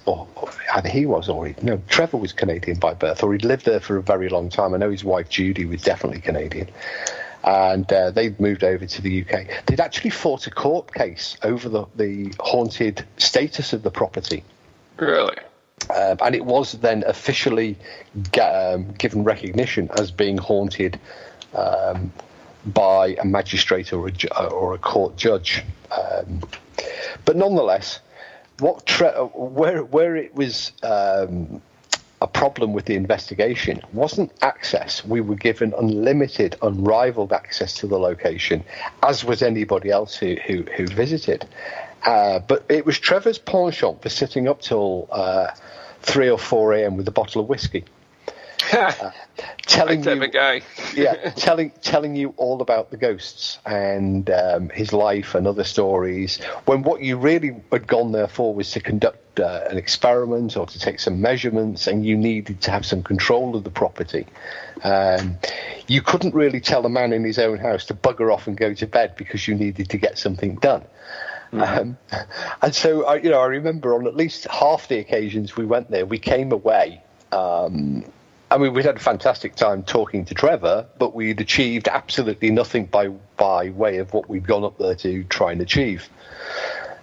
or, 0.06 0.28
either 0.74 0.88
he 0.88 1.06
was 1.06 1.28
or 1.28 1.46
he, 1.46 1.54
no, 1.60 1.82
Trevor 1.88 2.18
was 2.18 2.32
Canadian 2.32 2.78
by 2.78 2.94
birth, 2.94 3.24
or 3.24 3.32
he'd 3.32 3.44
lived 3.44 3.66
there 3.66 3.80
for 3.80 3.96
a 3.96 4.02
very 4.02 4.28
long 4.28 4.48
time. 4.48 4.74
I 4.74 4.78
know 4.78 4.90
his 4.90 5.02
wife 5.02 5.28
Judy 5.28 5.64
was 5.64 5.82
definitely 5.82 6.20
Canadian 6.20 6.68
and 7.44 7.90
uh, 7.92 8.10
they'd 8.10 8.38
moved 8.38 8.64
over 8.64 8.86
to 8.86 9.02
the 9.02 9.22
UK. 9.22 9.66
They'd 9.66 9.80
actually 9.80 10.10
fought 10.10 10.46
a 10.46 10.50
court 10.50 10.92
case 10.92 11.36
over 11.42 11.68
the, 11.68 11.86
the 11.96 12.34
haunted 12.38 13.04
status 13.16 13.72
of 13.72 13.82
the 13.82 13.90
property. 13.90 14.44
Really? 14.96 15.36
Um, 15.94 16.18
and 16.20 16.34
it 16.34 16.44
was 16.44 16.72
then 16.72 17.02
officially 17.06 17.76
um, 18.40 18.92
given 18.92 19.24
recognition 19.24 19.88
as 19.98 20.10
being 20.10 20.36
haunted 20.36 21.00
um, 21.54 22.12
by 22.66 23.16
a 23.20 23.24
magistrate 23.24 23.92
or 23.92 24.06
a, 24.06 24.10
ju- 24.10 24.28
or 24.28 24.74
a 24.74 24.78
court 24.78 25.16
judge. 25.16 25.62
Um, 25.90 26.42
but 27.24 27.36
nonetheless, 27.36 28.00
what 28.58 28.84
tre- 28.84 29.10
where 29.34 29.82
where 29.82 30.16
it 30.16 30.34
was 30.34 30.72
um, 30.82 31.62
a 32.20 32.26
problem 32.26 32.72
with 32.72 32.84
the 32.84 32.94
investigation 32.94 33.80
wasn't 33.92 34.32
access. 34.42 35.04
We 35.04 35.20
were 35.20 35.36
given 35.36 35.72
unlimited, 35.78 36.56
unrivaled 36.62 37.32
access 37.32 37.74
to 37.74 37.86
the 37.86 37.98
location, 37.98 38.64
as 39.02 39.24
was 39.24 39.42
anybody 39.42 39.90
else 39.90 40.16
who, 40.16 40.36
who, 40.46 40.64
who 40.76 40.86
visited. 40.86 41.46
Uh, 42.04 42.40
but 42.40 42.64
it 42.68 42.84
was 42.84 42.98
Trevor's 42.98 43.38
penchant 43.38 44.02
for 44.02 44.08
sitting 44.08 44.48
up 44.48 44.60
till 44.60 45.08
uh, 45.10 45.48
3 46.02 46.30
or 46.30 46.38
4 46.38 46.74
a.m. 46.74 46.96
with 46.96 47.08
a 47.08 47.12
bottle 47.12 47.42
of 47.42 47.48
whiskey 47.48 47.84
telling 49.66 50.04
you, 50.04 50.28
guy. 50.28 50.62
yeah, 50.94 51.30
telling 51.36 51.70
telling 51.82 52.16
you 52.16 52.34
all 52.36 52.60
about 52.60 52.90
the 52.90 52.96
ghosts 52.96 53.58
and 53.64 54.28
um, 54.30 54.68
his 54.70 54.92
life 54.92 55.34
and 55.34 55.46
other 55.46 55.64
stories. 55.64 56.38
When 56.66 56.82
what 56.82 57.02
you 57.02 57.16
really 57.16 57.56
had 57.72 57.86
gone 57.86 58.12
there 58.12 58.28
for 58.28 58.54
was 58.54 58.70
to 58.72 58.80
conduct 58.80 59.40
uh, 59.40 59.64
an 59.70 59.78
experiment 59.78 60.56
or 60.56 60.66
to 60.66 60.78
take 60.78 61.00
some 61.00 61.20
measurements, 61.20 61.86
and 61.86 62.04
you 62.04 62.16
needed 62.16 62.60
to 62.62 62.70
have 62.70 62.84
some 62.84 63.02
control 63.02 63.56
of 63.56 63.64
the 63.64 63.70
property. 63.70 64.26
Um, 64.82 65.38
you 65.86 66.02
couldn't 66.02 66.34
really 66.34 66.60
tell 66.60 66.84
a 66.86 66.90
man 66.90 67.12
in 67.12 67.24
his 67.24 67.38
own 67.38 67.58
house 67.58 67.86
to 67.86 67.94
bugger 67.94 68.32
off 68.32 68.46
and 68.46 68.56
go 68.56 68.74
to 68.74 68.86
bed 68.86 69.16
because 69.16 69.46
you 69.48 69.54
needed 69.54 69.90
to 69.90 69.98
get 69.98 70.18
something 70.18 70.56
done. 70.56 70.84
Mm-hmm. 71.52 71.80
Um, 71.80 71.98
and 72.62 72.74
so, 72.74 73.04
I, 73.06 73.16
you 73.16 73.30
know, 73.30 73.40
I 73.40 73.46
remember 73.46 73.94
on 73.94 74.06
at 74.06 74.14
least 74.14 74.46
half 74.46 74.86
the 74.88 74.98
occasions 74.98 75.56
we 75.56 75.64
went 75.64 75.90
there, 75.90 76.06
we 76.06 76.18
came 76.18 76.52
away 76.52 77.02
um, 77.32 78.04
I 78.50 78.58
mean, 78.58 78.74
we'd 78.74 78.84
had 78.84 78.96
a 78.96 79.00
fantastic 79.00 79.54
time 79.54 79.84
talking 79.84 80.24
to 80.24 80.34
Trevor, 80.34 80.86
but 80.98 81.14
we'd 81.14 81.40
achieved 81.40 81.86
absolutely 81.86 82.50
nothing 82.50 82.86
by 82.86 83.08
by 83.36 83.70
way 83.70 83.98
of 83.98 84.12
what 84.12 84.28
we'd 84.28 84.46
gone 84.46 84.64
up 84.64 84.76
there 84.78 84.96
to 84.96 85.24
try 85.24 85.52
and 85.52 85.60
achieve. 85.60 86.08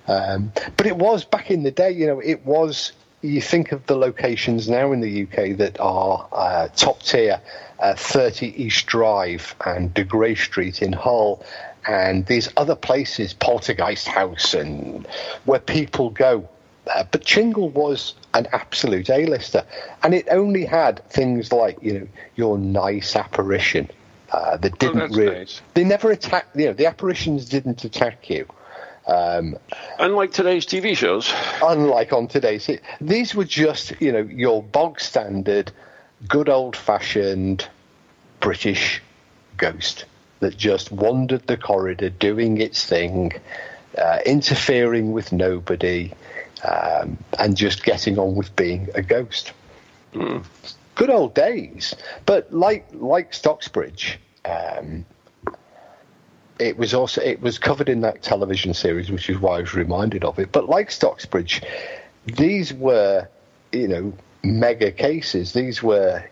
Um, 0.07 0.51
but 0.75 0.85
it 0.85 0.97
was 0.97 1.23
back 1.23 1.49
in 1.49 1.63
the 1.63 1.71
day, 1.71 1.91
you 1.91 2.07
know, 2.07 2.19
it 2.19 2.45
was. 2.45 2.91
You 3.21 3.41
think 3.41 3.71
of 3.71 3.83
the 3.87 3.95
locations 3.95 4.69
now 4.69 4.91
in 4.91 5.01
the 5.01 5.23
UK 5.23 5.57
that 5.57 5.79
are 5.79 6.27
uh, 6.31 6.67
top 6.75 7.01
tier, 7.01 7.41
uh, 7.79 7.95
30 7.95 8.63
East 8.63 8.85
Drive 8.85 9.55
and 9.65 9.91
De 9.91 10.03
Grey 10.03 10.35
Street 10.35 10.83
in 10.83 10.93
Hull, 10.93 11.43
and 11.87 12.25
these 12.27 12.47
other 12.57 12.75
places, 12.75 13.33
Poltergeist 13.33 14.07
House, 14.07 14.53
and 14.53 15.07
where 15.45 15.59
people 15.59 16.11
go 16.11 16.47
uh, 16.93 17.03
but 17.11 17.23
Chingle 17.23 17.71
was 17.71 18.15
an 18.33 18.47
absolute 18.51 19.09
A-lister, 19.09 19.63
and 20.03 20.13
it 20.13 20.27
only 20.29 20.65
had 20.65 21.03
things 21.09 21.51
like 21.51 21.77
you 21.81 21.99
know 21.99 22.07
your 22.35 22.57
nice 22.57 23.15
apparition 23.15 23.89
uh, 24.31 24.57
that 24.57 24.73
oh, 24.73 24.77
didn't 24.77 25.13
oh, 25.13 25.17
really. 25.17 25.39
Nice. 25.39 25.61
They 25.73 25.83
never 25.83 26.11
attacked. 26.11 26.55
You 26.55 26.67
know, 26.67 26.73
the 26.73 26.85
apparitions 26.85 27.45
didn't 27.45 27.83
attack 27.83 28.29
you. 28.29 28.47
Unlike 29.07 30.33
today's 30.33 30.65
TV 30.65 30.95
shows. 30.95 31.33
unlike 31.63 32.11
on 32.11 32.27
today's. 32.27 32.69
These 32.99 33.33
were 33.33 33.45
just, 33.45 33.93
you 34.01 34.11
know, 34.11 34.19
your 34.19 34.61
bog 34.61 34.99
standard, 34.99 35.71
good 36.27 36.49
old 36.49 36.75
fashioned 36.75 37.67
British 38.39 39.01
ghost 39.55 40.05
that 40.39 40.57
just 40.57 40.91
wandered 40.91 41.47
the 41.47 41.57
corridor 41.57 42.09
doing 42.09 42.59
its 42.59 42.85
thing, 42.85 43.31
uh, 43.97 44.19
interfering 44.25 45.13
with 45.13 45.31
nobody, 45.31 46.11
um, 46.63 47.17
and 47.39 47.55
just 47.55 47.83
getting 47.83 48.17
on 48.17 48.35
with 48.35 48.55
being 48.55 48.89
a 48.95 49.01
ghost. 49.01 49.53
Good 50.95 51.09
old 51.09 51.33
days. 51.35 51.95
But 52.25 52.51
like 52.53 52.87
like 52.93 53.31
Stocksbridge, 53.31 54.15
um, 54.45 55.05
it 56.59 56.77
was 56.77 56.93
also 56.93 57.21
it 57.21 57.41
was 57.41 57.59
covered 57.59 57.89
in 57.89 58.01
that 58.01 58.23
television 58.23 58.73
series, 58.73 59.11
which 59.11 59.29
is 59.29 59.39
why 59.39 59.57
I 59.57 59.61
was 59.61 59.73
reminded 59.73 60.23
of 60.23 60.39
it. 60.39 60.51
But 60.51 60.69
like 60.69 60.89
Stocksbridge, 60.89 61.63
these 62.25 62.73
were 62.73 63.27
you 63.71 63.87
know 63.87 64.13
mega 64.43 64.91
cases. 64.91 65.53
These 65.53 65.83
were 65.83 66.23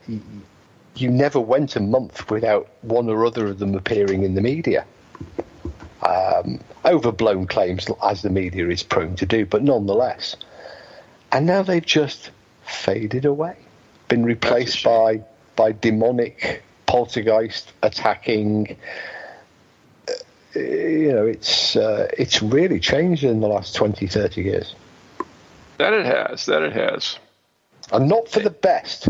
you 0.95 1.09
never 1.09 1.39
went 1.39 1.75
a 1.75 1.79
month 1.79 2.29
without 2.31 2.69
one 2.81 3.09
or 3.09 3.25
other 3.25 3.47
of 3.47 3.59
them 3.59 3.75
appearing 3.75 4.23
in 4.23 4.33
the 4.33 4.41
media. 4.41 4.85
Um, 6.05 6.59
overblown 6.85 7.47
claims, 7.47 7.87
as 8.03 8.21
the 8.21 8.29
media 8.29 8.67
is 8.69 8.83
prone 8.83 9.15
to 9.15 9.25
do, 9.25 9.45
but 9.45 9.63
nonetheless. 9.63 10.35
And 11.31 11.47
now 11.47 11.63
they've 11.63 11.85
just 11.85 12.29
faded 12.63 13.25
away, 13.25 13.57
been 14.07 14.23
replaced 14.23 14.83
by 14.83 15.23
by 15.55 15.71
demonic 15.71 16.63
poltergeist 16.85 17.71
attacking 17.81 18.77
you 20.55 21.11
know, 21.11 21.25
it's 21.25 21.75
uh, 21.75 22.07
it's 22.17 22.41
really 22.41 22.79
changed 22.79 23.23
in 23.23 23.41
the 23.41 23.47
last 23.47 23.75
20, 23.75 24.07
30 24.07 24.41
years, 24.41 24.75
That 25.77 25.93
it 25.93 26.05
has. 26.05 26.45
That 26.45 26.61
it 26.61 26.73
has. 26.73 27.19
and 27.91 28.07
not 28.07 28.29
for 28.29 28.39
the 28.39 28.49
best. 28.49 29.09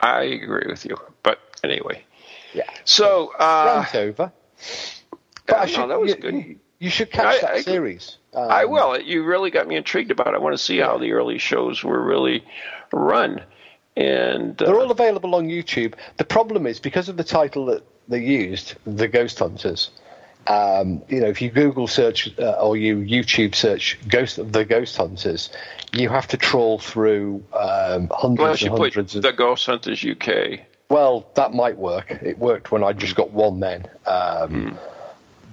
I 0.00 0.22
agree 0.22 0.66
with 0.68 0.84
you. 0.84 0.96
But 1.22 1.38
anyway. 1.62 2.02
Yeah, 2.52 2.68
So, 2.84 3.32
uh, 3.38 3.84
rant 3.94 3.94
over. 3.94 4.32
But 5.46 5.68
I 5.68 5.80
no, 5.80 5.88
that 5.88 6.00
was 6.00 6.10
you, 6.10 6.16
good. 6.16 6.58
You, 6.78 6.90
should 6.90 7.10
catch 7.10 7.36
I- 7.36 7.40
that 7.40 7.50
I- 7.50 7.60
series. 7.62 8.18
Um, 8.34 8.50
I 8.50 8.64
will. 8.64 8.98
You 9.00 9.24
really 9.24 9.50
got 9.50 9.68
me 9.68 9.76
intrigued 9.76 10.10
about 10.10 10.28
it. 10.28 10.34
I 10.34 10.38
want 10.38 10.54
to 10.56 10.62
see 10.62 10.78
how 10.78 10.96
the 10.96 11.12
early 11.12 11.38
shows 11.38 11.84
were 11.84 12.02
really 12.02 12.42
run. 12.92 13.42
And 13.94 14.60
uh, 14.60 14.66
They're 14.66 14.76
all 14.76 14.90
available 14.90 15.34
on 15.34 15.48
YouTube. 15.48 15.94
The 16.16 16.24
problem 16.24 16.66
is 16.66 16.80
because 16.80 17.10
of 17.10 17.18
the 17.18 17.24
title 17.24 17.66
that 17.66 17.82
they 18.08 18.20
used, 18.24 18.74
the 18.86 19.06
Ghost 19.06 19.38
Hunters. 19.38 19.90
Um, 20.46 21.02
you 21.08 21.20
know, 21.20 21.28
if 21.28 21.40
you 21.40 21.50
Google 21.50 21.86
search 21.86 22.32
uh, 22.38 22.52
or 22.52 22.76
you 22.76 22.96
YouTube 22.96 23.54
search 23.54 23.98
"Ghost 24.08 24.40
the 24.52 24.64
Ghost 24.64 24.96
Hunters," 24.96 25.50
you 25.92 26.08
have 26.08 26.26
to 26.28 26.36
trawl 26.36 26.78
through 26.78 27.44
um, 27.52 28.08
hundreds 28.10 28.62
and 28.62 28.76
hundreds 28.76 29.14
of. 29.14 29.22
the 29.22 29.32
Ghost 29.32 29.66
Hunters 29.66 30.04
UK. 30.04 30.60
Well, 30.88 31.28
that 31.34 31.52
might 31.54 31.76
work. 31.78 32.10
It 32.10 32.38
worked 32.38 32.72
when 32.72 32.82
I 32.82 32.92
just 32.92 33.14
got 33.14 33.30
one 33.30 33.60
then. 33.60 33.86
Um, 34.04 34.78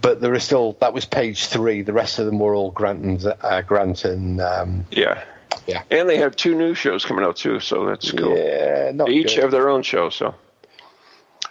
But 0.02 0.22
there 0.22 0.34
are 0.34 0.40
still 0.40 0.78
that 0.80 0.94
was 0.94 1.06
page 1.06 1.48
three. 1.48 1.82
The 1.82 1.94
rest 1.94 2.20
of 2.20 2.26
them 2.26 2.40
were 2.40 2.56
all 2.56 2.72
Grant 2.72 3.04
and 3.04 3.34
uh, 3.42 3.62
Grant 3.62 4.06
and 4.06 4.40
um, 4.42 4.86
Yeah. 4.92 5.24
Yeah. 5.68 5.84
And 5.92 6.08
they 6.10 6.18
have 6.18 6.36
two 6.36 6.56
new 6.56 6.74
shows 6.74 7.06
coming 7.06 7.26
out 7.26 7.36
too, 7.36 7.60
so 7.60 7.86
that's 7.86 8.12
cool. 8.12 8.36
yeah, 8.38 8.92
not 8.94 9.08
They 9.08 9.14
each 9.14 9.36
good. 9.36 9.42
have 9.44 9.52
their 9.52 9.70
own 9.70 9.84
show, 9.84 10.10
so. 10.10 10.34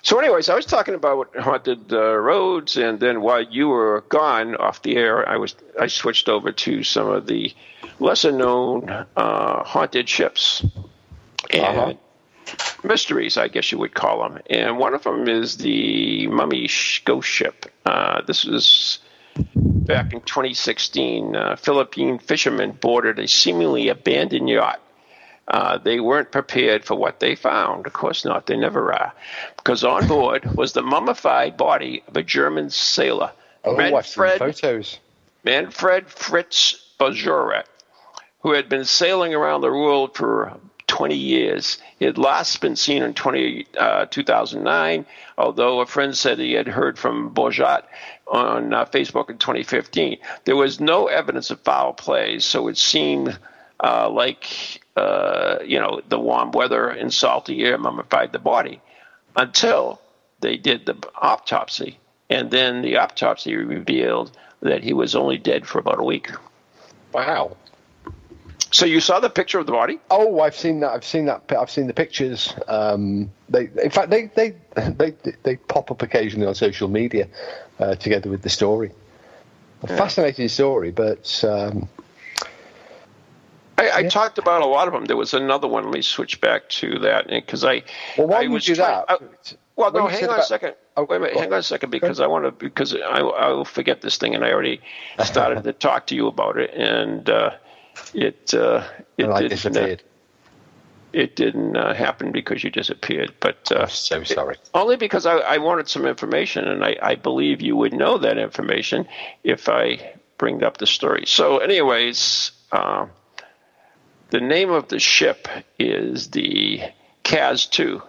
So, 0.03 0.19
anyways, 0.19 0.49
I 0.49 0.55
was 0.55 0.65
talking 0.65 0.95
about 0.95 1.37
haunted 1.37 1.93
uh, 1.93 2.15
roads, 2.17 2.77
and 2.77 3.01
then 3.01 3.21
while 3.21 3.43
you 3.43 3.69
were 3.69 4.05
gone 4.09 4.55
off 4.57 4.81
the 4.83 4.97
air, 4.97 5.29
I 5.29 5.37
was 5.37 5.55
I 5.79 5.89
switched 5.89 6.29
over 6.29 6.53
to 6.53 6.83
some 6.85 7.09
of 7.09 7.27
the 7.27 7.53
lesser 7.99 8.31
known 8.33 8.89
uh, 8.89 9.65
haunted 9.65 10.09
ships 10.09 10.65
and 11.51 11.63
Uh-huh. 11.65 11.93
Mysteries, 12.85 13.37
I 13.37 13.49
guess 13.49 13.73
you 13.73 13.79
would 13.79 13.95
call 13.95 14.23
them. 14.23 14.41
And 14.49 14.79
one 14.79 14.95
of 14.95 15.03
them 15.03 15.29
is 15.29 15.57
the 15.57 16.27
Mummy 16.29 16.69
Ghost 17.05 17.29
Ship. 17.29 17.67
Uh, 17.85 18.23
this 18.23 18.45
was 18.45 18.99
back 19.55 20.13
in 20.13 20.21
2016. 20.21 21.35
Uh, 21.37 21.57
Philippine 21.57 22.19
fishermen 22.19 22.73
boarded 22.73 23.19
a 23.19 23.27
seemingly 23.29 23.89
abandoned 23.89 24.49
yacht. 24.49 24.81
Uh, 25.49 25.79
they 25.79 25.99
weren't 25.99 26.31
prepared 26.31 26.85
for 26.85 26.95
what 26.95 27.21
they 27.21 27.35
found. 27.35 27.87
Of 27.87 27.95
course 27.95 28.25
not. 28.25 28.47
They 28.47 28.57
never 28.57 28.93
are. 28.93 29.13
Because 29.57 29.83
on 29.83 30.07
board 30.07 30.55
was 30.57 30.73
the 30.75 30.83
mummified 30.83 31.57
body 31.57 32.03
of 32.07 32.17
a 32.17 32.23
German 32.23 32.69
sailor, 32.71 33.33
Oh, 33.65 33.75
Manfred, 33.77 34.39
photos. 34.39 34.99
Manfred 35.45 36.09
Fritz 36.09 36.77
Bajorat, 37.01 37.65
who 38.41 38.53
had 38.53 38.69
been 38.69 38.85
sailing 38.85 39.35
around 39.35 39.63
the 39.63 39.71
world 39.71 40.15
for 40.15 40.59
20 40.89 41.15
years. 41.15 41.79
He 41.99 42.05
had 42.05 42.19
last 42.19 42.61
been 42.61 42.75
seen 42.75 43.03
in 43.03 43.15
20, 43.15 43.67
uh, 43.79 44.07
2009, 44.07 45.07
although 45.37 45.81
a 45.81 45.87
friend 45.87 46.17
said 46.17 46.39
he 46.39 46.53
had 46.53 46.67
heard 46.67 46.99
from 46.99 47.33
Bourget 47.33 47.85
on 48.27 48.75
uh, 48.75 48.85
Facebook 48.87 49.31
in 49.31 49.39
2015. 49.39 50.19
There 50.45 50.57
was 50.57 50.81
no 50.81 51.07
evidence 51.07 51.51
of 51.51 51.61
foul 51.61 51.93
play, 51.93 52.41
so 52.41 52.69
it 52.69 52.77
seemed 52.77 53.39
uh, 53.83 54.11
like, 54.11 54.81
uh, 54.97 55.59
you 55.65 55.79
know, 55.79 56.01
the 56.09 56.19
warm 56.19 56.51
weather 56.51 56.89
and 56.89 57.15
salty 57.15 57.63
air 57.63 57.79
mummified 57.79 58.33
the 58.33 58.39
body 58.39 58.81
until 59.37 60.01
they 60.41 60.57
did 60.57 60.87
the 60.87 60.97
autopsy. 61.21 61.99
And 62.31 62.51
then 62.51 62.83
the 62.83 62.97
autopsy 62.99 63.55
revealed 63.55 64.37
that 64.61 64.83
he 64.83 64.93
was 64.93 65.15
only 65.15 65.39
dead 65.39 65.67
for 65.67 65.79
about 65.79 66.01
a 66.01 66.05
week. 66.05 66.31
Wow. 67.13 67.57
So 68.71 68.85
you 68.85 69.01
saw 69.01 69.19
the 69.19 69.31
picture 69.31 69.59
of 69.59 69.67
the 69.67 69.73
body? 69.73 69.99
Oh, 70.11 70.41
I've 70.41 70.55
seen 70.55 70.81
that. 70.81 70.91
I've 70.91 71.05
seen 71.05 71.25
that. 71.27 71.43
I've 71.59 71.71
seen 71.71 71.87
the 71.87 71.95
pictures. 71.95 72.53
Um, 72.67 73.31
they, 73.49 73.71
in 73.83 73.91
fact, 73.91 74.11
they, 74.11 74.27
they 74.35 74.55
they 74.93 75.15
they 75.43 75.57
pop 75.57 75.91
up 75.91 76.03
occasionally 76.03 76.47
on 76.47 76.55
social 76.55 76.89
media 76.89 77.29
uh, 77.79 77.95
together 77.95 78.29
with 78.31 78.43
the 78.43 78.51
story. 78.51 78.93
A 79.83 79.87
fascinating 79.87 80.49
story, 80.49 80.91
but 80.91 81.43
um, 81.45 81.89
I, 83.79 83.91
I 83.99 84.03
talked 84.09 84.39
about 84.39 84.61
a 84.63 84.67
lot 84.67 84.89
of 84.89 84.93
them. 84.93 85.05
There 85.05 85.17
was 85.17 85.35
another 85.35 85.69
one. 85.69 85.85
Let 85.85 85.93
me 85.95 86.03
switch 86.03 86.41
back 86.41 86.69
to 86.71 86.99
that 86.99 87.29
because 87.29 87.65
I. 87.65 87.83
well, 88.19 88.27
why 88.27 88.43
I 88.43 88.49
would 88.49 88.67
you 88.67 88.75
do 88.75 88.83
trying- 88.83 89.05
that? 89.09 89.23
I- 89.23 89.57
well, 89.77 89.93
When 89.93 90.03
no, 90.03 90.09
hang 90.09 90.29
on 90.29 90.41
a 90.41 90.43
second. 90.43 90.75
Oh, 90.97 91.05
Wait 91.05 91.17
a 91.19 91.21
minute, 91.21 91.37
hang 91.37 91.53
on 91.53 91.61
a 91.61 91.63
second 91.63 91.91
because 91.91 92.19
I 92.19 92.27
want 92.27 92.45
to 92.47 92.51
because 92.51 92.93
I 92.97 93.21
I 93.21 93.49
will 93.51 93.65
forget 93.65 94.01
this 94.01 94.19
thing 94.19 94.35
and 94.35 94.45
I 94.45 94.51
already 94.51 94.81
started 95.25 95.63
to 95.65 95.73
talk 95.73 96.09
to 96.09 96.17
you 96.17 96.27
about 96.27 96.59
it 96.59 96.75
and 96.75 97.31
uh, 97.31 97.51
it 98.15 98.55
uh, 98.55 98.87
it 99.17 99.27
I 99.29 99.41
didn't 99.43 99.51
disappeared. 99.51 100.03
it 101.13 101.37
didn't 101.37 101.77
uh, 101.77 101.95
happen 101.95 102.33
because 102.33 102.63
you 102.65 102.71
disappeared. 102.71 103.35
But 103.41 103.71
uh, 103.73 103.81
I'm 103.83 103.89
so 103.89 104.23
sorry. 104.25 104.57
Only 104.75 104.97
because 104.97 105.27
I, 105.27 105.37
I 105.39 105.59
wanted 105.59 105.89
some 105.89 106.07
information, 106.07 106.67
and 106.69 106.85
I, 106.85 106.97
I 107.03 107.15
believe 107.15 107.61
you 107.61 107.77
would 107.77 107.93
know 107.93 108.19
that 108.19 108.39
information 108.39 109.07
if 109.45 109.69
I 109.69 110.15
bring 110.39 110.63
up 110.63 110.77
the 110.79 110.87
story. 110.87 111.25
So, 111.27 111.59
anyways, 111.59 112.53
uh, 112.73 113.07
the 114.31 114.41
name 114.41 114.71
of 114.71 114.89
the 114.89 114.99
ship 115.01 115.49
is 115.79 116.29
the 116.31 116.81
Kaz 117.25 117.69
2. 117.71 118.01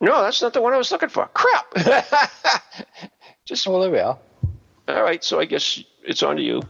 No, 0.00 0.22
that's 0.22 0.42
not 0.42 0.52
the 0.52 0.60
one 0.60 0.72
I 0.72 0.78
was 0.78 0.90
looking 0.90 1.10
for. 1.10 1.28
Crap! 1.32 1.74
Just, 3.44 3.66
Well, 3.68 3.80
there 3.80 3.90
we 3.90 3.98
are. 4.00 4.18
all 4.88 5.02
right, 5.02 5.22
so 5.22 5.38
I 5.38 5.44
guess 5.44 5.80
it's 6.02 6.22
on 6.24 6.36
to 6.36 6.42
you. 6.42 6.62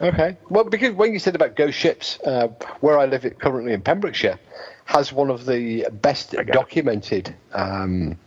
Okay. 0.00 0.36
Well, 0.50 0.64
because 0.64 0.94
when 0.94 1.12
you 1.12 1.18
said 1.18 1.34
about 1.34 1.56
ghost 1.56 1.78
ships, 1.78 2.18
uh, 2.20 2.48
where 2.80 2.98
I 2.98 3.06
live 3.06 3.24
it 3.24 3.38
currently 3.38 3.72
in 3.72 3.80
Pembrokeshire, 3.80 4.38
has 4.84 5.12
one 5.12 5.30
of 5.30 5.46
the 5.46 5.86
best 5.90 6.32
documented 6.52 7.34
um, 7.52 8.18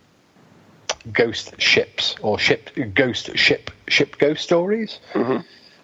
ghost 1.14 1.60
ships 1.62 2.16
or 2.22 2.38
ship 2.40 2.70
ghost 2.94 3.38
ship 3.38 3.72
ship 3.88 4.18
ghost 4.18 4.44
stories. 4.44 5.00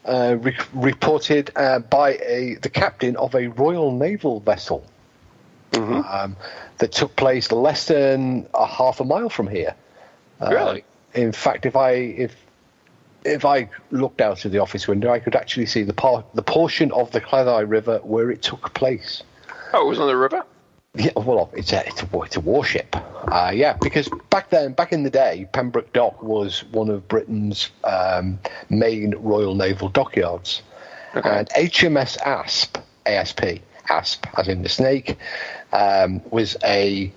Uh, 0.05 0.37
re- 0.39 0.55
reported 0.73 1.51
uh, 1.55 1.79
by 1.79 2.11
a 2.17 2.55
the 2.61 2.69
captain 2.69 3.15
of 3.17 3.33
a 3.33 3.47
Royal 3.47 3.91
Naval 3.91 4.39
vessel 4.39 4.85
um, 5.73 6.35
that 6.77 6.91
took 6.91 7.15
place 7.15 7.51
less 7.51 7.87
than 7.87 8.47
a 8.53 8.65
half 8.67 8.99
a 8.99 9.03
mile 9.03 9.29
from 9.29 9.47
here. 9.47 9.73
Uh, 10.39 10.49
Really? 10.51 10.83
In 11.15 11.31
fact, 11.31 11.65
if 11.65 11.75
I 11.75 11.91
if 11.91 12.35
if 13.25 13.43
I 13.43 13.69
looked 13.91 14.21
out 14.21 14.45
of 14.45 14.51
the 14.51 14.59
office 14.59 14.87
window, 14.87 15.11
I 15.11 15.19
could 15.19 15.35
actually 15.35 15.65
see 15.65 15.83
the 15.83 15.93
part 15.93 16.25
the 16.33 16.43
portion 16.43 16.91
of 16.91 17.11
the 17.11 17.19
Cleddau 17.19 17.67
River 17.67 17.99
where 18.03 18.31
it 18.31 18.41
took 18.41 18.73
place. 18.73 19.23
Oh, 19.73 19.85
it 19.85 19.89
was 19.89 19.99
on 19.99 20.07
the 20.07 20.15
river? 20.15 20.43
Yeah, 20.97 21.11
well, 21.17 21.49
it's 21.53 21.73
a 21.73 21.85
it's 21.85 22.01
a, 22.01 22.21
it's 22.21 22.37
a 22.37 22.39
warship. 22.39 22.95
Uh, 23.27 23.51
yeah, 23.53 23.75
because 23.81 24.07
back 24.29 24.49
then, 24.49 24.71
back 24.73 24.93
in 24.93 25.03
the 25.03 25.09
day, 25.09 25.47
Pembroke 25.51 25.91
Dock 25.91 26.21
was 26.23 26.63
one 26.71 26.89
of 26.89 27.07
Britain's 27.07 27.71
um, 27.83 28.39
main 28.69 29.13
Royal 29.17 29.55
Naval 29.55 29.89
dockyards, 29.89 30.61
and 31.13 31.49
HMS 31.49 32.17
Asp, 32.21 32.77
ASP, 33.05 33.59
Asp, 33.89 34.25
as 34.37 34.47
in 34.47 34.61
the 34.61 34.69
snake, 34.69 35.17
um, 35.73 36.21
was 36.31 36.55
a 36.63 37.11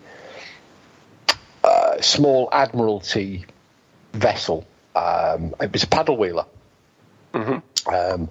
uh, 1.63 2.01
small 2.01 2.49
admiralty 2.51 3.45
vessel. 4.15 4.67
Um, 4.99 5.55
it 5.61 5.73
was 5.73 5.85
a 5.85 5.87
paddle 5.87 6.17
wheeler. 6.17 6.45
Um, 7.87 8.31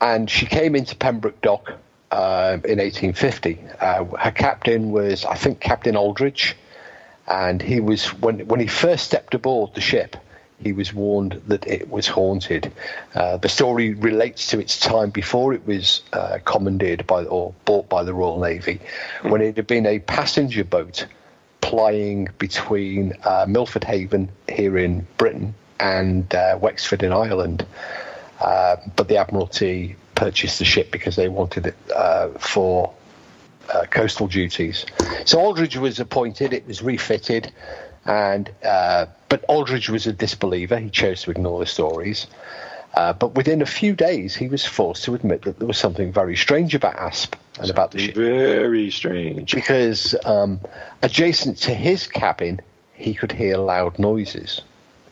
and 0.00 0.28
she 0.28 0.46
came 0.46 0.74
into 0.74 0.96
Pembroke 0.96 1.40
Dock 1.40 1.72
uh, 2.10 2.58
in 2.64 2.78
1850. 2.78 3.60
Uh, 3.80 4.04
her 4.16 4.30
captain 4.30 4.90
was, 4.90 5.24
I 5.24 5.34
think, 5.34 5.60
Captain 5.60 5.96
Aldridge, 5.96 6.56
and 7.26 7.60
he 7.62 7.80
was 7.80 8.06
when 8.14 8.46
when 8.48 8.60
he 8.60 8.66
first 8.66 9.04
stepped 9.04 9.34
aboard 9.34 9.74
the 9.74 9.80
ship. 9.80 10.16
He 10.60 10.72
was 10.72 10.92
warned 10.92 11.40
that 11.46 11.68
it 11.68 11.88
was 11.88 12.08
haunted. 12.08 12.72
Uh, 13.14 13.36
the 13.36 13.48
story 13.48 13.94
relates 13.94 14.48
to 14.48 14.58
its 14.58 14.80
time 14.80 15.10
before 15.10 15.54
it 15.54 15.64
was 15.64 16.02
uh, 16.12 16.38
commandeered 16.44 17.06
by 17.06 17.24
or 17.24 17.54
bought 17.64 17.88
by 17.88 18.02
the 18.02 18.12
Royal 18.12 18.40
Navy, 18.40 18.80
when 19.22 19.40
it 19.40 19.56
had 19.56 19.68
been 19.68 19.86
a 19.86 20.00
passenger 20.00 20.64
boat 20.64 21.06
plying 21.60 22.28
between 22.38 23.12
uh, 23.22 23.46
Milford 23.48 23.84
Haven 23.84 24.30
here 24.48 24.76
in 24.78 25.06
Britain 25.16 25.54
and 25.80 26.32
uh, 26.34 26.58
Wexford 26.60 27.02
in 27.02 27.12
Ireland. 27.12 27.66
Uh, 28.40 28.76
but 28.96 29.08
the 29.08 29.16
Admiralty 29.16 29.96
purchased 30.14 30.58
the 30.58 30.64
ship 30.64 30.90
because 30.90 31.16
they 31.16 31.28
wanted 31.28 31.66
it 31.66 31.76
uh, 31.94 32.28
for 32.38 32.92
uh, 33.72 33.84
coastal 33.90 34.26
duties. 34.28 34.86
So 35.24 35.38
Aldridge 35.40 35.76
was 35.76 36.00
appointed. 36.00 36.52
It 36.52 36.66
was 36.66 36.82
refitted, 36.82 37.52
and 38.04 38.50
uh, 38.64 39.06
but 39.28 39.44
Aldridge 39.48 39.88
was 39.88 40.06
a 40.06 40.12
disbeliever. 40.12 40.78
He 40.78 40.90
chose 40.90 41.22
to 41.22 41.30
ignore 41.30 41.58
the 41.60 41.66
stories. 41.66 42.26
Uh, 42.94 43.12
but 43.12 43.34
within 43.34 43.60
a 43.62 43.66
few 43.66 43.94
days, 43.94 44.34
he 44.34 44.48
was 44.48 44.64
forced 44.64 45.04
to 45.04 45.14
admit 45.14 45.42
that 45.42 45.58
there 45.58 45.68
was 45.68 45.78
something 45.78 46.12
very 46.12 46.34
strange 46.34 46.74
about 46.74 46.96
Asp 46.96 47.36
and 47.60 47.70
about 47.70 47.90
the 47.92 47.98
ship 47.98 48.14
Very 48.16 48.90
strange. 48.90 49.54
because 49.54 50.16
um, 50.24 50.58
adjacent 51.02 51.58
to 51.58 51.74
his 51.74 52.06
cabin, 52.06 52.60
he 52.94 53.14
could 53.14 53.30
hear 53.30 53.58
loud 53.58 53.98
noises 53.98 54.62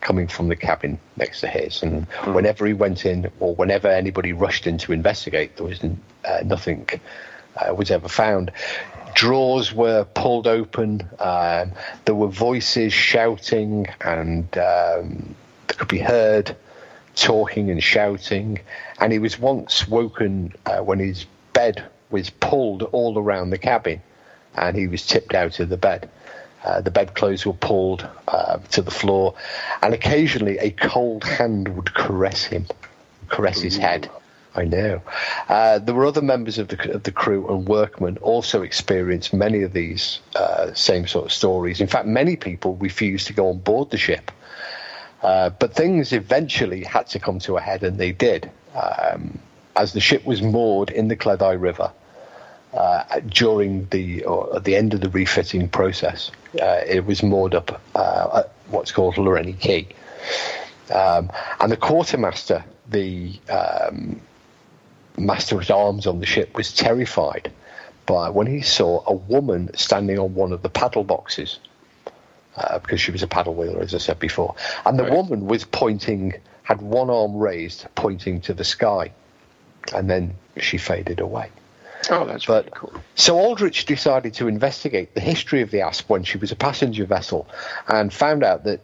coming 0.06 0.28
from 0.28 0.46
the 0.46 0.54
cabin 0.54 1.00
next 1.16 1.40
to 1.40 1.48
his. 1.48 1.82
And 1.82 2.06
whenever 2.26 2.64
he 2.64 2.72
went 2.72 3.04
in, 3.04 3.28
or 3.40 3.56
whenever 3.56 3.88
anybody 3.88 4.32
rushed 4.32 4.68
in 4.68 4.78
to 4.78 4.92
investigate, 4.92 5.56
there 5.56 5.66
was 5.66 5.82
uh, 5.82 6.42
nothing 6.44 6.88
uh, 7.56 7.74
was 7.74 7.90
ever 7.90 8.08
found. 8.08 8.52
Drawers 9.14 9.72
were 9.72 10.04
pulled 10.04 10.46
open. 10.46 11.08
Um, 11.18 11.72
there 12.04 12.14
were 12.14 12.28
voices 12.28 12.92
shouting, 12.92 13.88
and 14.00 14.46
um, 14.56 15.34
they 15.66 15.74
could 15.74 15.88
be 15.88 15.98
heard 15.98 16.56
talking 17.16 17.68
and 17.68 17.82
shouting. 17.82 18.60
And 19.00 19.12
he 19.12 19.18
was 19.18 19.40
once 19.40 19.88
woken 19.88 20.54
uh, 20.66 20.78
when 20.82 21.00
his 21.00 21.26
bed 21.52 21.84
was 22.12 22.30
pulled 22.30 22.84
all 22.84 23.18
around 23.18 23.50
the 23.50 23.58
cabin, 23.58 24.00
and 24.54 24.76
he 24.76 24.86
was 24.86 25.04
tipped 25.04 25.34
out 25.34 25.58
of 25.58 25.68
the 25.68 25.76
bed. 25.76 26.08
Uh, 26.66 26.80
the 26.80 26.90
bedclothes 26.90 27.46
were 27.46 27.52
pulled 27.52 28.08
uh, 28.26 28.58
to 28.72 28.82
the 28.82 28.90
floor, 28.90 29.34
and 29.82 29.94
occasionally 29.94 30.58
a 30.58 30.70
cold 30.70 31.22
hand 31.22 31.68
would 31.76 31.94
caress 31.94 32.42
him, 32.42 32.66
caress 33.28 33.60
his 33.60 33.76
head. 33.76 34.10
I 34.52 34.64
know. 34.64 35.00
Uh, 35.48 35.78
there 35.78 35.94
were 35.94 36.06
other 36.06 36.22
members 36.22 36.58
of 36.58 36.66
the, 36.66 36.94
of 36.94 37.04
the 37.04 37.12
crew 37.12 37.46
and 37.48 37.68
workmen 37.68 38.16
also 38.18 38.62
experienced 38.62 39.32
many 39.32 39.62
of 39.62 39.72
these 39.74 40.18
uh, 40.34 40.72
same 40.74 41.06
sort 41.06 41.26
of 41.26 41.32
stories. 41.32 41.80
In 41.80 41.86
fact, 41.86 42.06
many 42.06 42.34
people 42.34 42.74
refused 42.76 43.28
to 43.28 43.32
go 43.32 43.50
on 43.50 43.58
board 43.58 43.90
the 43.90 43.98
ship. 43.98 44.32
Uh, 45.22 45.50
but 45.50 45.74
things 45.74 46.12
eventually 46.12 46.82
had 46.82 47.06
to 47.08 47.20
come 47.20 47.38
to 47.40 47.56
a 47.56 47.60
head, 47.60 47.84
and 47.84 47.96
they 47.96 48.10
did. 48.10 48.50
Um, 48.74 49.38
as 49.76 49.92
the 49.92 50.00
ship 50.00 50.24
was 50.24 50.42
moored 50.42 50.90
in 50.90 51.06
the 51.06 51.16
Cleddau 51.16 51.60
River 51.60 51.92
uh, 52.76 53.20
during 53.28 53.86
the 53.86 54.24
or 54.24 54.56
at 54.56 54.64
the 54.64 54.76
end 54.76 54.94
of 54.94 55.00
the 55.00 55.08
refitting 55.08 55.68
process, 55.68 56.30
uh, 56.60 56.80
it 56.86 57.06
was 57.06 57.22
moored 57.22 57.54
up 57.54 57.80
uh, 57.94 58.40
at 58.40 58.52
what's 58.68 58.92
called 58.92 59.16
Lawrenny 59.16 59.58
Quay. 59.58 59.88
Um, 60.94 61.30
and 61.58 61.72
the 61.72 61.76
quartermaster, 61.76 62.64
the 62.88 63.38
um, 63.48 64.20
master 65.16 65.60
at 65.60 65.70
arms 65.70 66.06
on 66.06 66.20
the 66.20 66.26
ship, 66.26 66.54
was 66.54 66.72
terrified 66.72 67.50
by 68.04 68.28
when 68.28 68.46
he 68.46 68.60
saw 68.60 69.02
a 69.06 69.12
woman 69.12 69.70
standing 69.76 70.18
on 70.18 70.34
one 70.34 70.52
of 70.52 70.62
the 70.62 70.68
paddle 70.68 71.02
boxes 71.02 71.58
uh, 72.56 72.78
because 72.78 73.00
she 73.00 73.10
was 73.10 73.22
a 73.22 73.26
paddle 73.26 73.54
wheeler, 73.54 73.80
as 73.80 73.94
I 73.94 73.98
said 73.98 74.18
before. 74.18 74.54
And 74.84 74.98
the 74.98 75.04
woman 75.04 75.46
was 75.46 75.64
pointing, 75.64 76.34
had 76.62 76.80
one 76.80 77.10
arm 77.10 77.36
raised, 77.36 77.86
pointing 77.94 78.40
to 78.42 78.54
the 78.54 78.64
sky, 78.64 79.12
and 79.94 80.08
then 80.08 80.34
she 80.58 80.78
faded 80.78 81.20
away. 81.20 81.50
Oh, 82.10 82.24
that's 82.24 82.46
But 82.46 82.70
pretty 82.70 82.76
cool. 82.92 83.02
so 83.14 83.38
Aldridge 83.38 83.84
decided 83.84 84.34
to 84.34 84.48
investigate 84.48 85.14
the 85.14 85.20
history 85.20 85.62
of 85.62 85.70
the 85.70 85.80
Asp 85.80 86.08
when 86.08 86.22
she 86.24 86.38
was 86.38 86.52
a 86.52 86.56
passenger 86.56 87.04
vessel, 87.04 87.48
and 87.88 88.12
found 88.12 88.44
out 88.44 88.64
that 88.64 88.80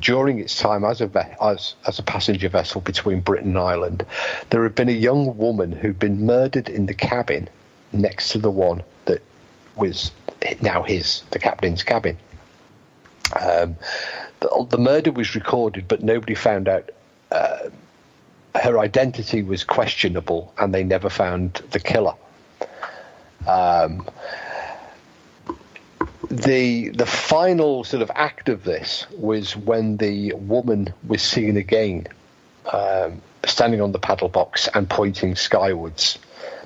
during 0.00 0.38
its 0.38 0.58
time 0.58 0.84
as 0.84 1.02
a 1.02 1.36
as 1.42 1.74
as 1.86 1.98
a 1.98 2.02
passenger 2.02 2.48
vessel 2.48 2.80
between 2.80 3.20
Britain 3.20 3.48
and 3.50 3.58
Ireland, 3.58 4.06
there 4.50 4.62
had 4.62 4.74
been 4.74 4.88
a 4.88 4.92
young 4.92 5.36
woman 5.36 5.72
who'd 5.72 5.98
been 5.98 6.24
murdered 6.24 6.68
in 6.70 6.86
the 6.86 6.94
cabin 6.94 7.48
next 7.92 8.30
to 8.30 8.38
the 8.38 8.50
one 8.50 8.82
that 9.04 9.20
was 9.76 10.10
now 10.62 10.82
his, 10.82 11.22
the 11.30 11.38
captain's 11.38 11.82
cabin. 11.82 12.16
Um, 13.38 13.76
the, 14.40 14.66
the 14.70 14.78
murder 14.78 15.12
was 15.12 15.34
recorded, 15.34 15.88
but 15.88 16.02
nobody 16.02 16.34
found 16.34 16.68
out. 16.68 16.90
Uh, 17.30 17.68
her 18.54 18.78
identity 18.78 19.42
was 19.42 19.64
questionable, 19.64 20.52
and 20.58 20.74
they 20.74 20.84
never 20.84 21.08
found 21.08 21.54
the 21.70 21.80
killer. 21.80 22.12
Um, 23.46 24.06
the 26.30 26.88
the 26.88 27.06
final 27.06 27.84
sort 27.84 28.02
of 28.02 28.10
act 28.14 28.48
of 28.48 28.64
this 28.64 29.06
was 29.10 29.56
when 29.56 29.98
the 29.98 30.32
woman 30.34 30.92
was 31.06 31.22
seen 31.22 31.56
again, 31.56 32.06
um, 32.72 33.20
standing 33.44 33.80
on 33.80 33.92
the 33.92 33.98
paddle 33.98 34.28
box 34.28 34.68
and 34.74 34.88
pointing 34.88 35.36
skywards. 35.36 36.18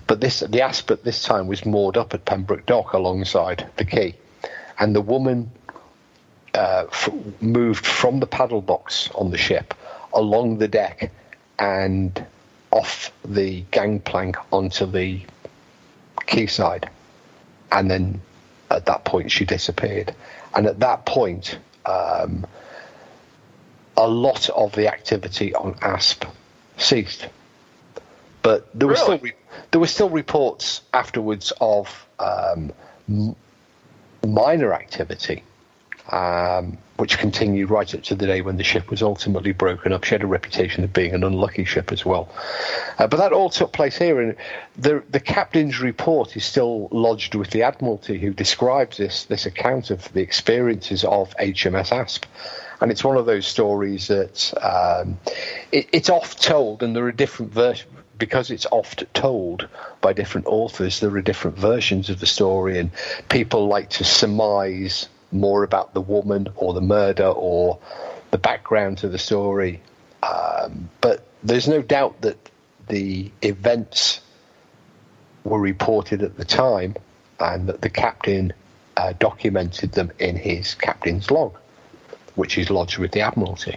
But 0.07 0.21
this 0.21 0.41
the 0.41 0.63
at 0.63 1.03
this 1.03 1.23
time 1.23 1.49
was 1.49 1.67
moored 1.67 1.97
up 1.97 2.15
at 2.15 2.25
Pembroke 2.25 2.67
Dock 2.67 2.93
alongside 2.93 3.69
the 3.77 3.85
quay, 3.85 4.15
and 4.79 4.95
the 4.95 5.01
woman 5.01 5.51
uh, 6.55 6.87
f- 6.89 7.11
moved 7.41 7.85
from 7.85 8.21
the 8.21 8.27
paddle 8.27 8.63
box 8.63 9.11
on 9.15 9.31
the 9.31 9.39
ship 9.39 9.75
along 10.15 10.59
the 10.59 10.69
deck 10.69 11.11
and 11.59 12.25
off 12.71 13.13
the 13.25 13.63
gangplank 13.71 14.37
onto 14.53 14.87
the 14.87 15.21
quayside, 16.27 16.89
and 17.73 17.91
then 17.91 18.21
at 18.71 18.87
that 18.87 19.05
point 19.05 19.31
she 19.31 19.45
disappeared. 19.45 20.15
And 20.55 20.67
at 20.67 20.81
that 20.81 21.05
point, 21.05 21.59
um, 21.85 22.47
a 23.97 24.09
lot 24.09 24.49
of 24.51 24.73
the 24.73 24.89
activity 24.89 25.55
on 25.55 25.77
ASP 25.83 26.25
ceased. 26.77 27.29
But 28.43 28.69
there 28.79 28.89
were 28.89 28.97
still 28.97 29.19
re- 29.19 29.33
there 29.71 29.81
were 29.81 29.87
still 29.87 30.11
reports 30.11 30.83
afterwards 30.95 31.53
of 31.61 32.07
um, 32.19 32.73
m- 33.09 33.35
minor 34.25 34.73
activity, 34.73 35.43
um, 36.11 36.79
which 36.97 37.19
continued 37.19 37.71
right 37.71 37.95
up 37.95 38.03
to 38.05 38.15
the 38.15 38.27
day 38.27 38.41
when 38.41 38.57
the 38.57 38.65
ship 38.65 38.91
was 38.91 39.03
ultimately 39.03 39.53
broken 39.53 39.93
up. 39.93 40.05
She 40.05 40.15
had 40.15 40.23
a 40.23 40.27
reputation 40.27 40.85
of 40.85 40.93
being 40.93 41.15
an 41.15 41.25
unlucky 41.25 41.65
ship 41.65 41.93
as 41.93 42.05
well. 42.05 42.29
Uh, 42.99 43.07
but 43.07 43.19
that 43.19 43.33
all 43.33 43.51
took 43.51 43.73
place 43.73 43.97
here, 43.99 44.21
and 44.21 44.37
the 44.77 45.03
the 45.11 45.21
captain's 45.21 45.81
report 45.81 46.37
is 46.37 46.45
still 46.45 46.89
lodged 46.91 47.35
with 47.35 47.51
the 47.51 47.63
Admiralty, 47.63 48.19
who 48.19 48.33
describes 48.33 48.97
this 48.97 49.25
this 49.25 49.47
account 49.47 49.91
of 49.91 50.11
the 50.13 50.21
experiences 50.21 51.05
of 51.05 51.37
HMS 51.37 51.93
Asp. 51.93 52.25
And 52.81 52.91
it's 52.91 53.03
one 53.03 53.17
of 53.17 53.25
those 53.25 53.47
stories 53.47 54.09
that 54.09 54.53
um, 54.63 55.19
it, 55.73 55.89
it's 55.93 56.11
oft 56.11 56.43
told, 56.43 56.83
and 56.83 56.95
there 56.95 57.07
are 57.07 57.13
different 57.13 57.53
versions 57.53 57.91
because 58.19 58.51
it's 58.51 58.67
oft 58.71 59.05
told 59.13 59.69
by 60.01 60.13
different 60.13 60.47
authors. 60.47 61.01
There 61.01 61.15
are 61.15 61.23
different 61.23 61.59
versions 61.59 62.11
of 62.11 62.21
the 62.21 62.27
story, 62.27 62.79
and 62.79 62.91
people 63.29 63.67
like 63.67 63.91
to 63.91 64.05
surmise 64.05 65.09
more 65.39 65.63
about 65.63 65.95
the 65.95 66.01
woman 66.01 66.49
or 66.57 66.75
the 66.75 66.81
murder 66.81 67.27
or 67.27 67.79
the 68.31 68.39
background 68.39 68.99
to 68.99 69.09
the 69.09 69.19
story. 69.19 69.81
Um, 70.23 70.91
but 71.01 71.27
there's 71.43 71.69
no 71.69 71.83
doubt 71.83 72.21
that 72.23 72.51
the 72.89 73.31
events 73.43 74.21
were 75.45 75.61
reported 75.61 76.23
at 76.23 76.37
the 76.37 76.45
time, 76.45 76.97
and 77.39 77.69
that 77.69 77.81
the 77.81 77.91
captain 77.91 78.53
uh, 78.97 79.13
documented 79.19 79.93
them 79.93 80.11
in 80.19 80.37
his 80.37 80.75
captain's 80.75 81.31
log, 81.31 81.57
which 82.35 82.59
is 82.59 82.71
lodged 82.71 82.99
with 82.99 83.13
the 83.13 83.21
Admiralty. 83.21 83.77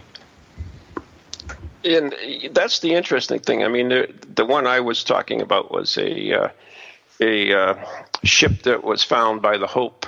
And 1.84 2.14
that's 2.52 2.80
the 2.80 2.94
interesting 2.94 3.40
thing. 3.40 3.64
I 3.64 3.68
mean, 3.68 3.88
the, 3.88 4.12
the 4.34 4.44
one 4.44 4.66
I 4.66 4.80
was 4.80 5.04
talking 5.04 5.40
about 5.40 5.70
was 5.70 5.96
a 5.96 6.32
uh, 6.32 6.48
a 7.20 7.52
uh, 7.54 7.84
ship 8.24 8.62
that 8.62 8.82
was 8.82 9.02
found 9.02 9.42
by 9.42 9.58
the 9.58 9.66
Hope, 9.66 10.06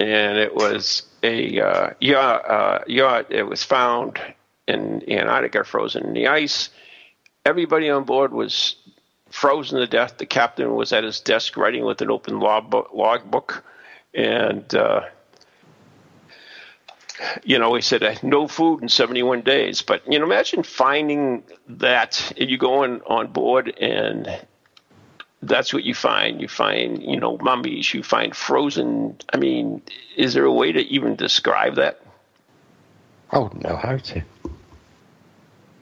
and 0.00 0.38
it 0.38 0.54
was 0.54 1.02
a 1.22 1.60
uh, 1.60 1.90
yacht, 2.00 2.50
uh, 2.50 2.78
yacht. 2.86 3.26
It 3.30 3.42
was 3.42 3.62
found 3.62 4.18
in 4.66 5.02
Antarctica, 5.10 5.62
frozen 5.62 6.06
in 6.06 6.14
the 6.14 6.28
ice. 6.28 6.70
Everybody 7.44 7.90
on 7.90 8.04
board 8.04 8.32
was 8.32 8.76
frozen 9.28 9.78
to 9.78 9.86
death. 9.86 10.16
The 10.16 10.26
captain 10.26 10.74
was 10.74 10.92
at 10.94 11.04
his 11.04 11.20
desk 11.20 11.56
writing 11.56 11.84
with 11.84 12.00
an 12.00 12.10
open 12.10 12.40
log 12.40 13.30
book, 13.30 13.62
and 14.14 14.74
uh, 14.74 15.02
you 17.44 17.58
know, 17.58 17.74
he 17.74 17.82
said 17.82 18.02
uh, 18.02 18.14
no 18.22 18.48
food 18.48 18.80
in 18.80 18.88
71 18.88 19.42
days. 19.42 19.82
But 19.82 20.10
you 20.10 20.18
know, 20.18 20.24
imagine 20.24 20.62
finding 20.62 21.42
that 21.68 22.32
you 22.36 22.56
go 22.56 22.84
on 22.84 23.02
on 23.02 23.32
board 23.32 23.68
and 23.78 24.26
that's 25.42 25.72
what 25.72 25.84
you 25.84 25.94
find. 25.94 26.40
You 26.40 26.48
find 26.48 27.02
you 27.02 27.18
know 27.18 27.38
mummies. 27.38 27.92
You 27.94 28.02
find 28.02 28.34
frozen. 28.34 29.16
I 29.32 29.36
mean, 29.36 29.82
is 30.16 30.34
there 30.34 30.44
a 30.44 30.52
way 30.52 30.72
to 30.72 30.80
even 30.80 31.16
describe 31.16 31.76
that? 31.76 32.00
I 33.30 33.38
wouldn't 33.38 33.62
know 33.62 33.76
how 33.76 33.96
to. 33.96 34.22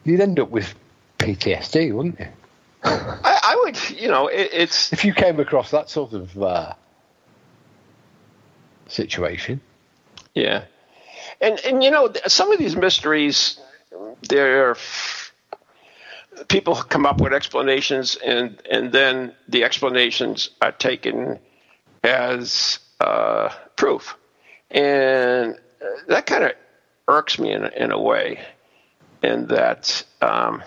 You'd 0.04 0.20
end 0.20 0.38
up 0.38 0.50
with 0.50 0.74
PTSD, 1.18 1.92
wouldn't 1.92 2.20
you? 2.20 2.28
I, 2.84 3.40
I 3.42 3.60
would, 3.64 3.90
you 3.90 4.08
know, 4.08 4.28
it, 4.28 4.50
it's 4.52 4.92
If 4.92 5.04
you 5.04 5.12
came 5.12 5.40
across 5.40 5.70
that 5.72 5.90
sort 5.90 6.12
of 6.12 6.40
uh, 6.40 6.74
situation. 8.86 9.60
Yeah, 10.34 10.64
and 11.40 11.58
and 11.60 11.82
you 11.82 11.90
know 11.90 12.12
some 12.26 12.52
of 12.52 12.58
these 12.58 12.76
mysteries, 12.76 13.58
there 14.28 14.76
people 16.48 16.74
come 16.74 17.06
up 17.06 17.20
with 17.20 17.32
explanations, 17.32 18.16
and 18.24 18.60
and 18.70 18.92
then 18.92 19.34
the 19.48 19.64
explanations 19.64 20.50
are 20.62 20.72
taken 20.72 21.38
as 22.02 22.78
uh, 23.00 23.50
proof, 23.76 24.16
and 24.70 25.58
that 26.08 26.26
kind 26.26 26.44
of 26.44 26.52
irks 27.08 27.38
me 27.38 27.52
in 27.52 27.64
a, 27.64 27.68
in 27.68 27.92
a 27.92 28.00
way, 28.00 28.40
in 29.22 29.46
that. 29.48 30.04
Um, 30.22 30.62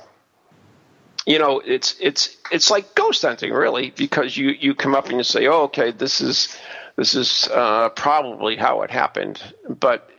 you 1.25 1.37
know, 1.37 1.61
it's 1.63 1.95
it's 1.99 2.35
it's 2.51 2.71
like 2.71 2.95
ghost 2.95 3.21
hunting, 3.21 3.53
really, 3.53 3.91
because 3.91 4.35
you 4.35 4.49
you 4.49 4.73
come 4.73 4.95
up 4.95 5.07
and 5.07 5.17
you 5.17 5.23
say, 5.23 5.47
"Oh, 5.47 5.63
okay, 5.63 5.91
this 5.91 6.19
is 6.19 6.57
this 6.95 7.13
is 7.13 7.47
uh, 7.53 7.89
probably 7.89 8.55
how 8.55 8.81
it 8.81 8.89
happened," 8.89 9.41
but 9.69 10.09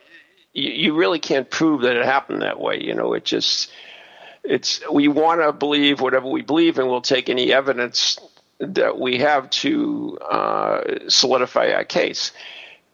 you, 0.53 0.71
you 0.71 0.95
really 0.95 1.19
can't 1.19 1.51
prove 1.51 1.83
that 1.83 1.97
it 1.97 2.05
happened 2.05 2.43
that 2.43 2.61
way. 2.61 2.81
You 2.81 2.95
know, 2.95 3.15
it 3.15 3.25
just 3.25 3.71
it's 4.45 4.81
we 4.91 5.09
want 5.09 5.41
to 5.41 5.53
believe 5.53 6.01
whatever 6.01 6.29
we 6.29 6.43
believe, 6.43 6.79
and 6.79 6.89
we'll 6.89 7.01
take 7.01 7.29
any 7.29 7.53
evidence 7.53 8.19
that 8.59 8.99
we 8.99 9.19
have 9.19 9.51
to 9.51 10.19
uh, 10.19 10.81
solidify 11.09 11.73
our 11.73 11.85
case, 11.85 12.33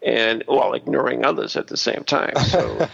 and 0.02 0.44
while 0.46 0.74
ignoring 0.74 1.24
others 1.24 1.56
at 1.56 1.66
the 1.68 1.76
same 1.76 2.04
time. 2.04 2.34
So. 2.48 2.88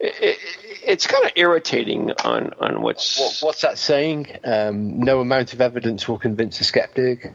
it, 0.00 0.38
it's 0.86 1.06
kind 1.06 1.24
of 1.24 1.30
irritating 1.36 2.12
on 2.24 2.52
on 2.60 2.82
what's 2.82 3.18
What, 3.18 3.38
what's 3.40 3.62
that 3.62 3.78
saying? 3.78 4.26
Um, 4.44 5.00
no 5.00 5.20
amount 5.20 5.52
of 5.52 5.60
evidence 5.60 6.08
will 6.08 6.18
convince 6.18 6.60
a 6.60 6.64
skeptic. 6.64 7.32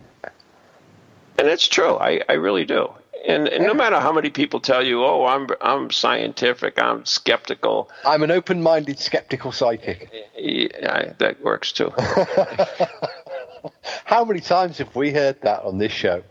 and 1.38 1.48
it's 1.48 1.68
true. 1.68 1.96
I, 1.98 2.22
I 2.30 2.34
really 2.34 2.66
do. 2.66 2.90
And, 3.30 3.48
and 3.48 3.64
no 3.64 3.76
matter 3.76 4.00
how 4.00 4.12
many 4.12 4.32
people 4.32 4.60
tell 4.60 4.84
you, 4.84 5.04
"Oh, 5.06 5.26
I'm 5.26 5.48
I'm 5.62 5.92
scientific, 5.92 6.82
I'm 6.82 7.06
skeptical," 7.06 7.90
I'm 8.04 8.24
an 8.24 8.32
open-minded, 8.32 8.98
skeptical 8.98 9.52
psychic. 9.52 10.10
yeah, 10.36 11.14
that 11.20 11.40
works 11.44 11.72
too. 11.72 11.92
How 14.06 14.26
many 14.26 14.40
times 14.40 14.78
have 14.80 14.96
we 14.96 15.12
heard 15.12 15.40
that 15.42 15.64
on 15.64 15.78
this 15.78 15.92
show? 15.92 16.24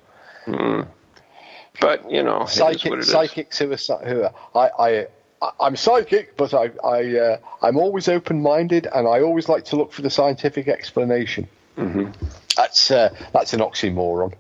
But 1.81 2.11
you 2.11 2.23
know, 2.23 2.47
Psychic, 2.47 2.91
what 2.91 2.99
it 2.99 3.03
is. 3.03 3.11
psychics 3.13 3.59
who 3.59 3.71
are, 3.73 3.77
who 4.05 4.23
are 4.25 4.33
I, 4.55 4.69
I, 4.83 5.07
I- 5.43 5.53
I'm 5.61 5.77
psychic, 5.77 6.37
but 6.37 6.53
I, 6.53 6.71
I, 6.85 7.17
uh, 7.17 7.37
I'm 7.63 7.77
always 7.77 8.09
open-minded, 8.09 8.89
and 8.93 9.07
I 9.07 9.21
always 9.21 9.49
like 9.49 9.65
to 9.67 9.77
look 9.77 9.93
for 9.93 10.03
the 10.03 10.11
scientific 10.11 10.67
explanation. 10.67 11.47
Mm-hmm. 11.77 12.11
That's 12.57 12.91
uh, 12.91 13.15
that's 13.33 13.53
an 13.53 13.61
oxymoron. 13.61 14.33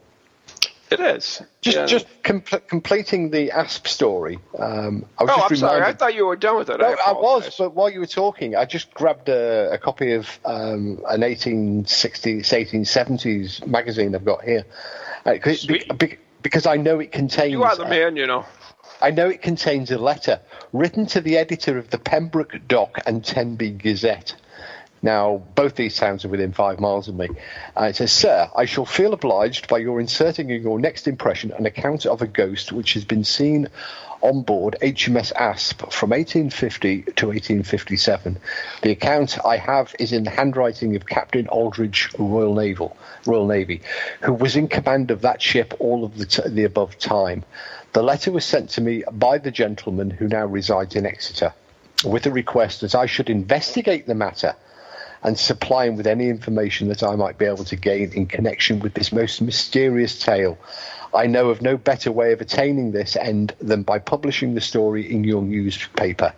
It 0.90 1.00
is. 1.00 1.42
Just 1.60 1.76
Yeah. 1.76 1.86
just 1.86 2.06
com- 2.22 2.40
completing 2.68 3.30
the 3.30 3.50
ASP 3.50 3.86
story. 3.88 4.38
Um, 4.58 5.04
I 5.18 5.24
was 5.24 5.32
Oh, 5.32 5.36
just 5.40 5.50
I'm 5.50 5.56
sorry. 5.56 5.82
I 5.82 5.92
thought 5.92 6.14
you 6.14 6.26
were 6.26 6.36
done 6.36 6.56
with 6.56 6.70
it. 6.70 6.78
No, 6.80 6.86
I, 6.86 7.10
I, 7.10 7.12
was, 7.12 7.54
but 7.58 7.74
while 7.74 7.90
you 7.90 8.00
were 8.00 8.06
talking, 8.06 8.56
I 8.56 8.64
just 8.64 8.94
grabbed 8.94 9.28
a, 9.28 9.70
a 9.72 9.78
copy 9.78 10.12
of 10.14 10.26
um, 10.44 11.00
an 11.08 11.20
1860s, 11.22 12.40
1870s 12.46 13.66
magazine 13.66 14.14
I've 14.14 14.24
got 14.24 14.42
here. 14.44 14.64
Uh, 15.26 15.34
be- 15.98 16.18
because 16.42 16.66
I 16.66 16.76
know 16.76 17.00
it 17.00 17.12
contains. 17.12 17.50
you 17.52 17.64
are 17.64 17.76
the 17.76 17.84
man, 17.84 18.16
you 18.16 18.26
know. 18.26 18.44
I 19.00 19.10
know 19.10 19.28
it 19.28 19.42
contains 19.42 19.90
a 19.90 19.98
letter 19.98 20.40
written 20.72 21.06
to 21.06 21.20
the 21.20 21.36
editor 21.36 21.78
of 21.78 21.90
the 21.90 21.98
Pembroke 21.98 22.54
Dock 22.66 22.98
and 23.06 23.24
Tenby 23.24 23.70
Gazette. 23.72 24.34
Now, 25.02 25.42
both 25.54 25.76
these 25.76 25.96
towns 25.96 26.24
are 26.24 26.28
within 26.28 26.52
five 26.52 26.80
miles 26.80 27.08
of 27.08 27.14
me. 27.14 27.28
Uh, 27.76 27.84
it 27.84 27.96
says, 27.96 28.12
Sir, 28.12 28.50
I 28.56 28.64
shall 28.64 28.84
feel 28.84 29.12
obliged 29.12 29.68
by 29.68 29.78
your 29.78 30.00
inserting 30.00 30.50
in 30.50 30.62
your 30.62 30.80
next 30.80 31.06
impression 31.06 31.52
an 31.52 31.66
account 31.66 32.04
of 32.04 32.20
a 32.20 32.26
ghost 32.26 32.72
which 32.72 32.94
has 32.94 33.04
been 33.04 33.24
seen 33.24 33.68
on 34.20 34.42
board 34.42 34.76
HMS 34.82 35.32
Asp 35.32 35.92
from 35.92 36.10
1850 36.10 37.02
to 37.02 37.26
1857. 37.28 38.38
The 38.82 38.90
account 38.90 39.38
I 39.44 39.56
have 39.56 39.94
is 40.00 40.12
in 40.12 40.24
the 40.24 40.30
handwriting 40.30 40.96
of 40.96 41.06
Captain 41.06 41.46
Aldridge, 41.48 42.10
Royal 42.18 42.54
Naval, 42.54 42.96
Royal 43.26 43.46
Navy, 43.46 43.82
who 44.22 44.32
was 44.32 44.56
in 44.56 44.66
command 44.66 45.12
of 45.12 45.20
that 45.20 45.40
ship 45.40 45.74
all 45.78 46.04
of 46.04 46.18
the, 46.18 46.26
t- 46.26 46.48
the 46.48 46.64
above 46.64 46.98
time. 46.98 47.44
The 47.92 48.02
letter 48.02 48.32
was 48.32 48.44
sent 48.44 48.70
to 48.70 48.80
me 48.80 49.04
by 49.12 49.38
the 49.38 49.52
gentleman 49.52 50.10
who 50.10 50.26
now 50.26 50.46
resides 50.46 50.96
in 50.96 51.06
Exeter, 51.06 51.54
with 52.04 52.26
a 52.26 52.32
request 52.32 52.80
that 52.80 52.96
I 52.96 53.06
should 53.06 53.30
investigate 53.30 54.06
the 54.06 54.14
matter 54.16 54.56
and 55.22 55.38
supply 55.38 55.86
him 55.86 55.96
with 55.96 56.06
any 56.06 56.28
information 56.28 56.88
that 56.88 57.02
I 57.02 57.16
might 57.16 57.38
be 57.38 57.44
able 57.44 57.64
to 57.64 57.76
gain 57.76 58.12
in 58.12 58.26
connection 58.26 58.80
with 58.80 58.94
this 58.94 59.12
most 59.12 59.40
mysterious 59.40 60.18
tale. 60.18 60.58
I 61.14 61.26
know 61.26 61.48
of 61.48 61.62
no 61.62 61.76
better 61.76 62.12
way 62.12 62.32
of 62.32 62.40
attaining 62.40 62.92
this 62.92 63.16
end 63.16 63.54
than 63.60 63.82
by 63.82 63.98
publishing 63.98 64.54
the 64.54 64.60
story 64.60 65.10
in 65.10 65.24
your 65.24 65.42
newspaper. 65.42 66.34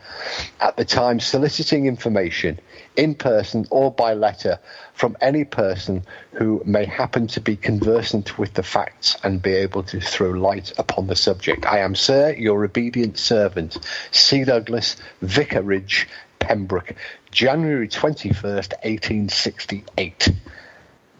At 0.61 0.77
the 0.77 0.85
time, 0.85 1.19
soliciting 1.19 1.87
information 1.87 2.61
in 2.97 3.15
person 3.17 3.67
or 3.71 3.91
by 3.91 4.15
letter 4.15 4.61
from 4.95 5.17
any 5.21 5.45
person 5.45 6.05
who 6.33 6.63
may 6.65 6.85
happen 6.85 7.27
to 7.29 7.41
be 7.41 7.57
conversant 7.57 8.39
with 8.39 8.55
the 8.55 8.63
facts 8.63 9.17
and 9.25 9.43
be 9.43 9.55
able 9.55 9.83
to 9.85 10.01
throw 10.01 10.31
light 10.31 10.73
upon 10.79 11.09
the 11.09 11.17
subject. 11.17 11.67
I 11.67 11.79
am, 11.81 11.95
sir, 11.95 12.33
your 12.33 12.65
obedient 12.65 13.19
servant, 13.19 13.77
C. 14.13 14.45
Douglas, 14.45 14.97
Vicarage, 15.21 16.09
Pembroke, 16.39 16.95
January 17.31 17.89
21st, 17.89 18.73
1868. 18.83 20.33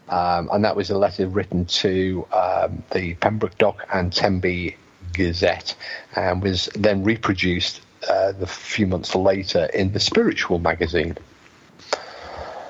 Um, 0.09 0.49
and 0.51 0.65
that 0.65 0.75
was 0.75 0.89
a 0.89 0.97
letter 0.97 1.27
written 1.27 1.65
to 1.65 2.27
um, 2.33 2.83
the 2.91 3.13
Pembroke 3.15 3.57
Dock 3.57 3.87
and 3.93 4.11
Tenby 4.11 4.75
Gazette 5.13 5.75
and 6.15 6.43
was 6.43 6.69
then 6.75 7.03
reproduced 7.03 7.81
uh, 8.09 8.33
the 8.33 8.47
few 8.47 8.87
months 8.87 9.15
later 9.15 9.69
in 9.73 9.93
the 9.93 9.99
Spiritual 9.99 10.59
magazine. 10.59 11.17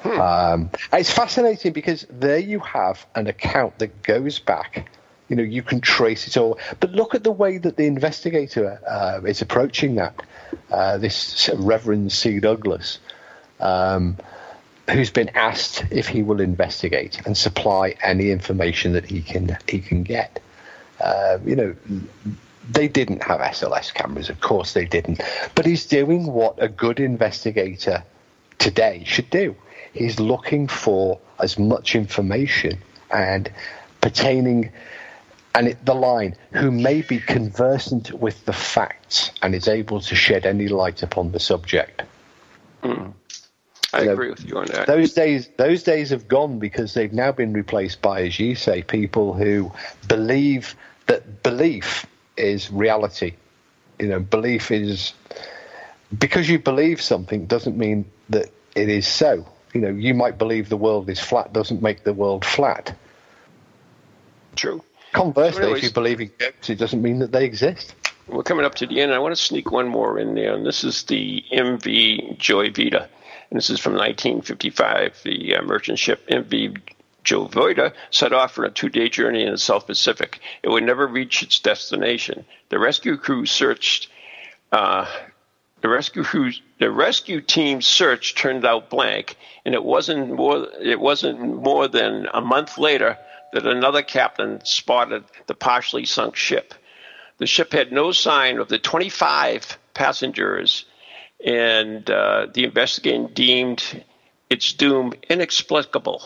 Um, 0.03 0.69
it's 0.91 1.11
fascinating 1.11 1.73
because 1.73 2.05
there 2.09 2.39
you 2.39 2.59
have 2.59 3.05
an 3.15 3.27
account 3.27 3.79
that 3.79 4.03
goes 4.03 4.39
back. 4.39 4.89
You 5.29 5.35
know, 5.35 5.43
you 5.43 5.63
can 5.63 5.79
trace 5.79 6.27
it 6.27 6.37
all. 6.37 6.59
But 6.79 6.91
look 6.91 7.15
at 7.15 7.23
the 7.23 7.31
way 7.31 7.57
that 7.59 7.77
the 7.77 7.85
investigator 7.85 8.79
uh, 8.87 9.21
is 9.25 9.41
approaching 9.41 9.95
that. 9.95 10.21
Uh, 10.69 10.97
this 10.97 11.49
Reverend 11.55 12.11
C. 12.11 12.39
Douglas, 12.39 12.99
um, 13.61 14.17
who's 14.89 15.09
been 15.09 15.29
asked 15.29 15.85
if 15.91 16.07
he 16.07 16.23
will 16.23 16.41
investigate 16.41 17.21
and 17.25 17.37
supply 17.37 17.95
any 18.03 18.31
information 18.31 18.93
that 18.93 19.05
he 19.05 19.21
can 19.21 19.57
he 19.67 19.79
can 19.79 20.03
get. 20.03 20.41
Uh, 20.99 21.39
you 21.45 21.55
know, 21.55 21.75
they 22.69 22.87
didn't 22.87 23.23
have 23.23 23.39
SLS 23.39 23.93
cameras, 23.93 24.29
of 24.29 24.39
course 24.41 24.73
they 24.73 24.85
didn't. 24.85 25.21
But 25.55 25.65
he's 25.65 25.85
doing 25.85 26.27
what 26.27 26.61
a 26.61 26.67
good 26.67 26.99
investigator 26.99 28.03
today 28.59 29.03
should 29.05 29.29
do. 29.29 29.55
He's 29.93 30.19
looking 30.19 30.67
for 30.67 31.19
as 31.39 31.57
much 31.57 31.95
information 31.95 32.77
and 33.09 33.51
pertaining, 33.99 34.71
and 35.55 35.69
it, 35.69 35.85
the 35.85 35.95
line, 35.95 36.35
who 36.53 36.71
may 36.71 37.01
be 37.01 37.19
conversant 37.19 38.13
with 38.13 38.45
the 38.45 38.53
facts 38.53 39.31
and 39.41 39.55
is 39.55 39.67
able 39.67 39.99
to 40.01 40.15
shed 40.15 40.45
any 40.45 40.67
light 40.67 41.03
upon 41.03 41.31
the 41.31 41.39
subject. 41.39 42.03
I 43.93 44.01
agree 44.03 44.29
with 44.29 44.45
you 44.47 44.57
on 44.57 44.65
that. 44.67 44.87
Those 44.87 45.13
days, 45.13 45.49
those 45.57 45.83
days 45.83 46.11
have 46.11 46.27
gone 46.27 46.59
because 46.59 46.93
they've 46.93 47.11
now 47.11 47.31
been 47.31 47.53
replaced 47.53 48.01
by, 48.01 48.21
as 48.23 48.39
you 48.39 48.55
say, 48.55 48.81
people 48.81 49.33
who 49.33 49.71
believe 50.07 50.75
that 51.07 51.43
belief 51.43 52.05
is 52.37 52.71
reality. 52.71 53.33
You 53.99 54.07
know, 54.07 54.19
belief 54.19 54.71
is 54.71 55.13
because 56.17 56.49
you 56.49 56.59
believe 56.59 57.01
something 57.01 57.45
doesn't 57.45 57.77
mean 57.77 58.05
that 58.29 58.49
it 58.75 58.89
is 58.89 59.07
so. 59.07 59.45
You 59.73 59.81
know, 59.81 59.89
you 59.89 60.13
might 60.13 60.37
believe 60.37 60.69
the 60.69 60.77
world 60.77 61.09
is 61.09 61.19
flat 61.19 61.53
doesn't 61.53 61.81
make 61.81 62.03
the 62.03 62.13
world 62.13 62.45
flat. 62.45 62.95
True. 64.55 64.83
Conversely, 65.13 65.63
anyways- 65.63 65.83
if 65.83 65.89
you 65.89 65.93
believe 65.93 66.21
in 66.21 66.31
it 66.39 66.77
doesn't 66.77 67.01
mean 67.01 67.19
that 67.19 67.31
they 67.31 67.45
exist. 67.45 67.95
We're 68.27 68.43
coming 68.43 68.65
up 68.65 68.75
to 68.75 68.87
the 68.87 69.01
end. 69.01 69.13
I 69.13 69.19
want 69.19 69.35
to 69.35 69.41
sneak 69.41 69.71
one 69.71 69.87
more 69.87 70.17
in 70.17 70.35
there, 70.35 70.53
and 70.53 70.65
this 70.65 70.83
is 70.85 71.03
the 71.03 71.43
MV 71.51 72.37
Joy 72.37 72.69
Vita. 72.71 73.09
And 73.51 73.57
this 73.57 73.69
is 73.69 73.79
from 73.79 73.93
1955. 73.93 75.21
The 75.23 75.57
uh, 75.57 75.61
merchant 75.61 75.99
ship 75.99 76.25
MV 76.27 76.81
Joy 77.23 77.45
Vita 77.45 77.93
set 78.09 78.33
off 78.33 78.53
for 78.53 78.63
a 78.63 78.71
two 78.71 78.89
day 78.89 79.09
journey 79.09 79.43
in 79.43 79.51
the 79.51 79.57
South 79.57 79.85
Pacific. 79.85 80.39
It 80.63 80.69
would 80.69 80.83
never 80.83 81.05
reach 81.05 81.43
its 81.43 81.59
destination. 81.59 82.45
The 82.69 82.79
rescue 82.79 83.17
crew 83.17 83.45
searched 83.45 84.07
uh, 84.71 85.05
the 85.81 85.89
rescue 85.89 86.23
crew, 86.23 86.51
the 86.79 86.91
rescue 86.91 87.41
team's 87.41 87.85
search 87.85 88.35
turned 88.35 88.65
out 88.65 88.89
blank, 88.89 89.35
and 89.65 89.75
it 89.75 89.83
wasn't 89.83 90.33
more 90.33 90.67
it 90.79 90.99
wasn't 90.99 91.39
more 91.39 91.87
than 91.87 92.27
a 92.33 92.41
month 92.41 92.77
later 92.77 93.17
that 93.53 93.67
another 93.67 94.01
captain 94.01 94.63
spotted 94.63 95.25
the 95.47 95.55
partially 95.55 96.05
sunk 96.05 96.35
ship. 96.35 96.73
The 97.37 97.47
ship 97.47 97.73
had 97.73 97.91
no 97.91 98.11
sign 98.11 98.59
of 98.59 98.69
the 98.69 98.79
25 98.79 99.77
passengers, 99.93 100.85
and 101.45 102.09
uh, 102.09 102.47
the 102.53 102.63
investigation 102.63 103.33
deemed 103.33 104.03
its 104.49 104.73
doom 104.73 105.13
inexplicable. 105.29 106.21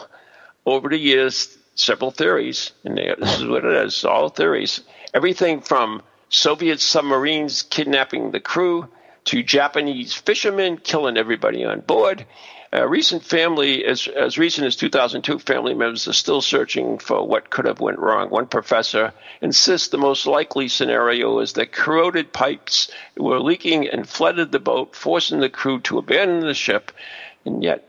Over 0.66 0.90
the 0.90 0.98
years, 0.98 1.58
several 1.76 2.12
theories, 2.12 2.72
and 2.84 2.98
this 2.98 3.40
is 3.40 3.46
what 3.46 3.66
it 3.66 3.86
is 3.86 4.04
all 4.04 4.30
theories. 4.30 4.82
Everything 5.14 5.62
from 5.62 6.02
Soviet 6.30 6.82
submarines 6.82 7.64
kidnapping 7.64 8.32
the 8.32 8.40
crew 8.40 8.90
to 9.26 9.44
Japanese 9.44 10.14
fishermen 10.14 10.78
killing 10.78 11.18
everybody 11.18 11.64
on 11.64 11.82
board. 11.82 12.26
A 12.72 12.88
recent 12.88 13.24
family, 13.24 13.86
as, 13.86 14.08
as 14.08 14.38
recent 14.38 14.68
as 14.68 14.76
2002, 14.76 15.40
family 15.40 15.74
members 15.74 16.08
are 16.08 16.14
still 16.14 16.42
searching 16.42 16.98
for 16.98 17.26
what 17.26 17.50
could 17.50 17.66
have 17.66 17.80
went 17.80 18.00
wrong. 18.00 18.30
One 18.30 18.48
professor 18.48 19.14
insists 19.42 19.90
the 19.90 19.98
most 19.98 20.26
likely 20.26 20.68
scenario 20.68 21.40
is 21.40 21.54
that 21.54 21.72
corroded 21.72 22.34
pipes 22.34 22.92
were 23.16 23.40
leaking 23.40 23.88
and 23.88 24.08
flooded 24.08 24.52
the 24.52 24.60
boat, 24.60 24.96
forcing 24.96 25.40
the 25.40 25.50
crew 25.50 25.80
to 25.82 26.00
abandon 26.00 26.42
the 26.42 26.54
ship, 26.54 26.92
and 27.46 27.64
yet 27.64 27.88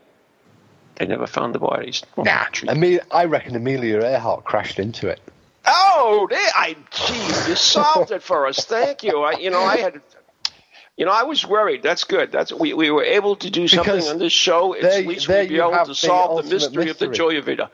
they 0.95 1.05
never 1.05 1.27
found 1.27 1.53
the 1.53 1.59
bodies. 1.59 2.03
Nah, 2.15 2.45
I 2.67 2.73
mean, 2.73 2.99
I 3.11 3.25
reckon 3.25 3.55
Amelia 3.55 4.01
Earhart 4.01 4.45
crashed 4.45 4.79
into 4.79 5.07
it. 5.07 5.19
Oh, 5.65 6.27
they, 6.29 6.35
I, 6.35 6.77
geez, 6.91 7.49
you 7.49 7.55
solved 7.55 8.11
it 8.11 8.23
for 8.23 8.47
us. 8.47 8.63
Thank 8.63 9.03
you. 9.03 9.21
I, 9.21 9.33
you 9.33 9.49
know, 9.49 9.61
I 9.61 9.77
had 9.77 10.01
you 10.97 11.05
know, 11.05 11.11
I 11.11 11.23
was 11.23 11.45
worried. 11.45 11.83
That's 11.83 12.03
good. 12.03 12.31
That's 12.31 12.51
we, 12.51 12.73
we 12.73 12.89
were 12.89 13.03
able 13.03 13.35
to 13.37 13.51
do 13.51 13.67
something 13.67 13.93
because 13.93 14.09
on 14.09 14.17
this 14.17 14.33
show. 14.33 14.73
It's 14.73 14.81
there, 14.81 14.99
at 14.99 15.05
least 15.05 15.27
we'll 15.27 15.47
be 15.47 15.59
able 15.59 15.85
to 15.85 15.93
solve 15.93 16.43
the 16.43 16.55
mystery, 16.55 16.85
mystery, 16.85 16.89
of 16.89 16.97
the 16.97 17.07
Joyavita. 17.17 17.69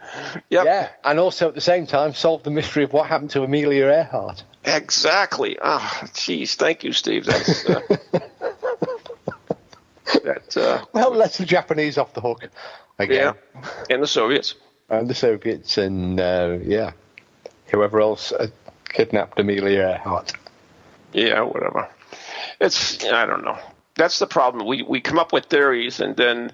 Yep. 0.49 0.65
Yeah, 0.65 0.89
and 1.05 1.19
also 1.19 1.47
at 1.47 1.55
the 1.55 1.61
same 1.61 1.87
time 1.87 2.13
solve 2.13 2.43
the 2.43 2.51
mystery 2.51 2.83
of 2.83 2.91
what 2.91 3.07
happened 3.07 3.29
to 3.31 3.43
Amelia 3.43 3.85
Earhart. 3.85 4.43
Exactly. 4.65 5.57
Ah, 5.61 6.01
oh, 6.03 6.07
jeez. 6.07 6.55
Thank 6.55 6.83
you, 6.83 6.91
Steve. 6.91 7.25
That's. 7.25 7.65
Uh, 7.65 7.79
that, 10.23 10.57
uh, 10.57 10.85
well, 10.91 11.11
let's 11.11 11.37
the 11.37 11.45
Japanese 11.45 11.97
off 11.97 12.13
the 12.13 12.21
hook. 12.21 12.49
Again. 12.99 13.35
Yeah, 13.55 13.69
and 13.89 14.03
the 14.03 14.07
Soviets. 14.07 14.55
And 14.89 15.09
the 15.09 15.15
Soviets, 15.15 15.77
and 15.77 16.19
uh, 16.19 16.57
yeah, 16.61 16.91
whoever 17.67 18.01
else 18.01 18.33
kidnapped 18.89 19.39
Amelia 19.39 19.79
Earhart. 19.79 20.33
Yeah, 21.13 21.41
whatever 21.41 21.87
it's 22.63 23.03
I 23.05 23.25
don't 23.25 23.43
know. 23.43 23.59
That's 23.95 24.19
the 24.19 24.27
problem. 24.27 24.65
We 24.65 24.83
we 24.83 25.01
come 25.01 25.19
up 25.19 25.33
with 25.33 25.45
theories, 25.45 25.99
and 25.99 26.15
then 26.15 26.51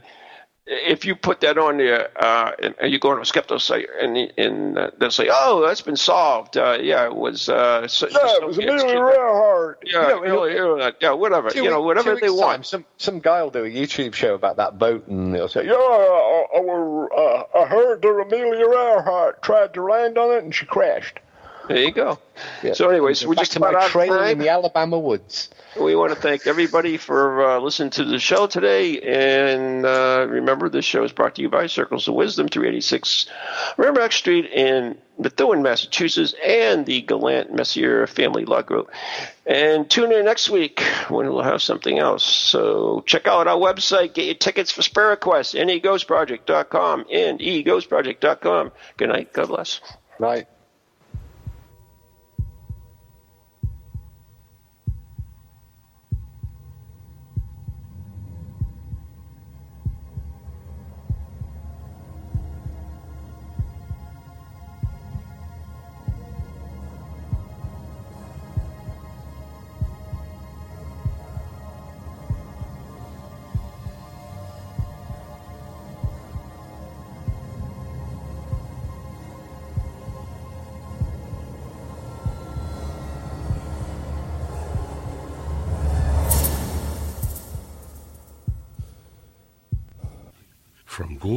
if 0.70 1.03
you 1.03 1.16
put 1.16 1.41
that 1.41 1.57
on 1.57 1.78
there, 1.78 2.10
uh, 2.22 2.51
and, 2.62 2.76
and, 2.80 2.91
you 2.91 2.99
go 2.99 3.10
on 3.10 3.20
a 3.20 3.26
skeptic 3.26 3.60
site, 3.60 3.88
and, 3.99 4.16
and 4.38 4.78
uh, 4.78 4.91
they'll 4.99 5.10
say, 5.10 5.28
"Oh, 5.32 5.66
that's 5.66 5.82
been 5.82 5.95
solved." 5.95 6.57
Uh, 6.57 6.78
yeah, 6.80 7.05
it 7.05 7.16
was. 7.16 7.49
Uh, 7.49 7.88
so, 7.88 8.07
yeah, 8.07 8.36
it 8.36 8.45
was 8.45 8.57
Amelia 8.57 8.86
Earhart. 8.88 9.84
Yeah, 9.86 10.10
yeah, 10.10 10.20
really, 10.20 10.53
yeah, 10.53 10.91
yeah, 11.01 11.12
whatever. 11.14 11.49
You 11.55 11.70
know, 11.70 11.82
whatever 11.82 12.16
they 12.16 12.30
want. 12.30 12.57
Time, 12.57 12.64
some 12.64 12.86
some 12.97 13.20
guy 13.20 13.41
will 13.41 13.49
do 13.49 13.66
a 13.66 13.70
YouTube 13.70 14.14
show 14.14 14.36
about 14.36 14.57
that 14.57 14.78
boat, 14.78 15.07
and 15.07 15.34
they'll 15.34 15.47
say, 15.47 15.66
"Yeah, 15.66 15.74
I, 15.74 16.45
I, 16.55 16.60
uh, 16.60 17.43
I 17.64 17.66
heard 17.66 18.01
that 18.03 18.10
Amelia 18.10 18.68
Earhart 18.68 19.41
tried 19.41 19.74
to 19.74 19.84
land 19.84 20.18
on 20.18 20.32
it, 20.38 20.43
and 20.43 20.53
she 20.53 20.66
crashed." 20.66 21.20
There 21.70 21.84
you 21.84 21.91
go. 21.91 22.17
Yeah. 22.63 22.74
So, 22.74 22.89
anyways, 22.89 23.28
we're 23.28 23.36
just 23.36 23.55
about 23.55 23.76
out 23.76 23.91
training 23.91 24.32
in 24.32 24.39
the 24.39 24.49
Alabama 24.49 24.97
woods. 24.97 25.49
We 25.80 25.95
want 25.95 26.11
to 26.11 26.20
thank 26.20 26.47
everybody 26.47 26.97
for 26.97 27.45
uh, 27.47 27.59
listening 27.59 27.91
to 27.91 28.03
the 28.03 28.17
show 28.17 28.47
today. 28.47 28.99
And 29.01 29.86
uh, 29.86 30.26
remember, 30.28 30.67
this 30.67 30.84
show 30.84 31.03
is 31.03 31.11
brought 31.11 31.36
to 31.36 31.43
you 31.43 31.49
by 31.49 31.67
Circles 31.67 32.07
of 32.07 32.15
Wisdom, 32.15 32.47
386 32.47 33.28
Merrimack 33.78 34.11
Street 34.11 34.45
in 34.45 34.97
Methuen, 35.20 35.61
Massachusetts, 35.61 36.34
and 36.43 36.88
the 36.88 37.01
Gallant 37.01 37.53
Messier 37.53 38.07
Family 38.07 38.45
Law 38.45 38.63
Group. 38.63 38.89
And 39.45 39.88
tune 39.88 40.11
in 40.11 40.26
next 40.26 40.49
week 40.49 40.82
when 41.07 41.28
we'll 41.28 41.43
have 41.43 41.61
something 41.61 41.99
else. 41.99 42.24
So 42.24 43.03
check 43.05 43.28
out 43.28 43.47
our 43.47 43.57
website, 43.57 44.15
get 44.15 44.26
your 44.26 44.36
tickets 44.36 44.72
for 44.72 44.82
Spirit 44.82 45.20
Quest, 45.20 45.53
neghostproject.com 45.53 47.05
and 47.13 47.39
eghostproject.com. 47.39 48.72
Good 48.97 49.09
night. 49.09 49.34
God 49.34 49.49
bless. 49.49 49.82
Night. 50.20 50.47